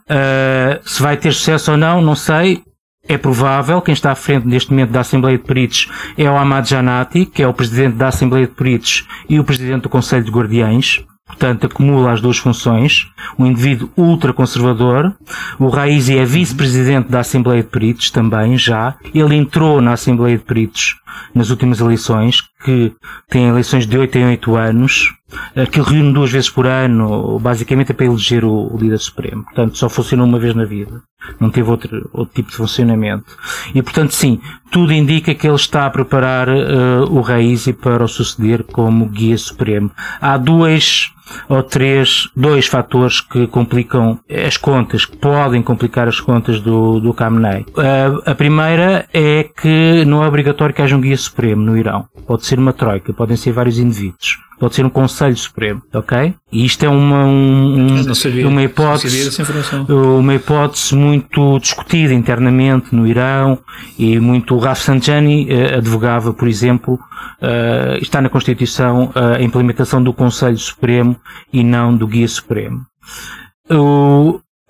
Uh, 0.09 0.81
se 0.83 1.01
vai 1.01 1.15
ter 1.15 1.33
sucesso 1.33 1.71
ou 1.71 1.77
não, 1.77 2.01
não 2.01 2.15
sei. 2.15 2.63
É 3.07 3.17
provável, 3.17 3.81
quem 3.81 3.93
está 3.93 4.11
à 4.11 4.15
frente 4.15 4.47
neste 4.47 4.71
momento 4.71 4.91
da 4.91 5.01
Assembleia 5.01 5.37
de 5.37 5.43
Peritos 5.43 5.89
é 6.17 6.29
o 6.29 6.37
Ahmad 6.37 6.67
Janati, 6.67 7.25
que 7.25 7.41
é 7.41 7.47
o 7.47 7.53
Presidente 7.53 7.95
da 7.95 8.07
Assembleia 8.07 8.47
de 8.47 8.53
Peritos 8.53 9.07
e 9.27 9.39
o 9.39 9.43
Presidente 9.43 9.83
do 9.83 9.89
Conselho 9.89 10.23
de 10.23 10.31
Guardiães 10.31 11.03
portanto 11.31 11.65
acumula 11.65 12.11
as 12.11 12.21
duas 12.21 12.37
funções, 12.37 13.07
um 13.37 13.45
indivíduo 13.45 13.89
ultraconservador. 13.95 15.13
O 15.57 15.69
Raizi 15.69 16.17
é 16.17 16.25
vice-presidente 16.25 17.09
da 17.09 17.21
Assembleia 17.21 17.63
de 17.63 17.69
Peritos 17.69 18.11
também, 18.11 18.57
já. 18.57 18.95
Ele 19.13 19.35
entrou 19.35 19.81
na 19.81 19.93
Assembleia 19.93 20.37
de 20.37 20.43
Peritos 20.43 20.97
nas 21.33 21.49
últimas 21.49 21.79
eleições, 21.79 22.41
que 22.63 22.93
tem 23.29 23.47
eleições 23.47 23.87
de 23.87 23.97
8 23.97 24.17
em 24.17 24.25
8 24.25 24.55
anos. 24.55 25.13
Aquilo 25.55 25.85
reúne 25.85 26.13
duas 26.13 26.31
vezes 26.31 26.49
por 26.49 26.65
ano, 26.67 27.39
basicamente 27.39 27.91
é 27.91 27.93
para 27.93 28.05
eleger 28.05 28.43
o, 28.43 28.73
o 28.73 28.77
líder 28.77 28.99
supremo. 28.99 29.43
Portanto, 29.43 29.77
só 29.77 29.89
funciona 29.89 30.23
uma 30.23 30.39
vez 30.39 30.55
na 30.55 30.65
vida. 30.65 31.01
Não 31.39 31.49
teve 31.49 31.69
outro, 31.69 32.09
outro 32.11 32.33
tipo 32.33 32.49
de 32.49 32.57
funcionamento. 32.57 33.37
E, 33.73 33.81
portanto, 33.81 34.13
sim, 34.13 34.39
tudo 34.71 34.91
indica 34.91 35.35
que 35.35 35.47
ele 35.47 35.55
está 35.55 35.85
a 35.85 35.89
preparar 35.89 36.49
uh, 36.49 37.03
o 37.09 37.21
Raizi 37.21 37.73
para 37.73 38.03
o 38.03 38.07
suceder 38.07 38.63
como 38.63 39.07
guia 39.07 39.37
supremo. 39.37 39.91
Há 40.19 40.37
duas 40.37 41.11
ou 41.49 41.63
três, 41.63 42.29
dois 42.35 42.67
fatores 42.67 43.21
que 43.21 43.47
complicam 43.47 44.19
as 44.29 44.57
contas, 44.57 45.05
que 45.05 45.17
podem 45.17 45.61
complicar 45.61 46.07
as 46.07 46.19
contas 46.19 46.59
do, 46.59 46.99
do 46.99 47.13
Khamenei. 47.13 47.65
A, 47.77 48.31
a 48.31 48.35
primeira 48.35 49.05
é 49.13 49.43
que 49.43 50.05
não 50.05 50.23
é 50.23 50.27
obrigatório 50.27 50.73
que 50.73 50.81
haja 50.81 50.95
um 50.95 51.01
guia 51.01 51.17
supremo 51.17 51.61
no 51.61 51.77
Irão. 51.77 52.05
Pode 52.25 52.45
ser 52.45 52.59
uma 52.59 52.73
troika, 52.73 53.13
podem 53.13 53.37
ser 53.37 53.51
vários 53.51 53.77
indivíduos 53.77 54.37
pode 54.61 54.75
ser 54.75 54.85
um 54.85 54.91
Conselho 54.91 55.35
Supremo, 55.35 55.81
ok? 55.91 56.35
E 56.51 56.63
isto 56.63 56.85
é 56.85 56.89
uma, 56.89 57.25
um, 57.25 58.13
sabia, 58.13 58.47
uma 58.47 58.61
hipótese, 58.61 59.41
uma 59.89 60.35
hipótese 60.35 60.95
muito 60.95 61.57
discutida 61.57 62.13
internamente 62.13 62.95
no 62.95 63.07
Irão 63.07 63.57
e 63.97 64.19
muito 64.19 64.53
o 64.53 64.59
Rafsanjani 64.59 65.47
uh, 65.49 65.77
advogava, 65.79 66.31
por 66.31 66.47
exemplo, 66.47 66.93
uh, 66.93 67.97
está 68.03 68.21
na 68.21 68.29
Constituição 68.29 69.05
uh, 69.15 69.37
a 69.39 69.41
implementação 69.41 70.03
do 70.03 70.13
Conselho 70.13 70.59
Supremo 70.59 71.19
e 71.51 71.63
não 71.63 71.95
do 71.95 72.07
Guia 72.07 72.27
Supremo. 72.27 72.85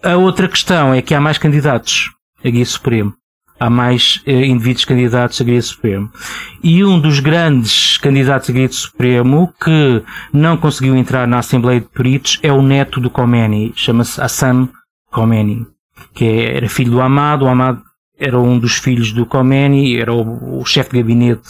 a 0.03 0.17
outra 0.17 0.47
questão 0.47 0.93
é 0.93 1.01
que 1.01 1.13
há 1.13 1.21
mais 1.21 1.37
candidatos 1.37 2.11
a 2.43 2.49
Guia 2.49 2.65
Supremo 2.65 3.13
há 3.61 3.69
mais 3.69 4.19
eh, 4.25 4.47
indivíduos 4.47 4.85
candidatos 4.85 5.39
a 5.39 5.43
Guia 5.43 5.61
Supremo. 5.61 6.11
E 6.63 6.83
um 6.83 6.99
dos 6.99 7.19
grandes 7.19 7.95
candidatos 7.97 8.49
a 8.49 8.53
Guia 8.53 8.67
Supremo 8.67 9.53
que 9.63 10.03
não 10.33 10.57
conseguiu 10.57 10.95
entrar 10.95 11.27
na 11.27 11.37
Assembleia 11.37 11.79
de 11.79 11.87
Peritos 11.87 12.39
é 12.41 12.51
o 12.51 12.63
neto 12.63 12.99
do 12.99 13.11
Khomeini, 13.11 13.71
chama-se 13.75 14.19
Assam 14.19 14.67
Khomeini, 15.13 15.67
que 16.15 16.25
era 16.25 16.67
filho 16.67 16.89
do 16.89 17.01
Ahmad, 17.01 17.43
o 17.43 17.47
Ahmad 17.47 17.77
era 18.17 18.39
um 18.39 18.57
dos 18.57 18.77
filhos 18.77 19.11
do 19.11 19.27
Khomeini, 19.27 19.95
era 19.95 20.11
o, 20.11 20.59
o 20.59 20.65
chefe 20.65 20.91
de 20.91 20.97
gabinete 20.97 21.49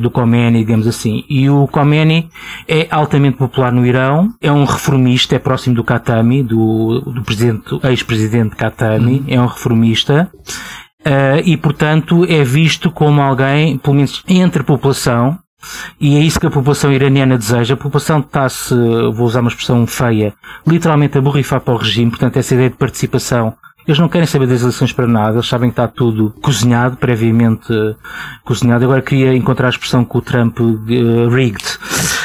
do 0.00 0.10
Khomeini, 0.10 0.58
digamos 0.58 0.86
assim. 0.86 1.24
E 1.28 1.48
o 1.48 1.66
Khomeini 1.68 2.28
é 2.66 2.86
altamente 2.90 3.36
popular 3.36 3.72
no 3.72 3.86
Irão, 3.86 4.28
é 4.40 4.50
um 4.50 4.64
reformista, 4.64 5.36
é 5.36 5.38
próximo 5.38 5.76
do 5.76 5.84
Khatami, 5.84 6.42
do, 6.42 7.00
do 7.00 7.22
presidente, 7.22 7.78
ex-presidente 7.84 8.56
Khatami, 8.56 9.20
uhum. 9.20 9.24
é 9.28 9.40
um 9.40 9.46
reformista, 9.46 10.30
Uh, 11.00 11.40
e, 11.46 11.56
portanto, 11.56 12.26
é 12.28 12.44
visto 12.44 12.90
como 12.90 13.22
alguém, 13.22 13.78
pelo 13.78 13.96
menos 13.96 14.22
entre 14.28 14.60
a 14.60 14.64
população, 14.64 15.38
e 15.98 16.16
é 16.16 16.20
isso 16.20 16.38
que 16.38 16.46
a 16.46 16.50
população 16.50 16.92
iraniana 16.92 17.38
deseja. 17.38 17.74
A 17.74 17.76
população 17.76 18.20
está-se, 18.20 18.74
vou 19.12 19.26
usar 19.26 19.40
uma 19.40 19.48
expressão 19.48 19.86
feia, 19.86 20.34
literalmente 20.66 21.16
a 21.16 21.20
borrifar 21.20 21.60
para 21.60 21.74
o 21.74 21.78
regime, 21.78 22.10
portanto, 22.10 22.36
essa 22.36 22.54
ideia 22.54 22.70
de 22.70 22.76
participação 22.76 23.54
eles 23.86 23.98
não 23.98 24.08
querem 24.08 24.26
saber 24.26 24.46
das 24.46 24.60
eleições 24.60 24.92
para 24.92 25.06
nada, 25.06 25.36
eles 25.36 25.48
sabem 25.48 25.70
que 25.70 25.72
está 25.72 25.88
tudo 25.88 26.34
cozinhado, 26.40 26.96
previamente 26.96 27.72
uh, 27.72 27.96
cozinhado. 28.44 28.84
Agora 28.84 29.02
queria 29.02 29.34
encontrar 29.34 29.66
a 29.66 29.70
expressão 29.70 30.04
com 30.04 30.18
o 30.18 30.22
Trump 30.22 30.60
uh, 30.60 31.28
rigged. 31.28 31.64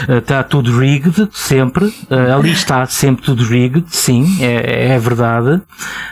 Uh, 0.07 0.17
está 0.17 0.43
tudo 0.43 0.77
rigged, 0.77 1.29
sempre. 1.31 1.93
ali 2.33 2.51
está 2.51 2.85
sempre 2.85 3.23
tudo 3.23 3.43
rigged, 3.43 3.85
sim, 3.87 4.37
é, 4.41 4.93
é 4.93 4.99
verdade. 4.99 5.61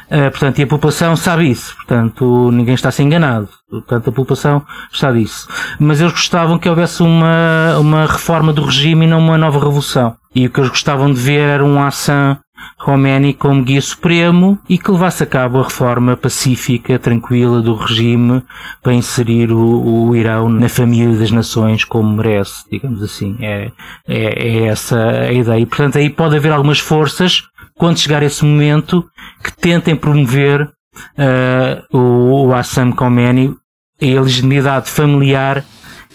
portanto, 0.09 0.59
e 0.59 0.63
a 0.63 0.67
população 0.67 1.15
sabe 1.15 1.49
isso. 1.49 1.75
Portanto, 1.75 2.49
ninguém 2.51 2.75
está 2.75 2.89
a 2.89 2.91
ser 2.91 3.03
enganado. 3.03 3.49
Portanto, 3.69 4.09
a 4.09 4.13
população 4.13 4.63
está 4.91 5.11
disso. 5.11 5.47
Mas 5.79 5.99
eles 5.99 6.13
gostavam 6.13 6.57
que 6.57 6.69
houvesse 6.69 7.01
uma, 7.01 7.77
uma 7.79 8.05
reforma 8.05 8.53
do 8.53 8.63
regime 8.63 9.05
e 9.05 9.09
não 9.09 9.19
uma 9.19 9.37
nova 9.37 9.59
revolução. 9.59 10.15
E 10.35 10.47
o 10.47 10.49
que 10.49 10.59
eles 10.59 10.69
gostavam 10.69 11.11
de 11.13 11.19
ver 11.19 11.47
era 11.47 11.65
um 11.65 11.81
ação 11.81 12.37
Khomeini 12.77 13.33
como 13.33 13.63
guia 13.63 13.81
supremo 13.81 14.59
e 14.67 14.77
que 14.77 14.91
levasse 14.91 15.23
a 15.23 15.25
cabo 15.25 15.59
a 15.59 15.63
reforma 15.63 16.17
pacífica, 16.17 16.99
tranquila 16.99 17.61
do 17.61 17.75
regime 17.75 18.43
para 18.81 18.93
inserir 18.93 19.51
o, 19.51 20.07
o 20.09 20.15
Irão 20.15 20.49
na 20.49 20.69
família 20.69 21.17
das 21.17 21.31
nações 21.31 21.83
como 21.83 22.17
merece, 22.17 22.63
digamos 22.71 23.01
assim. 23.01 23.37
É, 23.39 23.71
é, 24.07 24.47
é 24.47 24.65
essa 24.65 24.99
a 24.99 25.31
ideia. 25.31 25.59
E, 25.59 25.65
portanto, 25.65 25.97
aí 25.97 26.09
pode 26.09 26.35
haver 26.35 26.51
algumas 26.51 26.79
forças, 26.79 27.43
quando 27.75 27.99
chegar 27.99 28.21
esse 28.23 28.43
momento, 28.43 29.05
que 29.43 29.55
tentem 29.55 29.95
promover 29.95 30.61
uh, 30.63 31.97
o, 31.97 32.47
o 32.47 32.53
Assam 32.53 32.91
Khomeini 32.91 33.55
a 34.01 34.21
legitimidade 34.21 34.89
familiar 34.89 35.63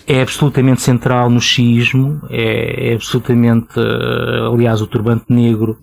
é 0.07 0.23
absolutamente 0.23 0.81
central 0.81 1.29
no 1.29 1.41
xismo, 1.41 2.21
é, 2.31 2.91
é 2.91 2.95
absolutamente, 2.95 3.79
uh, 3.79 4.55
aliás, 4.55 4.81
o 4.81 4.87
turbante 4.87 5.27
negro 5.29 5.79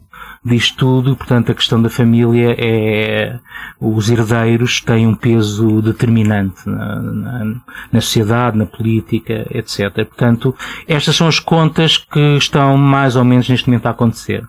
diz 0.46 0.70
tudo, 0.70 1.16
portanto 1.16 1.52
a 1.52 1.56
questão 1.56 1.82
da 1.82 1.90
família 1.90 2.56
é, 2.58 3.40
os 3.82 4.10
herdeiros 4.10 4.80
têm 4.80 5.08
um 5.08 5.16
peso 5.16 5.82
determinante 5.82 6.70
na, 6.70 7.02
na, 7.02 7.56
na 7.92 8.02
sociedade, 8.02 8.58
na 8.58 8.68
política, 8.68 9.48
etc. 9.50 9.92
Portanto, 10.06 10.56
estas 10.88 11.16
são 11.16 11.28
as 11.28 11.40
contas 11.40 11.98
que 11.98 12.38
estão 12.38 12.78
mais 12.78 13.16
ou 13.16 13.26
menos 13.26 13.50
neste 13.50 13.68
momento 13.68 13.88
a 13.88 13.90
acontecer. 13.90 14.46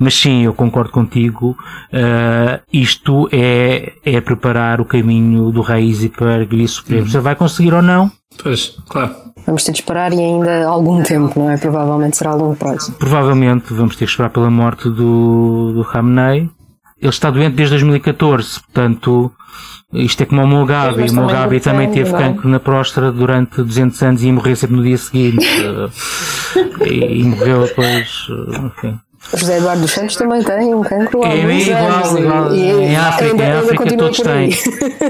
Mas 0.00 0.14
sim, 0.14 0.44
eu 0.44 0.54
concordo 0.54 0.90
contigo. 0.90 1.50
Uh, 1.92 2.58
isto 2.72 3.28
é, 3.30 3.92
é 4.02 4.20
preparar 4.22 4.80
o 4.80 4.84
caminho 4.86 5.52
do 5.52 5.60
Raiz 5.60 6.02
e 6.02 6.08
para 6.08 6.38
Guilherme 6.44 6.68
Supremo. 6.68 7.02
Uhum. 7.02 7.08
Se 7.08 7.18
vai 7.20 7.36
conseguir 7.36 7.74
ou 7.74 7.82
não? 7.82 8.10
Pois, 8.42 8.78
claro. 8.88 9.14
Vamos 9.50 9.64
ter 9.64 9.72
de 9.72 9.78
esperar 9.80 10.12
e 10.12 10.20
ainda 10.20 10.64
algum 10.64 11.02
tempo, 11.02 11.36
não 11.36 11.50
é? 11.50 11.56
Provavelmente 11.56 12.16
será 12.16 12.30
a 12.30 12.34
longo 12.34 12.54
prazo. 12.54 12.92
Provavelmente 12.92 13.74
vamos 13.74 13.96
ter 13.96 14.04
que 14.04 14.10
esperar 14.12 14.30
pela 14.30 14.48
morte 14.48 14.88
do, 14.88 15.72
do 15.72 15.82
Ramenei. 15.82 16.48
Ele 17.00 17.08
está 17.08 17.32
doente 17.32 17.56
desde 17.56 17.74
2014, 17.74 18.60
portanto, 18.60 19.32
isto 19.92 20.22
é 20.22 20.26
como 20.26 20.44
o 20.44 20.46
Mugabe. 20.46 21.02
O 21.02 21.14
Mugabe 21.14 21.58
também, 21.58 21.88
também 21.88 21.90
teve 21.90 22.14
é? 22.14 22.18
cancro 22.18 22.48
na 22.48 22.60
próstata 22.60 23.10
durante 23.10 23.56
200 23.56 24.00
anos 24.04 24.22
e 24.22 24.26
ia 24.28 24.32
morrer 24.32 24.54
sempre 24.54 24.76
no 24.76 24.84
dia 24.84 24.96
seguinte. 24.96 25.44
e, 26.86 27.20
e 27.20 27.24
morreu 27.24 27.62
depois, 27.62 28.28
enfim. 28.64 29.00
José 29.34 29.58
Eduardo 29.58 29.82
dos 29.82 29.92
Santos 29.92 30.16
também 30.16 30.42
tem 30.42 30.74
um 30.74 30.82
cancro 30.82 31.24
há 31.24 31.28
é, 31.28 31.38
igual, 31.38 31.82
anos. 31.82 32.18
Igual, 32.18 32.54
e, 32.54 32.70
em 32.70 32.96
África, 32.96 33.30
ainda, 33.30 33.44
em 33.44 33.52
África 33.52 33.96
todos 33.96 34.20
têm. 34.20 34.50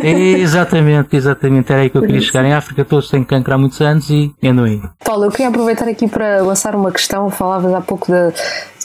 exatamente, 0.41 1.17
exatamente. 1.17 1.73
Era 1.73 1.83
aí 1.83 1.91
que 1.91 1.97
eu 1.97 2.03
queria 2.03 2.21
chegar. 2.21 2.45
Em 2.45 2.53
África 2.53 2.85
todos 2.85 3.09
têm 3.09 3.25
cancro 3.25 3.55
há 3.55 3.59
muitos 3.59 3.81
anos 3.81 4.11
e 4.11 4.33
andam 4.43 4.65
aí. 4.65 4.81
Paulo, 5.05 5.25
eu 5.25 5.31
queria 5.31 5.49
aproveitar 5.49 5.89
aqui 5.89 6.07
para 6.07 6.43
lançar 6.43 6.75
uma 6.75 6.93
questão. 6.93 7.31
Falavas 7.31 7.73
há 7.73 7.81
pouco 7.81 8.11
da, 8.11 8.33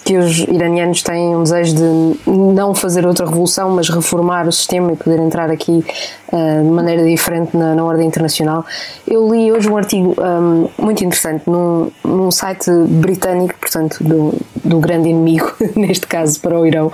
que 0.06 0.16
os 0.18 0.38
iranianos 0.38 1.02
têm 1.02 1.36
um 1.36 1.42
desejo 1.42 1.76
de 1.76 2.30
não 2.30 2.76
fazer 2.76 3.08
outra 3.08 3.26
revolução, 3.26 3.72
mas 3.72 3.90
reformar 3.90 4.48
o 4.48 4.52
sistema 4.52 4.94
e 4.94 4.96
poder 4.96 5.20
entrar 5.20 5.50
aqui 5.50 5.84
uh, 6.32 6.64
de 6.64 6.70
maneira 6.70 7.04
diferente 7.04 7.58
na, 7.58 7.74
na, 7.74 7.84
ordem 7.84 8.06
internacional. 8.06 8.64
Eu 9.08 9.28
li 9.34 9.52
hoje 9.52 9.68
um 9.68 9.76
artigo 9.76 10.16
um, 10.22 10.70
muito 10.78 11.04
interessante 11.04 11.50
num, 11.50 11.92
num 12.04 12.30
site 12.30 12.70
britânico, 12.88 13.56
portanto, 13.60 14.04
do, 14.04 14.36
do 14.64 14.80
grande 14.80 15.10
inimigo, 15.10 15.52
neste 15.76 16.06
caso 16.06 16.40
para 16.40 16.60
o 16.60 16.68
Irão, 16.68 16.92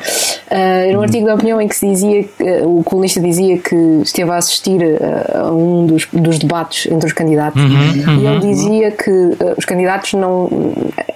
Uh, 0.51 0.97
um 0.97 1.01
artigo 1.01 1.25
da 1.25 1.35
opinião 1.35 1.61
em 1.61 1.67
que 1.67 1.75
se 1.77 1.87
dizia, 1.87 2.25
uh, 2.41 2.79
o 2.79 2.83
colunista 2.83 3.21
dizia 3.21 3.57
que 3.57 3.73
esteve 4.03 4.29
a 4.31 4.35
assistir 4.35 4.81
uh, 4.81 5.47
a 5.47 5.51
um 5.53 5.85
dos, 5.85 6.05
dos 6.11 6.37
debates 6.37 6.91
entre 6.91 7.07
os 7.07 7.13
candidatos 7.13 7.61
Uhum, 7.61 8.19
e 8.19 8.25
ele 8.25 8.27
uhum. 8.27 8.39
dizia 8.39 8.91
que 8.91 9.11
os 9.57 9.65
candidatos 9.65 10.13
não, 10.13 10.49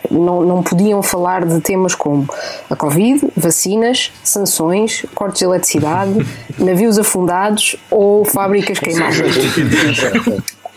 não, 0.10 0.42
não 0.42 0.64
podiam 0.64 1.02
falar 1.04 1.46
de 1.46 1.60
temas 1.60 1.85
como 1.94 2.28
a 2.70 2.76
Covid, 2.76 3.28
vacinas, 3.36 4.12
sanções, 4.24 5.06
cortes 5.14 5.40
de 5.40 5.46
eletricidade, 5.46 6.26
navios 6.58 6.98
afundados 6.98 7.76
ou 7.92 8.26
fábricas 8.26 8.80
queimadas. 8.80 9.36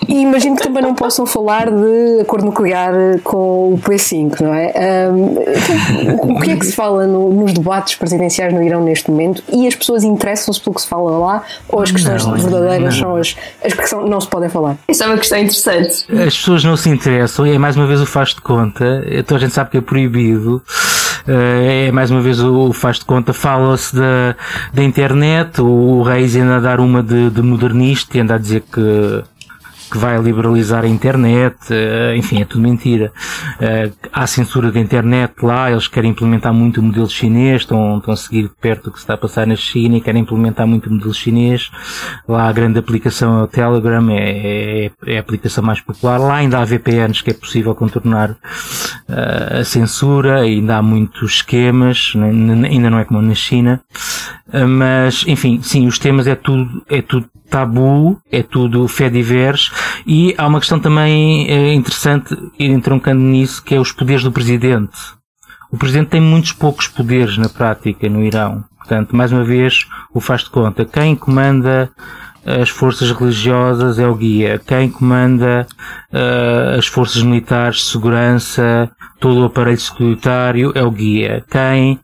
E 0.09 0.23
imagino 0.23 0.57
que 0.57 0.63
também 0.63 0.83
não 0.83 0.95
possam 0.95 1.27
falar 1.27 1.71
de 1.71 2.21
acordo 2.23 2.47
nuclear 2.47 2.93
com 3.23 3.75
o 3.75 3.79
P5, 3.79 4.41
não 4.41 4.55
é? 4.55 5.11
Um, 5.11 6.37
o 6.37 6.41
que 6.41 6.51
é 6.53 6.57
que 6.57 6.65
se 6.65 6.73
fala 6.73 7.07
no, 7.07 7.31
nos 7.31 7.53
debates 7.53 7.95
presidenciais 7.95 8.55
no 8.55 8.63
Irão 8.63 8.83
neste 8.83 9.11
momento? 9.11 9.43
E 9.53 9.67
as 9.67 9.75
pessoas 9.75 10.05
interessam-se 10.05 10.61
pelo 10.63 10.75
que 10.75 10.81
se 10.81 10.89
fala 10.89 11.19
lá? 11.19 11.43
Ou 11.69 11.83
as 11.83 11.91
questões 11.91 12.25
Não, 12.25 12.35
verdadeiras 12.37 12.97
não. 12.97 13.03
são 13.03 13.17
as, 13.17 13.37
as 13.63 13.75
que 13.75 13.87
são, 13.87 14.07
não 14.07 14.19
se 14.19 14.29
podem 14.29 14.49
falar? 14.49 14.79
Isso 14.89 15.05
é 15.05 15.07
uma 15.07 15.19
questão 15.19 15.39
interessante. 15.39 16.07
As 16.11 16.37
pessoas 16.37 16.65
não 16.65 16.77
se 16.77 16.89
interessam, 16.89 17.45
é 17.45 17.59
mais 17.59 17.77
uma 17.77 17.87
vez 17.87 18.01
o 18.01 18.07
faz 18.07 18.31
de 18.31 18.41
conta, 18.41 19.05
então 19.11 19.37
a 19.37 19.41
gente 19.41 19.53
sabe 19.53 19.71
que 19.71 19.77
é 19.77 19.81
proibido, 19.83 20.63
é 21.29 21.93
mais 21.93 22.11
uma 22.11 22.21
vez 22.21 22.41
o 22.41 22.73
faz 22.73 22.99
de 22.99 23.05
conta, 23.05 23.33
fala-se 23.33 23.95
da, 23.95 24.35
da 24.73 24.83
internet, 24.83 25.61
o 25.61 26.03
Reis 26.03 26.35
ainda 26.35 26.57
a 26.57 26.61
dar 26.61 26.81
uma 26.81 27.03
de, 27.03 27.31
de 27.31 27.43
modernista 27.43 28.17
e 28.17 28.21
anda 28.21 28.35
a 28.35 28.39
dizer 28.39 28.63
que 28.73 29.23
que 29.91 29.99
vai 29.99 30.21
liberalizar 30.21 30.85
a 30.85 30.89
internet, 30.89 31.57
eh, 31.71 32.15
enfim, 32.17 32.41
é 32.41 32.45
tudo 32.45 32.63
mentira. 32.63 33.13
Eh, 33.61 33.91
Há 34.13 34.27
censura 34.27 34.73
da 34.73 34.81
internet 34.81 35.35
lá, 35.43 35.71
eles 35.71 35.87
querem 35.87 36.11
implementar 36.11 36.53
muito 36.53 36.81
o 36.81 36.83
modelo 36.83 37.09
chinês, 37.09 37.63
estão, 37.63 37.99
estão 37.99 38.13
a 38.13 38.17
seguir 38.17 38.51
perto 38.61 38.89
o 38.89 38.91
que 38.91 38.99
se 38.99 39.05
está 39.05 39.15
a 39.15 39.19
passar 39.19 39.47
na 39.47 39.55
China 39.55 39.97
e 39.97 40.01
querem 40.01 40.23
implementar 40.23 40.67
muito 40.67 40.89
o 40.89 40.93
modelo 40.93 41.15
chinês. 41.15 41.71
Lá 42.27 42.49
a 42.49 42.53
grande 42.53 42.79
aplicação 42.79 43.41
é 43.41 43.43
o 43.45 43.47
Telegram, 43.47 44.11
é, 44.11 44.87
é, 44.87 44.91
é 45.07 45.17
a 45.19 45.21
aplicação 45.21 45.63
mais 45.63 45.81
popular. 45.81 46.19
Lá 46.19 46.37
ainda 46.37 46.59
há 46.59 46.65
VPNs 46.65 47.23
que 47.23 47.31
é 47.31 47.35
possível 47.35 47.75
contornar 47.75 48.37
eh, 49.09 49.59
a 49.61 49.65
censura, 49.65 50.41
ainda 50.41 50.79
há 50.79 50.83
muitos 50.83 51.35
esquemas, 51.35 52.13
né, 52.15 52.29
ainda 52.69 52.91
não 52.91 52.99
é 52.99 53.05
como 53.05 53.23
na 53.23 53.35
China. 53.35 53.81
Uh, 54.49 54.67
mas 54.67 55.25
enfim, 55.27 55.61
sim, 55.63 55.87
os 55.87 55.99
temas 55.99 56.27
é 56.27 56.35
tudo, 56.35 56.83
é 56.89 57.03
tudo 57.03 57.29
tabu, 57.51 58.21
é 58.31 58.43
tudo 58.43 58.87
fé 58.89 59.09
divers 59.09 59.71
e 60.07 60.35
há 60.37 60.47
uma 60.47 60.61
questão 60.61 60.79
também 60.79 61.49
eh, 61.49 61.73
interessante 61.73 62.37
ir 62.59 62.71
entroncando 62.71 63.21
nisso 63.21 63.63
que 63.63 63.75
é 63.75 63.81
os 63.81 63.91
poderes 63.91 64.23
do 64.23 64.33
presidente. 64.33 64.97
O 65.71 65.77
presidente 65.77 66.11
tem 66.11 66.21
muitos 66.21 66.53
poucos 66.53 66.89
poderes 66.89 67.37
na 67.37 67.49
prática 67.49 68.09
no 68.09 68.25
Irão. 68.25 68.65
Portanto, 68.79 69.15
mais 69.15 69.33
uma 69.33 69.45
vez, 69.45 69.87
o 70.15 70.21
faz 70.21 70.43
de 70.43 70.51
conta. 70.51 70.85
Quem 70.85 71.15
comanda 71.15 71.91
as 72.47 72.71
forças 72.71 73.11
religiosas 73.11 73.99
é 73.99 74.09
o 74.09 74.15
guia. 74.15 74.59
Quem 74.67 74.89
comanda 74.89 75.67
eh, 76.11 76.77
as 76.79 76.87
forças 76.87 77.23
militares 77.23 77.91
segurança, 77.91 78.91
todo 79.21 79.43
o 79.43 79.45
aparelho 79.45 79.79
securitário 79.79 80.73
é 80.75 80.83
o 80.83 80.91
guia. 80.91 81.45
Quem 81.51 82.01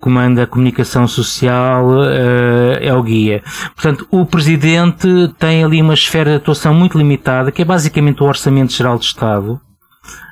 comanda 0.00 0.44
a 0.44 0.46
comunicação 0.46 1.08
social 1.08 2.04
eh, 2.04 2.86
é 2.86 2.94
o 2.94 3.02
guia. 3.02 3.42
Portanto, 3.74 4.06
o 4.10 4.24
Presidente 4.24 5.08
tem 5.38 5.64
ali 5.64 5.82
uma 5.82 5.94
esfera 5.94 6.30
de 6.30 6.36
atuação 6.36 6.72
muito 6.72 6.96
limitada, 6.96 7.50
que 7.50 7.62
é 7.62 7.64
basicamente 7.64 8.22
o 8.22 8.26
Orçamento 8.26 8.72
Geral 8.72 8.98
de 8.98 9.06
Estado, 9.06 9.60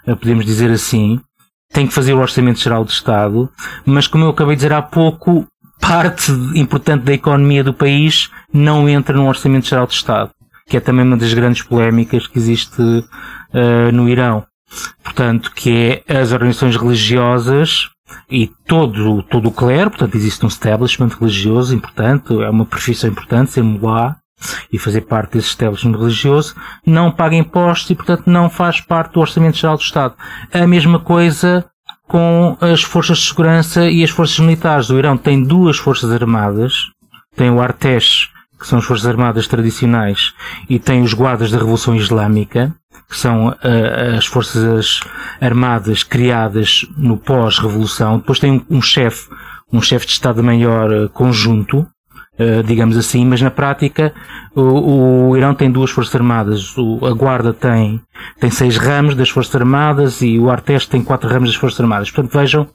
eh, 0.07 0.15
podemos 0.15 0.45
dizer 0.45 0.71
assim. 0.71 1.21
Tem 1.73 1.87
que 1.87 1.93
fazer 1.93 2.15
o 2.15 2.21
Orçamento 2.21 2.61
Geral 2.61 2.85
de 2.85 2.93
Estado, 2.93 3.51
mas 3.85 4.07
como 4.07 4.25
eu 4.25 4.31
acabei 4.31 4.55
de 4.55 4.61
dizer 4.61 4.73
há 4.73 4.81
pouco, 4.81 5.47
parte 5.81 6.31
importante 6.55 7.03
da 7.05 7.13
economia 7.13 7.63
do 7.63 7.75
país 7.75 8.31
não 8.53 8.89
entra 8.89 9.17
no 9.17 9.27
Orçamento 9.27 9.67
Geral 9.67 9.87
de 9.87 9.95
Estado, 9.95 10.31
que 10.69 10.77
é 10.77 10.81
também 10.81 11.05
uma 11.05 11.17
das 11.17 11.35
grandes 11.35 11.63
polémicas 11.63 12.27
que 12.29 12.39
existe 12.39 13.05
eh, 13.53 13.91
no 13.91 14.09
Irão. 14.09 14.45
Portanto, 15.03 15.53
que 15.55 16.03
é 16.07 16.21
as 16.21 16.33
organizações 16.33 16.77
religiosas 16.77 17.89
e 18.31 18.51
todo, 18.67 19.23
todo 19.25 19.49
o 19.49 19.53
clero, 19.53 19.91
portanto 19.91 20.15
existe 20.15 20.45
um 20.45 20.49
establishment 20.49 21.11
religioso 21.19 21.75
importante, 21.75 22.33
é 22.43 22.51
uma 22.51 22.65
profissão 22.65 23.11
importante 23.11 23.53
ser 23.53 23.63
mulá 23.63 24.17
e 24.73 24.79
fazer 24.79 25.03
parte 25.03 25.33
desse 25.33 25.49
establishment 25.49 25.99
religioso, 25.99 26.55
não 26.87 27.11
paga 27.11 27.37
impostos 27.37 27.91
e 27.91 27.95
portanto 27.95 28.27
não 28.27 28.51
faz 28.51 28.81
parte 28.81 29.15
do 29.15 29.21
Orçamento 29.21 29.57
Geral 29.57 29.77
do 29.77 29.83
Estado. 29.83 30.15
A 30.53 30.67
mesma 30.67 31.01
coisa 31.01 31.65
com 32.07 32.57
as 32.61 32.83
forças 32.83 33.19
de 33.19 33.27
segurança 33.27 33.89
e 33.89 34.05
as 34.05 34.11
forças 34.11 34.39
militares. 34.39 34.91
O 34.91 34.99
Irão 34.99 35.17
tem 35.17 35.43
duas 35.43 35.77
forças 35.77 36.13
armadas, 36.13 36.75
tem 37.35 37.51
o 37.51 37.61
Artesh, 37.61 38.31
que 38.59 38.67
são 38.67 38.79
as 38.79 38.85
forças 38.85 39.07
armadas 39.07 39.47
tradicionais, 39.47 40.33
e 40.69 40.79
tem 40.79 41.03
os 41.03 41.13
guardas 41.13 41.51
da 41.51 41.59
Revolução 41.59 41.95
Islâmica, 41.95 42.75
que 43.09 43.17
são 43.17 43.49
ah, 43.49 44.17
as 44.17 44.27
forças 44.27 45.01
armadas 45.41 46.03
criadas 46.03 46.87
no 46.97 47.17
pós-revolução. 47.17 48.19
Depois 48.19 48.39
tem 48.39 48.53
um, 48.53 48.65
um 48.71 48.83
chefe, 48.83 49.29
um 49.73 49.81
chefe 49.81 50.07
de 50.07 50.13
Estado-Maior 50.13 50.93
ah, 50.93 51.09
conjunto, 51.09 51.87
digamos 52.65 52.97
assim, 52.97 53.25
mas 53.25 53.41
na 53.41 53.51
prática 53.51 54.13
o, 54.55 55.31
o 55.31 55.37
Irão 55.37 55.55
tem 55.55 55.71
duas 55.71 55.91
forças 55.91 56.15
armadas. 56.15 56.77
O, 56.77 57.05
a 57.07 57.13
Guarda 57.13 57.53
tem, 57.53 58.01
tem 58.39 58.51
seis 58.51 58.77
ramos 58.77 59.15
das 59.15 59.29
forças 59.29 59.55
armadas 59.55 60.21
e 60.23 60.39
o 60.39 60.51
Artesh 60.51 60.87
tem 60.87 61.03
quatro 61.03 61.29
ramos 61.29 61.51
das 61.51 61.59
forças 61.59 61.81
armadas. 61.81 62.11
Portanto, 62.11 62.33
vejam 62.39 62.69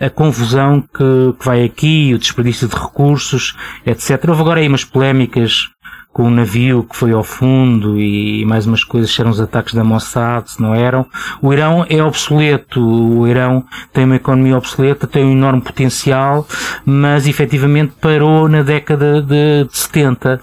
a 0.00 0.10
confusão 0.10 0.80
que, 0.80 1.34
que 1.38 1.44
vai 1.44 1.64
aqui, 1.64 2.12
o 2.14 2.18
desperdício 2.18 2.68
de 2.68 2.74
recursos, 2.74 3.56
etc. 3.86 4.24
Houve 4.28 4.40
agora 4.40 4.60
aí 4.60 4.68
umas 4.68 4.84
polémicas 4.84 5.68
com 6.12 6.24
o 6.24 6.30
navio 6.30 6.84
que 6.84 6.94
foi 6.94 7.12
ao 7.12 7.24
fundo 7.24 7.98
e 7.98 8.44
mais 8.44 8.66
umas 8.66 8.84
coisas, 8.84 9.18
eram 9.18 9.30
os 9.30 9.40
ataques 9.40 9.72
da 9.72 9.82
Mossad, 9.82 10.50
se 10.50 10.60
não 10.60 10.74
eram. 10.74 11.06
O 11.40 11.52
Irão 11.52 11.86
é 11.88 12.02
obsoleto, 12.02 12.80
o 12.80 13.26
Irão 13.26 13.64
tem 13.92 14.04
uma 14.04 14.16
economia 14.16 14.58
obsoleta, 14.58 15.06
tem 15.06 15.24
um 15.24 15.32
enorme 15.32 15.62
potencial, 15.62 16.46
mas 16.84 17.26
efetivamente 17.26 17.94
parou 18.00 18.48
na 18.48 18.62
década 18.62 19.22
de, 19.22 19.64
de 19.64 19.78
70. 19.78 20.38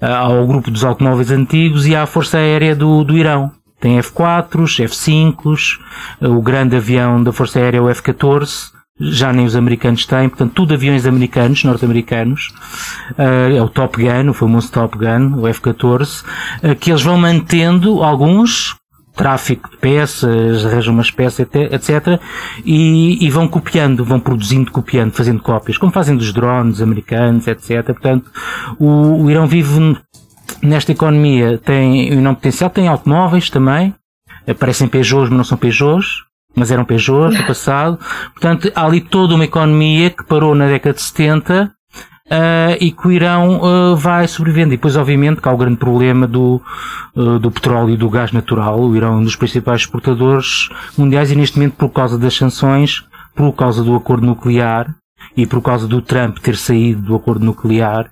Ah, 0.00 0.18
Há 0.18 0.28
o 0.28 0.46
grupo 0.46 0.70
dos 0.70 0.84
automóveis 0.84 1.30
antigos 1.30 1.86
e 1.86 1.94
a 1.94 2.04
Força 2.04 2.38
Aérea 2.38 2.74
do, 2.74 3.04
do 3.04 3.16
Irão. 3.16 3.52
Tem 3.80 3.98
F4s, 3.98 4.84
F5s, 4.84 5.78
o 6.20 6.40
grande 6.40 6.76
avião 6.76 7.22
da 7.22 7.32
Força 7.32 7.58
Aérea 7.58 7.82
o 7.82 7.90
F-14, 7.90 8.71
já 9.10 9.32
nem 9.32 9.44
os 9.44 9.56
americanos 9.56 10.06
têm, 10.06 10.28
portanto, 10.28 10.52
tudo 10.54 10.74
aviões 10.74 11.06
americanos, 11.06 11.64
norte-americanos. 11.64 12.52
Uh, 13.12 13.56
é 13.56 13.62
o 13.62 13.68
Top 13.68 14.00
Gun, 14.00 14.30
o 14.30 14.34
famoso 14.34 14.70
Top 14.70 14.96
Gun, 14.96 15.40
o 15.40 15.48
F-14, 15.48 16.22
uh, 16.62 16.76
que 16.76 16.90
eles 16.90 17.02
vão 17.02 17.18
mantendo 17.18 18.02
alguns, 18.02 18.76
tráfico 19.14 19.70
de 19.70 19.76
peças, 19.76 20.64
arranjam 20.64 20.94
umas 20.94 21.10
peças, 21.10 21.40
etc. 21.40 22.20
E, 22.64 23.24
e 23.24 23.30
vão 23.30 23.48
copiando, 23.48 24.04
vão 24.04 24.20
produzindo, 24.20 24.70
copiando, 24.70 25.12
fazendo 25.12 25.42
cópias, 25.42 25.76
como 25.76 25.92
fazem 25.92 26.16
dos 26.16 26.32
drones 26.32 26.80
americanos, 26.80 27.46
etc. 27.46 27.84
Portanto, 27.86 28.30
o, 28.78 29.24
o 29.24 29.30
Irão 29.30 29.46
vive 29.46 29.96
nesta 30.62 30.92
economia, 30.92 31.58
tem 31.58 32.12
um 32.12 32.20
enorme 32.20 32.36
potencial, 32.36 32.70
tem 32.70 32.88
automóveis 32.88 33.50
também, 33.50 33.94
parecem 34.58 34.88
Peugeots, 34.88 35.28
mas 35.28 35.36
não 35.36 35.44
são 35.44 35.58
Peugeots, 35.58 36.24
mas 36.54 36.70
eram 36.70 36.84
Peugeot 36.84 37.36
no 37.36 37.44
passado. 37.46 37.98
Portanto, 38.32 38.70
há 38.74 38.84
ali 38.84 39.00
toda 39.00 39.34
uma 39.34 39.44
economia 39.44 40.10
que 40.10 40.24
parou 40.24 40.54
na 40.54 40.66
década 40.66 40.94
de 40.94 41.02
70 41.02 41.72
uh, 42.32 42.76
e 42.80 42.90
que 42.92 43.06
o 43.06 43.12
Irão 43.12 43.60
uh, 43.60 43.96
vai 43.96 44.26
sobrevivendo. 44.26 44.72
E 44.72 44.76
depois, 44.76 44.96
obviamente, 44.96 45.40
que 45.40 45.48
há 45.48 45.52
o 45.52 45.56
grande 45.56 45.76
problema 45.76 46.26
do, 46.26 46.60
uh, 47.14 47.38
do 47.38 47.50
petróleo 47.50 47.94
e 47.94 47.96
do 47.96 48.08
gás 48.08 48.32
natural. 48.32 48.80
O 48.80 48.96
Irão 48.96 49.14
é 49.14 49.16
um 49.16 49.24
dos 49.24 49.36
principais 49.36 49.82
exportadores 49.82 50.68
mundiais 50.96 51.30
e 51.30 51.36
neste 51.36 51.56
momento, 51.56 51.74
por 51.74 51.90
causa 51.90 52.18
das 52.18 52.34
sanções, 52.34 53.04
por 53.34 53.52
causa 53.52 53.82
do 53.82 53.94
acordo 53.94 54.26
nuclear 54.26 54.94
e 55.36 55.46
por 55.46 55.62
causa 55.62 55.86
do 55.86 56.02
Trump 56.02 56.38
ter 56.38 56.56
saído 56.56 57.00
do 57.02 57.14
acordo 57.14 57.44
nuclear, 57.44 58.10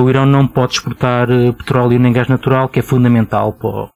o 0.00 0.08
Irão 0.08 0.24
não 0.24 0.46
pode 0.46 0.72
exportar 0.72 1.28
petróleo 1.58 2.00
nem 2.00 2.12
gás 2.12 2.26
natural, 2.26 2.68
que 2.68 2.80
é 2.80 2.82
fundamental 2.82 3.52
para 3.52 3.68
o, 3.68 3.88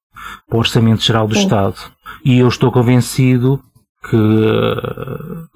para 0.46 0.56
o 0.56 0.58
Orçamento 0.58 1.02
Geral 1.02 1.26
do 1.26 1.34
Sim. 1.34 1.40
Estado. 1.40 1.76
E 2.26 2.40
eu 2.40 2.48
estou 2.48 2.72
convencido 2.72 3.62
que, 4.10 4.16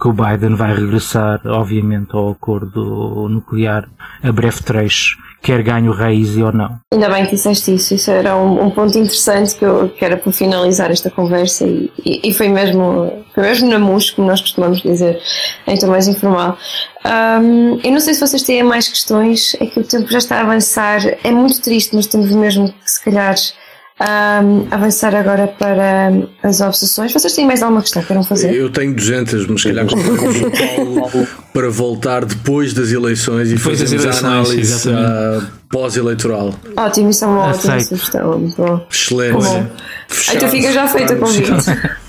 que 0.00 0.08
o 0.08 0.12
Biden 0.12 0.54
vai 0.54 0.72
regressar, 0.72 1.40
obviamente, 1.44 2.14
ao 2.14 2.30
acordo 2.30 3.28
nuclear 3.28 3.88
a 4.22 4.30
breve 4.30 4.62
trecho, 4.62 5.16
quer 5.42 5.64
ganhe 5.64 5.88
o 5.88 5.92
raiz 5.92 6.36
ou 6.36 6.52
não. 6.52 6.78
Ainda 6.94 7.08
bem 7.10 7.24
que 7.24 7.32
disseste 7.32 7.74
isso, 7.74 7.94
isso 7.94 8.08
era 8.12 8.36
um, 8.36 8.66
um, 8.66 8.70
ponto 8.70 8.96
interessante 8.96 9.56
que, 9.56 9.64
eu, 9.64 9.88
que 9.88 10.04
era 10.04 10.16
para 10.16 10.30
finalizar 10.30 10.92
esta 10.92 11.10
conversa 11.10 11.66
e, 11.66 11.90
e, 12.06 12.28
e, 12.28 12.32
foi, 12.32 12.48
mesmo, 12.48 13.24
foi 13.34 13.42
mesmo 13.42 13.68
na 13.68 13.80
mus, 13.80 14.12
como 14.12 14.28
nós 14.28 14.40
costumamos 14.40 14.80
dizer, 14.80 15.20
em 15.66 15.76
tom 15.76 15.88
mais 15.88 16.06
informal. 16.06 16.56
Um, 17.04 17.80
eu 17.82 17.90
não 17.90 17.98
sei 17.98 18.14
se 18.14 18.20
vocês 18.20 18.44
têm 18.44 18.62
mais 18.62 18.86
questões, 18.86 19.56
é 19.58 19.66
que 19.66 19.80
o 19.80 19.82
tempo 19.82 20.08
já 20.08 20.18
está 20.18 20.36
a 20.36 20.42
avançar, 20.42 21.00
é 21.24 21.32
muito 21.32 21.60
triste, 21.60 21.96
mas 21.96 22.06
temos 22.06 22.30
mesmo 22.30 22.72
que 22.72 22.88
se 22.88 23.04
calhar 23.04 23.34
Um, 24.00 24.66
avançar 24.70 25.14
agora 25.14 25.46
para 25.46 26.10
as 26.42 26.62
obsessões. 26.62 27.12
Vocês 27.12 27.34
têm 27.34 27.46
mais 27.46 27.62
alguma 27.62 27.82
questão 27.82 28.00
que 28.00 28.08
queiram 28.08 28.24
fazer? 28.24 28.54
Eu 28.54 28.70
tenho 28.70 28.94
200, 28.94 29.46
mas 29.46 29.60
se 29.60 29.68
calhar 29.68 29.84
para 31.52 31.68
voltar 31.68 32.24
depois 32.24 32.72
das 32.72 32.92
eleições 32.92 33.50
e 33.50 33.56
depois 33.56 33.78
fazermos 33.78 34.06
a 34.06 34.26
análise 34.26 34.88
uh, 34.88 35.46
pós-eleitoral. 35.68 36.54
Ótimo, 36.78 37.10
isso 37.10 37.24
é 37.24 37.28
uma 37.28 37.48
ótima 37.48 37.74
Aceito. 37.74 37.88
sugestão. 37.88 38.40
Bom. 38.56 38.86
Excelente. 38.90 39.44
Bom. 39.44 39.66
Então 40.32 40.48
fica 40.48 40.72
já 40.72 40.88
feito 40.88 41.12
o 41.12 41.16
convite. 41.18 41.50
uh, 41.50 41.60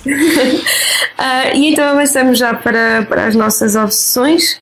e 1.53 1.73
então 1.73 1.89
avançamos 1.89 2.37
já 2.37 2.53
para, 2.53 3.01
para 3.03 3.25
as 3.25 3.35
nossas 3.35 3.75
obsessões. 3.75 4.61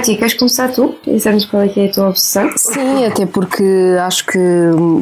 Kátia, 0.00 0.16
queres 0.16 0.32
começar 0.32 0.68
tu? 0.68 0.94
Dizermos 1.06 1.44
qual 1.44 1.62
é 1.62 1.68
que 1.68 1.78
é 1.78 1.84
a 1.84 1.92
tua 1.92 2.08
obsessão? 2.08 2.50
Sim, 2.56 3.04
até 3.04 3.26
porque 3.26 3.62
acho 4.00 4.24
que 4.24 4.38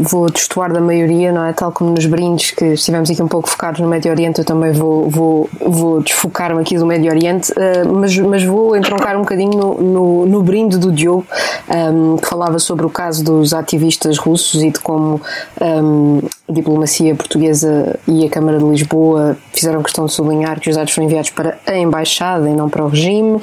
vou 0.01 0.29
destoar 0.29 0.73
da 0.73 0.81
maioria, 0.81 1.31
não 1.31 1.45
é? 1.45 1.53
Tal 1.53 1.71
como 1.71 1.91
nos 1.91 2.05
brindes 2.05 2.51
que 2.51 2.65
estivemos 2.73 3.09
aqui 3.09 3.23
um 3.23 3.29
pouco 3.29 3.49
focados 3.49 3.81
no 3.81 3.87
Médio 3.87 4.11
Oriente, 4.11 4.41
eu 4.41 4.45
também 4.45 4.73
vou, 4.73 5.09
vou, 5.09 5.49
vou 5.61 6.03
desfocar-me 6.03 6.61
aqui 6.61 6.77
do 6.77 6.85
Médio 6.85 7.13
Oriente, 7.13 7.53
uh, 7.53 7.95
mas, 7.95 8.17
mas 8.19 8.43
vou 8.43 8.75
entroncar 8.77 9.17
um 9.17 9.21
bocadinho 9.21 9.53
no, 9.53 9.81
no, 9.81 10.27
no 10.27 10.43
brinde 10.43 10.77
do 10.79 10.91
Diogo, 10.91 11.25
um, 11.69 11.75
ehm, 11.75 12.17
que 12.17 12.27
falava 12.27 12.59
sobre 12.59 12.85
o 12.85 12.91
caso 12.91 13.23
dos 13.23 13.55
ativistas 13.55 14.19
russos 14.19 14.61
e 14.65 14.73
de 14.73 14.81
como 14.81 15.21
um, 15.61 16.19
ehm, 16.19 16.29
a 16.49 16.53
diplomacia 16.53 17.15
portuguesa 17.15 18.01
e 18.09 18.25
a 18.25 18.31
Câmara 18.31 18.59
de 18.59 18.65
Lisboa 18.65 19.37
fizeram 19.53 19.83
questão 19.83 20.07
de 20.07 20.13
sublinhar 20.13 20.59
que 20.59 20.71
os 20.71 20.77
dados 20.77 20.93
foram 20.93 21.07
enviados 21.07 21.31
para 21.31 21.59
a 21.67 21.77
Embaixada 21.77 22.49
e 22.49 22.55
não 22.55 22.71
para 22.71 22.85
o 22.85 22.89
regime 22.89 23.37
uh, 23.37 23.41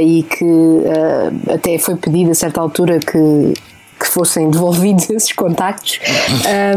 e 0.00 0.24
que 0.24 0.44
uh, 0.78 1.52
até 1.52 1.78
foi 1.78 1.96
pedido 1.96 2.30
a 2.30 2.34
certa 2.34 2.60
altura 2.60 2.98
que 2.98 3.54
que 3.98 4.06
fossem 4.06 4.50
devolvidos 4.50 5.08
esses 5.10 5.32
contactos. 5.32 6.00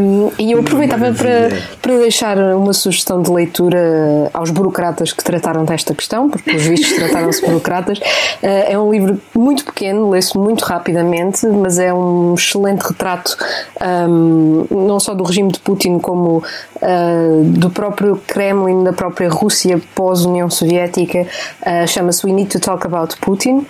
Um, 0.00 0.30
e 0.38 0.52
eu 0.52 0.60
aproveitava 0.60 1.12
para, 1.12 1.50
para 1.80 1.98
deixar 1.98 2.38
uma 2.38 2.72
sugestão 2.72 3.22
de 3.22 3.30
leitura 3.30 4.30
aos 4.32 4.50
burocratas 4.50 5.12
que 5.12 5.22
trataram 5.22 5.64
desta 5.64 5.94
questão, 5.94 6.28
porque 6.28 6.50
os 6.54 6.64
vistos 6.64 6.92
trataram-se 6.96 7.44
burocratas. 7.44 7.98
Uh, 7.98 8.46
é 8.68 8.78
um 8.78 8.90
livro 8.90 9.20
muito 9.34 9.64
pequeno, 9.64 10.10
lê-se 10.10 10.36
muito 10.36 10.62
rapidamente, 10.62 11.46
mas 11.46 11.78
é 11.78 11.92
um 11.92 12.34
excelente 12.34 12.82
retrato 12.82 13.36
um, 14.08 14.66
não 14.70 15.00
só 15.00 15.14
do 15.14 15.24
regime 15.24 15.52
de 15.52 15.58
Putin, 15.60 15.98
como 15.98 16.38
uh, 16.76 17.44
do 17.44 17.70
próprio 17.70 18.20
Kremlin, 18.26 18.84
da 18.84 18.92
própria 18.92 19.28
Rússia 19.28 19.80
pós-União 19.94 20.48
Soviética. 20.50 21.26
Uh, 21.62 21.86
Chama-se 21.86 22.24
We 22.26 22.32
Need 22.32 22.50
to 22.50 22.60
Talk 22.60 22.86
About 22.86 23.16
Putin 23.18 23.66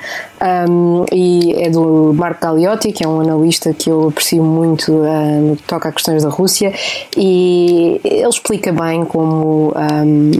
um, 0.69 1.05
e 1.13 1.55
é 1.63 1.71
do 1.71 2.13
Mark 2.15 2.41
Galeotti, 2.41 2.93
que 2.93 3.05
é 3.05 3.09
um 3.09 3.21
analista 3.21 3.38
jornalista 3.39 3.73
que 3.73 3.91
eu 3.91 4.09
aprecio 4.09 4.43
muito 4.43 4.93
uh, 4.93 5.41
no 5.41 5.57
que 5.57 5.63
toca 5.63 5.89
a 5.89 5.93
questões 5.93 6.23
da 6.23 6.29
Rússia 6.29 6.73
e 7.17 8.01
ele 8.05 8.29
explica 8.29 8.73
bem 8.73 9.05
como 9.05 9.73
um, 9.75 10.31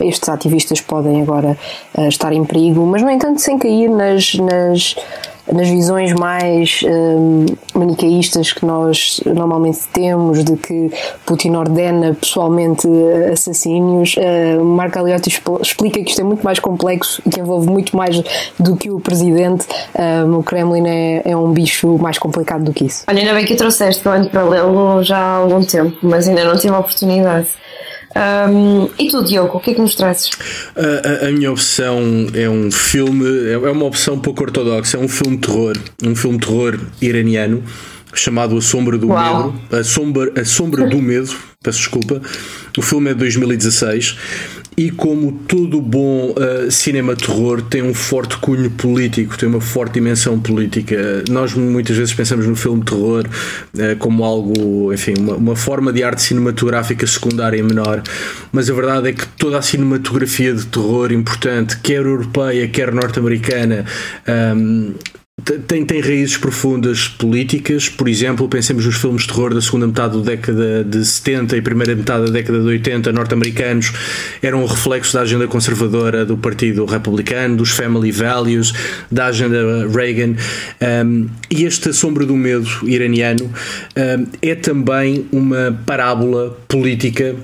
estes 0.00 0.28
ativistas 0.28 0.80
podem 0.80 1.22
agora 1.22 1.56
uh, 1.96 2.08
estar 2.08 2.32
em 2.32 2.44
perigo, 2.44 2.84
mas 2.86 3.02
no 3.02 3.10
entanto 3.10 3.40
sem 3.40 3.58
cair 3.58 3.88
nas, 3.88 4.34
nas 4.34 4.96
nas 5.52 5.68
visões 5.68 6.12
mais 6.12 6.80
um, 6.84 7.46
manicaístas 7.74 8.52
que 8.52 8.64
nós 8.64 9.20
normalmente 9.24 9.80
temos 9.92 10.44
de 10.44 10.56
que 10.56 10.90
Putin 11.24 11.54
ordena 11.54 12.14
pessoalmente 12.14 12.88
assassínios, 13.32 14.16
uh, 14.16 14.64
Marco 14.64 14.98
Aliotti 14.98 15.30
explica 15.60 16.02
que 16.02 16.10
isto 16.10 16.20
é 16.20 16.24
muito 16.24 16.42
mais 16.42 16.58
complexo 16.58 17.22
e 17.26 17.30
que 17.30 17.40
envolve 17.40 17.68
muito 17.68 17.96
mais 17.96 18.20
do 18.58 18.76
que 18.76 18.90
o 18.90 19.00
presidente. 19.00 19.66
Um, 19.98 20.38
o 20.38 20.42
Kremlin 20.42 20.86
é, 20.86 21.22
é, 21.24 21.36
um 21.36 21.52
bicho 21.52 21.96
mais 21.98 22.18
complicado 22.18 22.64
do 22.64 22.72
que 22.72 22.86
isso. 22.86 23.04
Olha, 23.06 23.20
ainda 23.20 23.34
bem 23.34 23.44
que 23.44 23.54
trouxeste, 23.54 24.02
que 24.02 24.28
para 24.30 24.44
lê-lo 24.44 25.02
já 25.02 25.18
há 25.18 25.36
algum 25.36 25.62
tempo, 25.62 25.96
mas 26.02 26.28
ainda 26.28 26.44
não 26.44 26.56
tive 26.56 26.74
a 26.74 26.78
oportunidade. 26.78 27.48
Um, 28.16 28.88
e 28.98 29.10
tu, 29.10 29.22
Diogo, 29.22 29.58
o 29.58 29.60
que 29.60 29.72
é 29.72 29.74
que 29.74 29.80
nos 29.80 29.94
trazes? 29.94 30.30
A, 30.74 31.26
a, 31.26 31.28
a, 31.28 31.32
minha 31.32 31.52
opção 31.52 32.00
é 32.32 32.48
um 32.48 32.70
filme, 32.70 33.26
é, 33.48 33.52
é 33.52 33.70
uma 33.70 33.84
opção 33.84 34.18
pouco 34.18 34.42
ortodoxa, 34.42 34.96
é 34.96 35.00
um 35.00 35.08
filme 35.08 35.36
de 35.36 35.46
terror, 35.46 35.76
um 36.02 36.16
filme 36.16 36.38
de 36.38 36.46
terror 36.46 36.80
iraniano 37.02 37.62
chamado 38.14 38.56
A 38.56 38.62
Sombra 38.62 38.96
do 38.96 39.08
Uau. 39.08 39.52
Medo, 39.52 39.76
a 39.76 39.84
Sombra, 39.84 40.40
a 40.40 40.44
Sombra 40.44 40.86
do 40.88 41.02
Medo, 41.02 41.34
peço 41.62 41.78
desculpa. 41.78 42.22
O 42.78 42.80
filme 42.80 43.10
é 43.10 43.12
de 43.12 43.18
2016 43.20 44.16
e 44.76 44.90
como 44.90 45.32
todo 45.32 45.80
bom 45.80 46.32
uh, 46.32 46.70
cinema 46.70 47.16
terror 47.16 47.62
tem 47.62 47.82
um 47.82 47.94
forte 47.94 48.36
cunho 48.36 48.70
político, 48.70 49.38
tem 49.38 49.48
uma 49.48 49.60
forte 49.60 49.94
dimensão 49.94 50.38
política. 50.38 51.24
Nós 51.30 51.54
muitas 51.54 51.96
vezes 51.96 52.12
pensamos 52.12 52.46
no 52.46 52.54
filme 52.54 52.84
terror 52.84 53.26
uh, 53.26 53.96
como 53.98 54.22
algo, 54.22 54.92
enfim, 54.92 55.14
uma, 55.18 55.34
uma, 55.34 55.56
forma 55.56 55.92
de 55.92 56.02
arte 56.02 56.20
cinematográfica 56.20 57.06
secundária 57.06 57.56
e 57.56 57.62
menor, 57.62 58.02
mas 58.52 58.68
a 58.68 58.74
verdade 58.74 59.08
é 59.08 59.12
que 59.12 59.26
toda 59.38 59.58
a 59.58 59.62
cinematografia 59.62 60.52
de 60.52 60.66
terror 60.66 61.10
importante, 61.10 61.78
quer 61.80 62.04
europeia, 62.04 62.68
quer 62.68 62.92
norte-americana, 62.92 63.86
um, 64.54 64.92
tem, 65.52 65.84
tem 65.84 66.00
raízes 66.00 66.36
profundas 66.36 67.06
políticas, 67.06 67.88
por 67.88 68.08
exemplo, 68.08 68.48
pensemos 68.48 68.84
nos 68.84 68.96
filmes 68.96 69.22
de 69.22 69.28
terror 69.28 69.54
da 69.54 69.60
segunda 69.60 69.86
metade 69.86 70.18
da 70.18 70.24
década 70.24 70.82
de 70.82 71.04
70 71.04 71.56
e 71.56 71.62
primeira 71.62 71.94
metade 71.94 72.26
da 72.26 72.32
década 72.32 72.60
de 72.60 72.66
80 72.66 73.12
norte-americanos, 73.12 73.92
eram 74.42 74.64
um 74.64 74.66
reflexo 74.66 75.14
da 75.14 75.20
agenda 75.20 75.46
conservadora 75.46 76.26
do 76.26 76.36
Partido 76.36 76.84
Republicano, 76.84 77.56
dos 77.56 77.70
family 77.70 78.10
values, 78.10 78.72
da 79.10 79.26
agenda 79.26 79.86
Reagan. 79.88 80.34
Um, 81.04 81.28
e 81.48 81.64
esta 81.64 81.92
Sombra 81.92 82.26
do 82.26 82.36
Medo 82.36 82.68
iraniano 82.82 83.44
um, 83.44 84.26
é 84.42 84.54
também 84.56 85.26
uma 85.30 85.78
parábola 85.86 86.58
política 86.66 87.36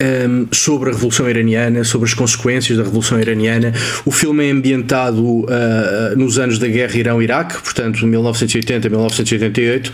um, 0.00 0.46
sobre 0.52 0.90
a 0.90 0.92
Revolução 0.92 1.28
Iraniana, 1.28 1.84
sobre 1.84 2.08
as 2.08 2.14
consequências 2.14 2.78
da 2.78 2.84
Revolução 2.84 3.20
Iraniana. 3.20 3.72
O 4.04 4.10
filme 4.10 4.46
é 4.46 4.50
ambientado 4.50 5.22
uh, 5.22 5.46
nos 6.16 6.38
anos 6.38 6.58
da 6.58 6.66
Guerra 6.66 6.96
Irão-Iraque, 6.96 7.62
portanto, 7.62 8.06
1980-1988. 8.06 9.92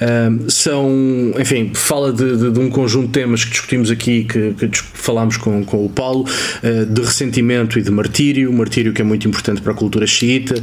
Um, 0.00 0.48
são, 0.48 1.34
enfim, 1.38 1.72
fala 1.74 2.12
de, 2.12 2.36
de, 2.36 2.50
de, 2.52 2.60
um 2.60 2.70
conjunto 2.70 3.06
de 3.06 3.12
temas 3.12 3.44
que 3.44 3.50
discutimos 3.50 3.90
aqui, 3.90 4.24
que, 4.24 4.52
que 4.54 4.78
falámos 4.94 5.36
com, 5.36 5.64
com 5.64 5.84
o 5.84 5.88
Paulo, 5.88 6.24
uh, 6.62 6.86
de 6.86 7.00
ressentimento 7.02 7.78
e 7.78 7.82
de 7.82 7.90
martírio, 7.90 8.52
martírio 8.52 8.92
que 8.92 9.02
é 9.02 9.04
muito 9.04 9.26
importante 9.26 9.60
para 9.60 9.72
a 9.72 9.76
cultura 9.76 10.06
xiita, 10.06 10.54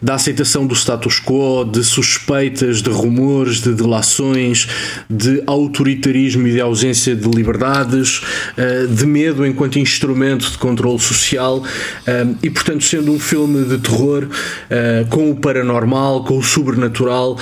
da 0.00 0.14
aceitação 0.14 0.66
do 0.66 0.74
status 0.74 1.20
quo, 1.20 1.64
de 1.64 1.82
suspeitas, 1.82 2.82
de 2.82 2.90
rumores, 2.90 3.60
de 3.62 3.72
delações, 3.72 4.68
de 5.08 5.42
autoritarismo 5.46 6.46
e 6.46 6.52
de 6.52 6.60
ausência 6.60 7.14
de 7.14 7.28
liberdades. 7.28 8.20
Eh, 8.56 8.86
de 8.86 9.06
medo 9.06 9.46
enquanto 9.46 9.78
instrumento 9.78 10.50
de 10.50 10.58
controle 10.58 10.98
social 10.98 11.62
eh, 12.06 12.26
e, 12.42 12.50
portanto, 12.50 12.84
sendo 12.84 13.12
um 13.12 13.18
filme 13.18 13.64
de 13.64 13.78
terror 13.78 14.28
eh, 14.68 15.06
com 15.08 15.30
o 15.30 15.36
paranormal, 15.36 16.24
com 16.24 16.38
o 16.38 16.42
sobrenatural, 16.42 17.38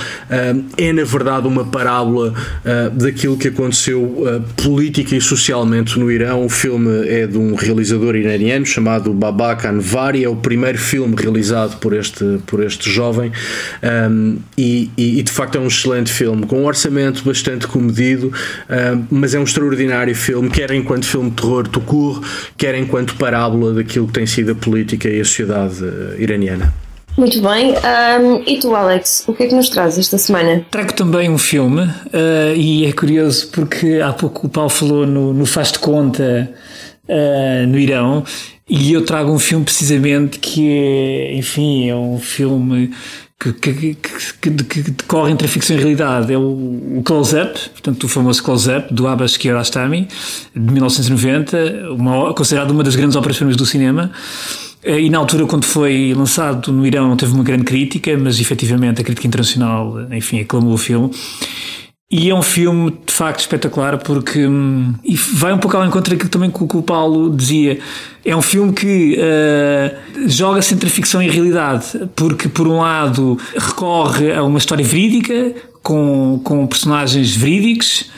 é 0.77 0.93
na 0.93 1.03
verdade 1.03 1.47
uma 1.47 1.65
parábola 1.65 2.33
daquilo 2.93 3.37
que 3.37 3.47
aconteceu 3.47 4.43
política 4.55 5.15
e 5.15 5.21
socialmente 5.21 5.99
no 5.99 6.11
Irão. 6.11 6.45
O 6.45 6.49
filme 6.49 7.07
é 7.07 7.27
de 7.27 7.37
um 7.37 7.55
realizador 7.55 8.15
iraniano 8.15 8.65
chamado 8.65 9.13
Babak 9.13 9.67
Anvari, 9.67 10.23
é 10.23 10.29
o 10.29 10.35
primeiro 10.35 10.77
filme 10.77 11.15
realizado 11.17 11.77
por 11.79 11.93
este, 11.93 12.39
por 12.45 12.63
este 12.63 12.89
jovem 12.89 13.31
e, 14.57 14.89
e, 14.97 15.23
de 15.23 15.31
facto 15.31 15.57
é 15.57 15.61
um 15.61 15.67
excelente 15.67 16.11
filme, 16.11 16.45
com 16.45 16.61
um 16.61 16.65
orçamento 16.65 17.23
bastante 17.23 17.67
comedido, 17.67 18.31
mas 19.09 19.33
é 19.33 19.39
um 19.39 19.43
extraordinário 19.43 20.15
filme, 20.15 20.49
quer 20.49 20.71
enquanto 20.91 21.05
filme 21.05 21.29
de 21.29 21.35
terror 21.37 21.67
tout 21.67 22.21
quer 22.57 22.75
enquanto 22.75 23.15
parábola 23.15 23.73
daquilo 23.73 24.07
que 24.07 24.13
tem 24.13 24.25
sido 24.25 24.51
a 24.51 24.55
política 24.55 25.07
e 25.07 25.21
a 25.21 25.25
sociedade 25.25 25.77
eh, 25.83 26.21
iraniana. 26.21 26.73
Muito 27.17 27.41
bem. 27.41 27.73
Um, 27.73 28.43
e 28.45 28.59
tu, 28.59 28.75
Alex, 28.75 29.23
o 29.27 29.33
que 29.33 29.43
é 29.43 29.47
que 29.47 29.55
nos 29.55 29.69
traz 29.69 29.97
esta 29.97 30.17
semana? 30.17 30.65
Trago 30.69 30.93
também 30.93 31.29
um 31.29 31.37
filme 31.37 31.81
uh, 31.81 32.55
e 32.55 32.85
é 32.85 32.91
curioso 32.91 33.49
porque 33.51 34.01
há 34.03 34.11
pouco 34.11 34.47
o 34.47 34.49
Paulo 34.49 34.69
falou 34.69 35.05
no, 35.05 35.33
no 35.33 35.45
Faz 35.45 35.71
de 35.71 35.79
Conta 35.79 36.49
uh, 37.07 37.67
no 37.67 37.77
Irão 37.77 38.23
e 38.69 38.93
eu 38.93 39.05
trago 39.05 39.31
um 39.31 39.39
filme 39.39 39.65
precisamente 39.65 40.39
que 40.39 40.71
é, 40.71 41.35
enfim, 41.35 41.89
é 41.89 41.95
um 41.95 42.19
filme 42.19 42.91
que, 43.41 43.53
que, 43.53 43.95
que, 43.95 44.51
que, 44.63 44.81
decorre 44.91 45.31
entre 45.31 45.47
a 45.47 45.49
ficção 45.49 45.75
e 45.75 45.79
a 45.79 45.81
realidade. 45.81 46.31
É 46.31 46.37
o, 46.37 46.97
o 46.97 47.01
Close-Up, 47.03 47.69
portanto 47.71 48.03
o 48.03 48.07
famoso 48.07 48.43
Close-Up 48.43 48.93
do 48.93 49.07
Abbas 49.07 49.35
Kiarostami 49.35 50.07
de 50.55 50.71
1990, 50.71 51.93
uma, 51.93 52.33
considerado 52.35 52.69
uma 52.69 52.83
das 52.83 52.95
grandes 52.95 53.15
óperas-primas 53.15 53.55
do 53.55 53.65
cinema. 53.65 54.11
Eh, 54.83 55.01
e 55.01 55.09
na 55.09 55.17
altura 55.17 55.47
quando 55.47 55.65
foi 55.65 56.13
lançado 56.15 56.71
no 56.71 56.85
Irão 56.85 57.07
não 57.07 57.17
teve 57.17 57.33
uma 57.33 57.43
grande 57.43 57.63
crítica, 57.63 58.15
mas 58.15 58.39
efetivamente 58.39 59.01
a 59.01 59.03
crítica 59.03 59.25
internacional 59.25 59.95
enfim, 60.11 60.39
aclamou 60.41 60.73
o 60.73 60.77
filme 60.77 61.11
e 62.11 62.29
é 62.29 62.35
um 62.35 62.41
filme 62.41 62.91
de 63.05 63.13
facto 63.13 63.39
espetacular 63.39 63.97
porque 63.99 64.45
hum, 64.45 64.93
e 65.01 65.15
vai 65.15 65.53
um 65.53 65.57
pouco 65.57 65.77
ao 65.77 65.85
encontro 65.85 66.11
daquilo 66.11 66.29
também 66.29 66.51
que 66.51 66.77
o 66.77 66.81
Paulo 66.81 67.33
dizia. 67.33 67.79
É 68.25 68.35
um 68.35 68.41
filme 68.41 68.73
que 68.73 69.17
uh, 69.17 70.29
joga-se 70.29 70.73
entre 70.73 70.89
ficção 70.89 71.23
e 71.23 71.29
realidade, 71.29 71.85
porque 72.15 72.49
por 72.49 72.67
um 72.67 72.79
lado 72.79 73.39
recorre 73.57 74.33
a 74.33 74.43
uma 74.43 74.59
história 74.59 74.83
verídica, 74.83 75.55
com, 75.81 76.41
com 76.43 76.67
personagens 76.67 77.35
verídicos, 77.35 78.11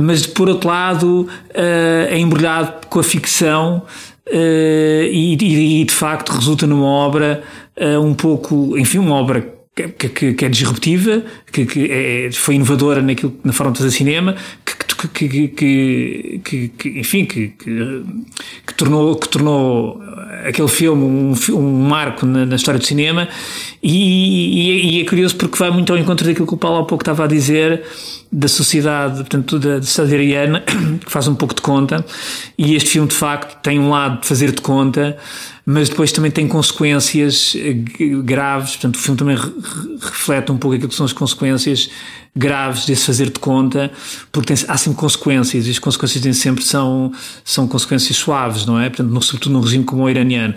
mas 0.00 0.26
por 0.26 0.48
outro 0.48 0.68
lado 0.68 1.26
é 1.52 2.16
embrulhado 2.16 2.86
com 2.88 3.00
a 3.00 3.02
ficção 3.02 3.82
e, 4.30 5.36
e, 5.40 5.84
de 5.84 5.92
facto 5.92 6.30
resulta 6.30 6.68
numa 6.68 6.86
obra 6.86 7.42
um 8.00 8.14
pouco, 8.14 8.78
enfim, 8.78 8.98
uma 8.98 9.16
obra 9.16 9.59
que, 9.88 10.08
que, 10.08 10.34
que, 10.34 10.44
é 10.44 10.48
disruptiva, 10.48 11.22
que, 11.52 11.66
que 11.66 11.90
é, 11.90 12.30
foi 12.32 12.56
inovadora 12.56 13.02
naquilo, 13.02 13.36
na 13.44 13.52
forma 13.52 13.72
de 13.72 13.78
fazer 13.78 13.90
cinema, 13.90 14.36
que, 14.64 15.08
que, 15.08 15.48
que, 15.48 16.70
que, 16.76 16.88
enfim, 16.98 17.24
que, 17.24 17.48
que, 17.48 18.74
tornou, 18.76 19.16
que 19.16 19.28
tornou 19.28 20.02
aquele 20.46 20.68
filme 20.68 21.02
um, 21.02 21.34
um 21.54 21.88
marco 21.88 22.26
na, 22.26 22.44
na 22.46 22.56
história 22.56 22.78
do 22.78 22.86
cinema. 22.86 23.28
E, 23.82 23.92
e, 23.92 24.98
e, 24.98 25.02
é 25.02 25.04
curioso 25.04 25.36
porque 25.36 25.56
vai 25.58 25.70
muito 25.70 25.92
ao 25.92 25.98
encontro 25.98 26.26
daquilo 26.26 26.46
que 26.46 26.54
o 26.54 26.58
Paulo 26.58 26.78
há 26.78 26.84
pouco 26.84 27.02
estava 27.02 27.24
a 27.24 27.26
dizer 27.26 27.82
da 28.32 28.46
sociedade, 28.46 29.16
portanto, 29.16 29.58
da 29.58 29.82
sociedade 29.82 30.14
ariana, 30.14 30.60
que 31.04 31.10
faz 31.10 31.26
um 31.26 31.34
pouco 31.34 31.54
de 31.54 31.62
conta, 31.62 32.04
e 32.56 32.74
este 32.74 32.90
filme 32.90 33.08
de 33.08 33.14
facto 33.14 33.60
tem 33.60 33.78
um 33.78 33.90
lado 33.90 34.20
de 34.20 34.26
fazer 34.26 34.52
de 34.52 34.60
conta, 34.60 35.16
mas 35.66 35.88
depois 35.88 36.12
também 36.12 36.30
tem 36.30 36.46
consequências 36.46 37.56
eh, 37.56 37.74
graves, 38.22 38.72
portanto 38.72 38.96
o 38.96 38.98
filme 38.98 39.18
também 39.18 39.36
reflete 40.00 40.52
um 40.52 40.58
pouco 40.58 40.74
aquilo 40.74 40.88
que 40.88 40.94
são 40.94 41.06
as 41.06 41.12
consequências 41.12 41.90
graves 42.34 42.86
desse 42.86 43.04
fazer 43.04 43.30
de 43.30 43.40
conta, 43.40 43.90
porque 44.30 44.54
tem, 44.54 44.64
há 44.68 44.76
sempre 44.76 44.98
consequências, 44.98 45.66
e 45.66 45.70
as 45.70 45.78
consequências 45.78 46.24
nem 46.24 46.32
sempre 46.32 46.64
são, 46.64 47.12
são 47.44 47.66
consequências 47.66 48.16
suaves, 48.16 48.64
não 48.64 48.78
é? 48.78 48.88
Portanto, 48.88 49.10
no, 49.10 49.20
sobretudo 49.20 49.52
num 49.52 49.60
regime 49.60 49.84
como 49.84 50.04
o 50.04 50.10
iraniano. 50.10 50.54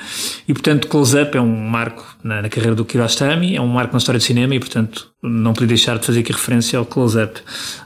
E, 0.48 0.54
portanto, 0.54 0.88
Close 0.88 1.20
Up 1.20 1.36
é 1.36 1.42
um 1.42 1.70
marco 1.70 2.06
na, 2.24 2.44
na 2.44 2.50
carreira 2.50 2.76
do 2.76 2.86
Kiarostami, 2.86 3.56
é 3.56 3.62
um 3.62 3.68
marco 3.68 3.94
na 3.94 3.98
história 3.98 4.20
do 4.20 4.24
cinema 4.24 4.54
e, 4.54 4.60
portanto, 4.60 5.13
não 5.24 5.54
podia 5.54 5.70
deixar 5.70 5.98
de 5.98 6.06
fazer 6.06 6.20
aqui 6.20 6.34
referência 6.34 6.78
ao 6.78 6.86
Close 6.86 7.18
Up 7.18 7.40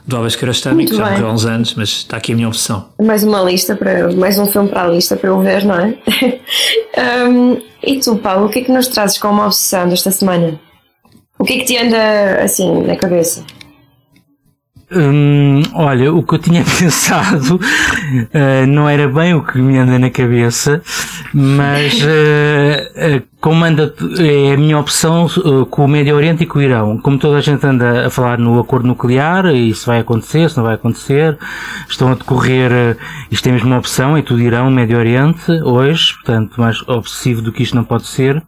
do 0.04 0.16
Abbas 0.16 0.34
Kiarostami, 0.34 0.86
que 0.86 0.96
já 0.96 1.08
morreu 1.08 1.28
há 1.28 1.32
uns 1.32 1.46
anos, 1.46 1.74
mas 1.74 1.88
está 1.90 2.16
aqui 2.16 2.32
a 2.32 2.34
minha 2.34 2.48
opção. 2.48 2.88
Mais 3.00 3.22
uma 3.22 3.40
lista, 3.42 3.76
para 3.76 4.12
mais 4.12 4.38
um 4.38 4.46
filme 4.46 4.68
para 4.68 4.82
a 4.82 4.88
lista 4.88 5.16
para 5.16 5.30
eu 5.30 5.40
ver, 5.40 5.64
não 5.64 5.76
é? 5.76 5.96
um, 7.28 7.62
e 7.84 8.00
tu, 8.00 8.16
Paulo, 8.16 8.46
o 8.46 8.48
que 8.48 8.58
é 8.58 8.64
que 8.64 8.72
nos 8.72 8.88
trazes 8.88 9.18
como 9.18 9.40
obsessão 9.40 9.88
desta 9.88 10.10
semana? 10.10 10.60
O 11.38 11.44
que 11.44 11.54
é 11.54 11.58
que 11.58 11.64
te 11.66 11.76
anda 11.76 12.42
assim 12.42 12.82
na 12.82 12.96
cabeça? 12.96 13.44
Hum, 14.90 15.60
olha, 15.74 16.10
o 16.14 16.22
que 16.22 16.34
eu 16.34 16.38
tinha 16.38 16.64
pensado 16.80 17.56
uh, 17.56 18.66
não 18.66 18.88
era 18.88 19.06
bem 19.06 19.34
o 19.34 19.42
que 19.42 19.58
me 19.58 19.76
anda 19.76 19.98
na 19.98 20.08
cabeça, 20.08 20.82
mas 21.34 22.00
uh, 22.02 23.18
uh, 23.20 23.22
como 23.38 23.64
anda, 23.64 23.94
é 24.18 24.54
a 24.54 24.56
minha 24.56 24.78
opção 24.78 25.28
com 25.70 25.84
o 25.84 25.88
Médio 25.88 26.16
Oriente 26.16 26.42
e 26.42 26.46
com 26.46 26.58
o 26.58 26.62
Irão. 26.62 26.98
Como 26.98 27.18
toda 27.18 27.36
a 27.36 27.40
gente 27.40 27.64
anda 27.66 28.06
a 28.06 28.10
falar 28.10 28.38
no 28.38 28.58
acordo 28.58 28.88
nuclear, 28.88 29.46
e 29.54 29.72
se 29.74 29.86
vai 29.86 30.00
acontecer, 30.00 30.50
se 30.50 30.56
não 30.56 30.64
vai 30.64 30.74
acontecer, 30.74 31.38
estão 31.88 32.10
a 32.10 32.14
decorrer, 32.14 32.96
isto 33.30 33.48
é 33.48 33.52
mesmo 33.52 33.68
uma 33.68 33.78
opção, 33.78 34.16
é 34.16 34.22
tudo 34.22 34.40
Irão, 34.40 34.70
Médio 34.70 34.98
Oriente, 34.98 35.52
hoje, 35.62 36.14
portanto, 36.14 36.60
mais 36.60 36.82
obsessivo 36.88 37.42
do 37.42 37.52
que 37.52 37.62
isto 37.62 37.76
não 37.76 37.84
pode 37.84 38.06
ser. 38.06 38.42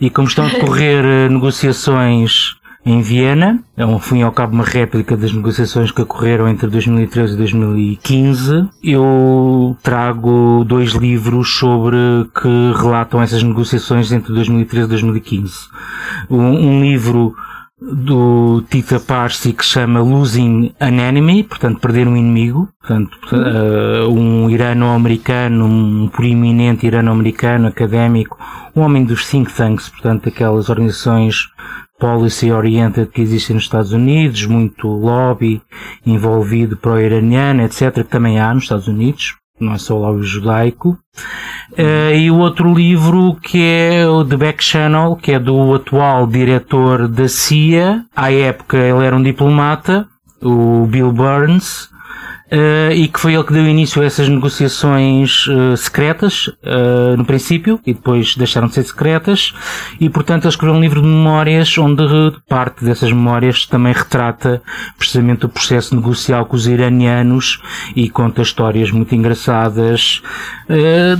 E 0.00 0.10
como 0.10 0.26
estão 0.26 0.46
a 0.46 0.48
decorrer 0.48 1.30
negociações 1.30 2.56
em 2.84 3.00
Viena. 3.00 3.62
É 3.76 3.86
um, 3.86 3.98
fim 3.98 4.22
ao 4.22 4.32
cabo 4.32 4.54
uma 4.54 4.64
réplica 4.64 5.16
das 5.16 5.32
negociações 5.32 5.90
que 5.90 6.02
ocorreram 6.02 6.48
entre 6.48 6.68
2013 6.68 7.34
e 7.34 7.36
2015. 7.36 8.68
Eu 8.82 9.76
trago 9.82 10.64
dois 10.64 10.90
livros 10.90 11.56
sobre 11.56 11.96
que 12.34 12.72
relatam 12.80 13.22
essas 13.22 13.42
negociações 13.42 14.12
entre 14.12 14.32
2013 14.32 14.86
e 14.86 14.88
2015. 14.88 15.52
Um, 16.30 16.38
um 16.38 16.80
livro 16.82 17.34
do 17.90 18.62
Tita 18.70 19.00
Parsi 19.00 19.52
que 19.52 19.64
chama 19.64 20.00
Losing 20.00 20.72
an 20.80 21.00
Enemy, 21.00 21.42
portanto, 21.42 21.80
perder 21.80 22.06
um 22.06 22.16
inimigo, 22.16 22.68
portanto, 22.80 23.18
uh, 23.32 24.08
um 24.08 24.48
irano-americano, 24.48 25.66
um 25.66 26.08
proeminente 26.08 26.86
irano-americano 26.86 27.66
académico, 27.66 28.38
um 28.76 28.82
homem 28.82 29.04
dos 29.04 29.28
think 29.28 29.52
tanks, 29.52 29.88
portanto, 29.88 30.28
aquelas 30.28 30.68
organizações 30.68 31.48
policy 32.02 32.50
oriented 32.50 33.12
que 33.12 33.22
existem 33.22 33.54
nos 33.54 33.62
Estados 33.62 33.92
Unidos, 33.92 34.44
muito 34.44 34.88
lobby 34.88 35.62
envolvido 36.04 36.76
pro-iraniano, 36.76 37.62
etc., 37.62 37.94
que 37.94 38.02
também 38.02 38.40
há 38.40 38.52
nos 38.52 38.64
Estados 38.64 38.88
Unidos, 38.88 39.36
não 39.60 39.72
é 39.72 39.78
só 39.78 39.96
o 39.96 40.00
lobby 40.00 40.24
judaico. 40.24 40.98
Uh, 41.78 42.12
e 42.16 42.28
o 42.28 42.38
outro 42.38 42.74
livro 42.74 43.36
que 43.36 43.62
é 43.62 44.08
o 44.08 44.24
The 44.24 44.36
Back 44.36 44.64
Channel, 44.64 45.14
que 45.14 45.30
é 45.30 45.38
do 45.38 45.74
atual 45.74 46.26
diretor 46.26 47.06
da 47.06 47.28
CIA, 47.28 48.04
à 48.16 48.32
época 48.32 48.76
ele 48.76 49.06
era 49.06 49.14
um 49.14 49.22
diplomata, 49.22 50.08
o 50.42 50.84
Bill 50.86 51.12
Burns, 51.12 51.88
uh, 52.52 52.92
e 52.92 53.08
que 53.08 53.18
foi 53.18 53.34
ele 53.34 53.44
que 53.44 53.52
deu 53.52 53.66
início 53.66 54.02
a 54.02 54.04
essas 54.04 54.28
negociações 54.28 55.46
uh, 55.46 55.76
secretas, 55.76 56.48
uh, 56.48 57.16
no 57.16 57.24
princípio, 57.24 57.80
e 57.86 57.94
depois 57.94 58.36
deixaram 58.36 58.68
de 58.68 58.74
ser 58.74 58.84
secretas, 58.84 59.54
e 59.98 60.08
portanto 60.10 60.44
ele 60.44 60.50
escreveu 60.50 60.76
um 60.76 60.80
livro 60.80 61.00
de 61.00 61.08
memórias 61.08 61.76
onde 61.78 62.02
parte 62.48 62.84
dessas 62.84 63.10
memórias 63.10 63.66
também 63.66 63.92
retrata 63.92 64.62
precisamente 64.98 65.46
o 65.46 65.48
processo 65.48 65.96
negocial 65.96 66.44
com 66.46 66.56
os 66.56 66.66
iranianos 66.66 67.60
e 67.96 68.10
conta 68.10 68.42
histórias 68.42 68.90
muito 68.90 69.14
engraçadas, 69.14 70.22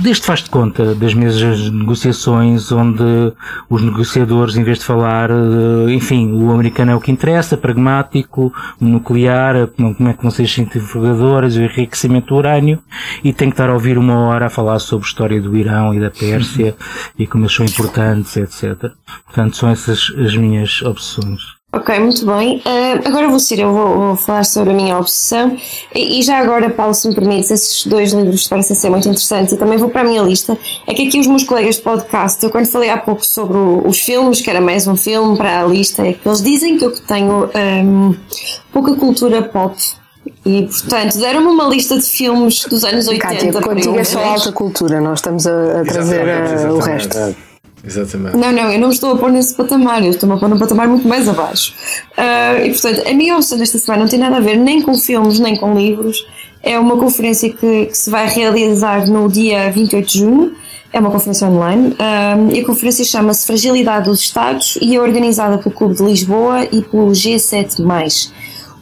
desde 0.01 0.25
faz 0.25 0.43
de 0.43 0.49
conta 0.49 0.93
das 0.95 1.13
mesas 1.13 1.59
de 1.59 1.71
negociações 1.71 2.71
onde 2.71 3.03
os 3.69 3.81
negociadores, 3.81 4.55
em 4.55 4.63
vez 4.63 4.79
de 4.79 4.85
falar, 4.85 5.29
enfim, 5.89 6.31
o 6.31 6.51
americano 6.51 6.91
é 6.91 6.95
o 6.95 6.99
que 6.99 7.11
interessa, 7.11 7.57
pragmático, 7.57 8.53
nuclear, 8.79 9.67
como 9.67 10.09
é 10.09 10.13
que 10.13 10.21
vão 10.21 10.31
ser 10.31 10.43
horas, 11.25 11.55
o 11.55 11.61
enriquecimento 11.61 12.27
do 12.27 12.35
urânio, 12.35 12.81
e 13.23 13.33
tenho 13.33 13.51
que 13.51 13.55
estar 13.55 13.69
a 13.69 13.73
ouvir 13.73 13.97
uma 13.97 14.19
hora 14.27 14.47
a 14.47 14.49
falar 14.49 14.79
sobre 14.79 15.05
a 15.05 15.09
história 15.09 15.41
do 15.41 15.55
Irão 15.55 15.93
e 15.93 15.99
da 15.99 16.09
Pérsia 16.09 16.75
e 17.17 17.27
como 17.27 17.43
eles 17.43 17.55
são 17.55 17.65
importantes, 17.65 18.35
etc. 18.37 18.91
Portanto, 19.25 19.55
são 19.55 19.69
essas 19.69 20.11
as 20.17 20.35
minhas 20.35 20.81
obsessões. 20.81 21.41
Ok, 21.75 21.99
muito 21.99 22.23
bem. 22.23 22.57
Uh, 22.57 23.07
agora 23.07 23.27
vou 23.27 23.39
ser, 23.39 23.57
eu 23.57 23.73
vou, 23.73 23.97
vou, 23.97 24.15
falar 24.15 24.43
sobre 24.43 24.73
a 24.73 24.75
minha 24.75 24.95
obsessão. 24.95 25.57
E, 25.95 26.19
e, 26.19 26.21
já 26.21 26.37
agora, 26.37 26.69
Paulo, 26.69 26.93
se 26.93 27.07
me 27.07 27.15
permites, 27.15 27.49
esses 27.49 27.87
dois 27.87 28.13
livros 28.13 28.47
parecem 28.47 28.75
ser 28.75 28.91
muito 28.91 29.07
interessantes 29.07 29.53
e 29.53 29.57
também 29.57 29.79
vou 29.79 29.89
para 29.89 30.01
a 30.01 30.03
minha 30.03 30.21
lista. 30.21 30.55
É 30.85 30.93
que 30.93 31.07
aqui 31.07 31.19
os 31.19 31.25
meus 31.25 31.43
colegas 31.43 31.77
de 31.77 31.81
podcast, 31.81 32.43
eu 32.43 32.51
quando 32.51 32.67
falei 32.67 32.91
há 32.91 32.97
pouco 32.97 33.25
sobre 33.25 33.57
o, 33.57 33.87
os 33.87 33.97
filmes, 33.97 34.39
que 34.39 34.51
era 34.51 34.61
mais 34.61 34.85
um 34.85 34.95
filme 34.95 35.35
para 35.35 35.61
a 35.61 35.65
lista, 35.65 36.05
é 36.05 36.13
que 36.13 36.27
eles 36.27 36.43
dizem 36.43 36.77
que 36.77 36.85
eu 36.85 36.91
tenho 36.91 37.49
um, 37.55 38.15
pouca 38.71 38.95
cultura 38.95 39.41
pop 39.41 39.75
e, 40.45 40.63
portanto, 40.63 41.17
deram-me 41.17 41.47
uma 41.47 41.65
lista 41.65 41.97
de 41.97 42.03
filmes 42.03 42.65
dos 42.65 42.83
anos 42.83 43.07
80. 43.07 43.27
Cátia, 43.27 43.61
contigo 43.61 43.97
é 43.97 44.03
só 44.03 44.23
alta 44.23 44.51
cultura, 44.51 44.99
nós 44.99 45.19
estamos 45.19 45.47
a, 45.47 45.81
a 45.81 45.85
trazer 45.85 46.21
exatamente, 46.21 46.53
exatamente, 46.53 46.73
o 46.73 46.79
resto. 46.79 47.35
Exatamente. 47.85 48.37
Não, 48.37 48.51
não, 48.51 48.71
eu 48.71 48.79
não 48.79 48.87
me 48.87 48.93
estou 48.93 49.13
a 49.13 49.17
pôr 49.17 49.31
nesse 49.31 49.53
patamar, 49.55 50.03
eu 50.03 50.11
estou-me 50.11 50.35
a 50.35 50.37
pôr 50.37 50.49
num 50.49 50.57
patamar 50.57 50.87
muito 50.87 51.07
mais 51.07 51.27
abaixo. 51.27 51.73
Uh, 52.17 52.65
e, 52.65 52.69
portanto, 52.71 53.07
a 53.07 53.13
minha 53.13 53.35
opção 53.35 53.57
desta 53.57 53.77
semana 53.77 54.03
não 54.03 54.09
tem 54.09 54.19
nada 54.19 54.37
a 54.37 54.39
ver 54.39 54.57
nem 54.57 54.81
com 54.81 54.95
filmes, 54.95 55.39
nem 55.39 55.57
com 55.57 55.73
livros. 55.77 56.25
É 56.61 56.79
uma 56.79 56.97
conferência 56.97 57.49
que, 57.49 57.87
que 57.87 57.97
se 57.97 58.09
vai 58.09 58.27
realizar 58.27 59.05
no 59.07 59.27
dia 59.29 59.69
28 59.69 60.07
de 60.07 60.19
junho. 60.19 60.55
É 60.93 60.99
uma 60.99 61.09
conferência 61.09 61.47
online 61.47 61.89
uh, 61.93 62.51
e 62.55 62.59
a 62.59 62.65
conferência 62.65 63.03
chama-se 63.03 63.47
Fragilidade 63.47 64.05
dos 64.05 64.19
Estados 64.19 64.77
e 64.79 64.95
é 64.95 65.01
organizada 65.01 65.57
pelo 65.57 65.73
Clube 65.73 65.95
de 65.95 66.03
Lisboa 66.03 66.65
e 66.71 66.81
pelo 66.83 67.09
G7. 67.11 67.81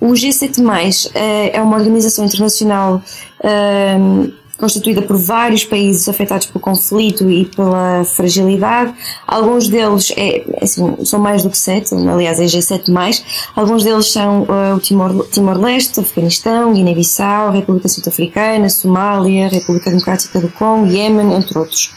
O 0.02 0.14
G7, 0.14 1.12
eh, 1.14 1.56
é 1.56 1.62
uma 1.62 1.78
organização 1.78 2.26
internacional 2.26 3.04
ehm, 3.44 4.32
constituída 4.62 5.02
por 5.02 5.18
vários 5.18 5.66
países 5.66 6.08
afetados 6.08 6.46
pelo 6.46 6.60
conflito 6.60 7.30
e 7.30 7.46
pela 7.46 8.04
fragilidade. 8.04 8.94
Alguns 9.28 9.68
deles 9.68 10.14
é, 10.16 10.44
assim, 10.62 11.04
são 11.04 11.20
mais 11.20 11.44
do 11.44 11.50
que 11.50 11.58
sete, 11.58 11.96
aliás 11.96 12.40
é 12.40 12.46
G7+. 12.46 13.24
Alguns 13.56 13.84
deles 13.84 14.12
são 14.12 14.44
uh, 14.44 14.76
o 14.76 14.80
Timor-Leste, 14.80 15.94
Timor 15.94 16.08
Afeganistão, 16.08 16.74
Guiné-Bissau, 16.74 17.52
República 17.52 17.88
Centro-Africana, 17.88 18.70
Somália, 18.70 19.50
República 19.50 19.90
Democrática 19.90 20.40
do 20.40 20.50
Congo, 20.50 20.86
Iêmen, 20.86 21.34
entre 21.34 21.58
outros. 21.58 21.92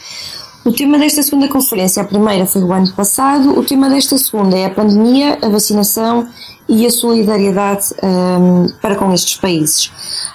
O 0.65 0.71
tema 0.71 0.97
desta 0.97 1.21
segunda 1.21 1.47
conferência, 1.47 2.01
a 2.01 2.05
primeira 2.05 2.47
foi 2.47 2.63
o 2.63 2.73
ano 2.73 2.91
passado, 2.93 3.57
o 3.57 3.63
tema 3.63 3.87
desta 3.87 4.17
segunda 4.17 4.57
é 4.57 4.65
a 4.65 4.69
pandemia, 4.71 5.37
a 5.39 5.47
vacinação 5.47 6.27
e 6.67 6.85
a 6.85 6.89
solidariedade 6.89 7.93
um, 8.03 8.67
para 8.81 8.95
com 8.95 9.13
estes 9.13 9.37
países. 9.37 9.91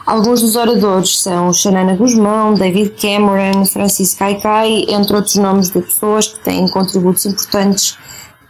Alguns 0.07 0.41
dos 0.41 0.57
oradores 0.57 1.21
são 1.21 1.53
Xanana 1.53 1.97
Guzmão, 1.97 2.55
David 2.55 2.91
Cameron, 3.01 3.65
Francis 3.67 4.15
Kaikai, 4.15 4.85
entre 4.89 5.17
outros 5.17 5.37
nomes 5.37 5.71
de 5.71 5.81
pessoas 5.81 6.29
que 6.29 6.39
têm 6.41 6.69
contributos 6.69 7.27
importantes 7.27 7.99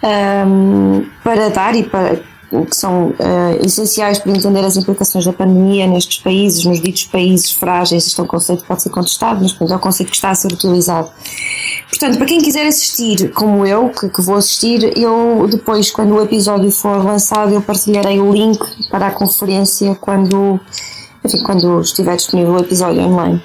um, 0.02 1.06
para 1.22 1.48
dar 1.48 1.74
e 1.74 1.82
para, 1.84 2.16
que 2.50 2.76
são 2.76 3.08
uh, 3.08 3.64
essenciais 3.64 4.18
para 4.18 4.32
entender 4.32 4.64
as 4.64 4.76
implicações 4.76 5.24
da 5.24 5.32
pandemia 5.32 5.86
nestes 5.86 6.18
países, 6.18 6.64
nos 6.64 6.80
ditos 6.80 7.04
países 7.04 7.52
frágeis. 7.52 8.06
Este 8.06 8.20
é 8.20 8.22
um 8.22 8.26
conceito 8.26 8.62
que 8.62 8.68
pode 8.68 8.82
ser 8.82 8.90
contestado, 8.90 9.40
mas 9.40 9.70
é 9.70 9.76
um 9.76 9.78
conceito 9.78 10.10
que 10.10 10.16
está 10.16 10.30
a 10.30 10.34
ser 10.34 10.52
utilizado. 10.52 11.10
Portanto, 11.90 12.16
para 12.16 12.26
quem 12.26 12.40
quiser 12.40 12.66
assistir, 12.66 13.30
como 13.32 13.66
eu, 13.66 13.88
que, 13.90 14.08
que 14.08 14.22
vou 14.22 14.36
assistir, 14.36 14.96
eu 14.96 15.46
depois, 15.50 15.90
quando 15.90 16.14
o 16.14 16.22
episódio 16.22 16.70
for 16.70 17.04
lançado, 17.04 17.52
eu 17.52 17.60
partilharei 17.60 18.20
o 18.20 18.32
link 18.32 18.58
para 18.88 19.08
a 19.08 19.10
conferência 19.10 19.94
quando, 19.96 20.58
enfim, 21.24 21.42
quando 21.42 21.80
estiver 21.80 22.16
disponível 22.16 22.54
o 22.54 22.60
episódio 22.60 23.02
online. 23.02 23.42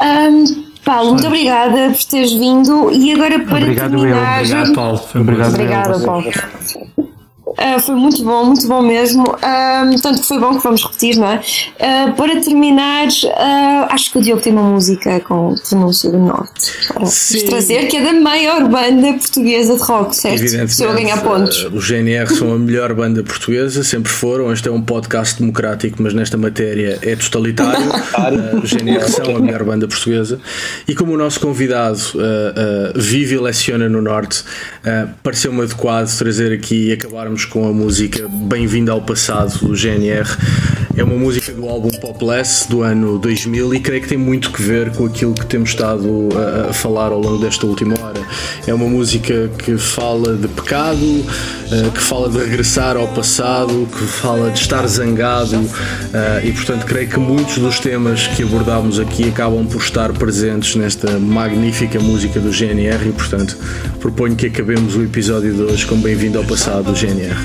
Um, 0.00 0.66
Paulo, 0.84 1.12
muito 1.12 1.26
obrigada 1.26 1.90
por 1.90 2.04
teres 2.04 2.32
vindo 2.32 2.92
e 2.92 3.12
agora 3.12 3.40
para 3.40 3.56
Obrigado 3.56 3.90
terminar. 3.90 4.38
Eu. 4.38 4.44
Obrigado, 4.44 4.74
Paulo. 4.74 4.98
Foi 4.98 5.20
Obrigado, 5.20 5.54
Obrigada, 5.54 5.98
Paulo. 6.00 7.05
Uh, 7.56 7.80
foi 7.80 7.94
muito 7.94 8.22
bom, 8.22 8.44
muito 8.44 8.68
bom 8.68 8.82
mesmo. 8.82 9.24
Uh, 9.24 10.00
tanto 10.02 10.20
que 10.20 10.28
foi 10.28 10.38
bom 10.38 10.56
que 10.56 10.62
vamos 10.62 10.82
repetir, 10.82 11.16
não 11.16 11.28
é? 11.28 11.36
Uh, 11.36 12.12
para 12.14 12.40
terminar, 12.40 13.08
acho 13.90 14.12
que 14.12 14.18
o 14.18 14.22
Diogo 14.22 14.42
tem 14.42 14.52
uma 14.52 14.62
música 14.62 15.20
com 15.20 15.54
pronúncia 15.68 16.10
do 16.10 16.18
Norte 16.18 16.72
para 16.88 17.06
trazer, 17.48 17.88
que 17.88 17.96
é 17.96 18.04
da 18.04 18.12
maior 18.12 18.68
banda 18.68 19.14
portuguesa 19.14 19.74
de 19.74 19.82
rock, 19.82 20.14
certo? 20.14 20.68
Se 20.68 20.84
eu 20.84 20.92
ganhar 20.92 21.22
pontos. 21.22 21.64
o 21.64 21.80
GNR 21.80 22.28
são 22.34 22.52
a 22.52 22.58
melhor 22.58 22.92
banda 22.92 23.22
portuguesa, 23.22 23.82
sempre 23.82 24.12
foram. 24.12 24.52
Este 24.52 24.68
é 24.68 24.72
um 24.72 24.82
podcast 24.82 25.40
democrático, 25.40 26.02
mas 26.02 26.12
nesta 26.12 26.36
matéria 26.36 26.98
é 27.02 27.16
totalitário. 27.16 27.86
o 28.62 28.66
GNR 28.66 29.08
são 29.08 29.36
a 29.36 29.40
melhor 29.40 29.64
banda 29.64 29.88
portuguesa. 29.88 30.38
E 30.86 30.94
como 30.94 31.14
o 31.14 31.16
nosso 31.16 31.40
convidado 31.40 32.00
vive 32.94 33.36
e 33.36 33.38
leciona 33.38 33.88
no 33.88 34.02
Norte, 34.02 34.44
pareceu-me 35.22 35.62
adequado 35.62 36.14
trazer 36.18 36.52
aqui 36.52 36.88
e 36.88 36.92
acabarmos 36.92 37.45
com 37.48 37.68
a 37.68 37.72
música 37.72 38.28
Bem-vindo 38.28 38.90
ao 38.90 39.02
Passado 39.02 39.58
do 39.58 39.74
GNR. 39.74 40.28
É 40.96 41.04
uma 41.04 41.14
música 41.14 41.52
do 41.52 41.68
álbum 41.68 41.90
Popless 41.90 42.66
do 42.70 42.80
ano 42.80 43.18
2000 43.18 43.74
e 43.74 43.80
creio 43.80 44.00
que 44.00 44.08
tem 44.08 44.16
muito 44.16 44.50
que 44.50 44.62
ver 44.62 44.90
com 44.92 45.04
aquilo 45.04 45.34
que 45.34 45.44
temos 45.44 45.68
estado 45.68 46.30
a, 46.34 46.70
a 46.70 46.72
falar 46.72 47.12
ao 47.12 47.20
longo 47.20 47.36
desta 47.36 47.66
última 47.66 47.94
hora. 48.00 48.22
É 48.66 48.72
uma 48.72 48.86
música 48.86 49.50
que 49.58 49.76
fala 49.76 50.34
de 50.34 50.48
pecado, 50.48 51.04
uh, 51.04 51.90
que 51.92 52.00
fala 52.00 52.30
de 52.30 52.38
regressar 52.38 52.96
ao 52.96 53.08
passado, 53.08 53.86
que 53.92 54.04
fala 54.04 54.50
de 54.50 54.58
estar 54.58 54.86
zangado 54.86 55.56
uh, 55.56 55.70
e, 56.42 56.50
portanto, 56.52 56.86
creio 56.86 57.10
que 57.10 57.18
muitos 57.18 57.58
dos 57.58 57.78
temas 57.78 58.26
que 58.28 58.42
abordámos 58.42 58.98
aqui 58.98 59.28
acabam 59.28 59.66
por 59.66 59.82
estar 59.82 60.10
presentes 60.14 60.76
nesta 60.76 61.18
magnífica 61.18 62.00
música 62.00 62.40
do 62.40 62.50
GNR 62.50 63.06
e, 63.06 63.12
portanto, 63.12 63.58
proponho 64.00 64.34
que 64.34 64.46
acabemos 64.46 64.96
o 64.96 65.02
episódio 65.02 65.52
de 65.52 65.60
hoje 65.60 65.84
com 65.84 65.96
Bem-vindo 65.96 66.38
ao 66.38 66.44
Passado 66.44 66.84
do 66.84 66.94
GNR. 66.94 67.36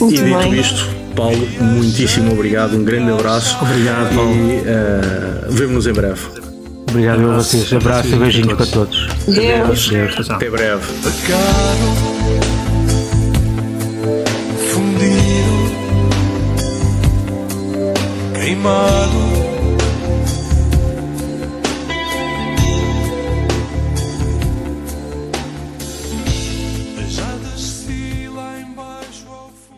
Muito 0.00 0.14
e 0.18 0.24
dito 0.24 0.38
bem. 0.38 0.60
isto, 0.60 0.99
Paulo, 1.14 1.48
muitíssimo 1.60 2.32
obrigado, 2.32 2.76
um 2.76 2.84
grande 2.84 3.10
abraço. 3.10 3.56
Obrigado, 3.62 4.14
Paulo. 4.14 4.32
E 4.32 4.60
uh, 4.60 5.52
vemos-nos 5.52 5.86
em 5.86 5.92
breve. 5.92 6.20
Obrigado 6.88 7.30
a 7.30 7.34
vocês. 7.36 7.72
Abraço 7.72 8.08
e 8.08 8.16
beijinhos 8.16 8.54
para 8.54 8.66
todos. 8.66 9.08
Deus. 9.26 9.88
Deus. 9.90 10.30
Até 10.30 10.50
breve. 10.50 10.84
Fundido, 14.68 15.72
queimado 18.34 19.29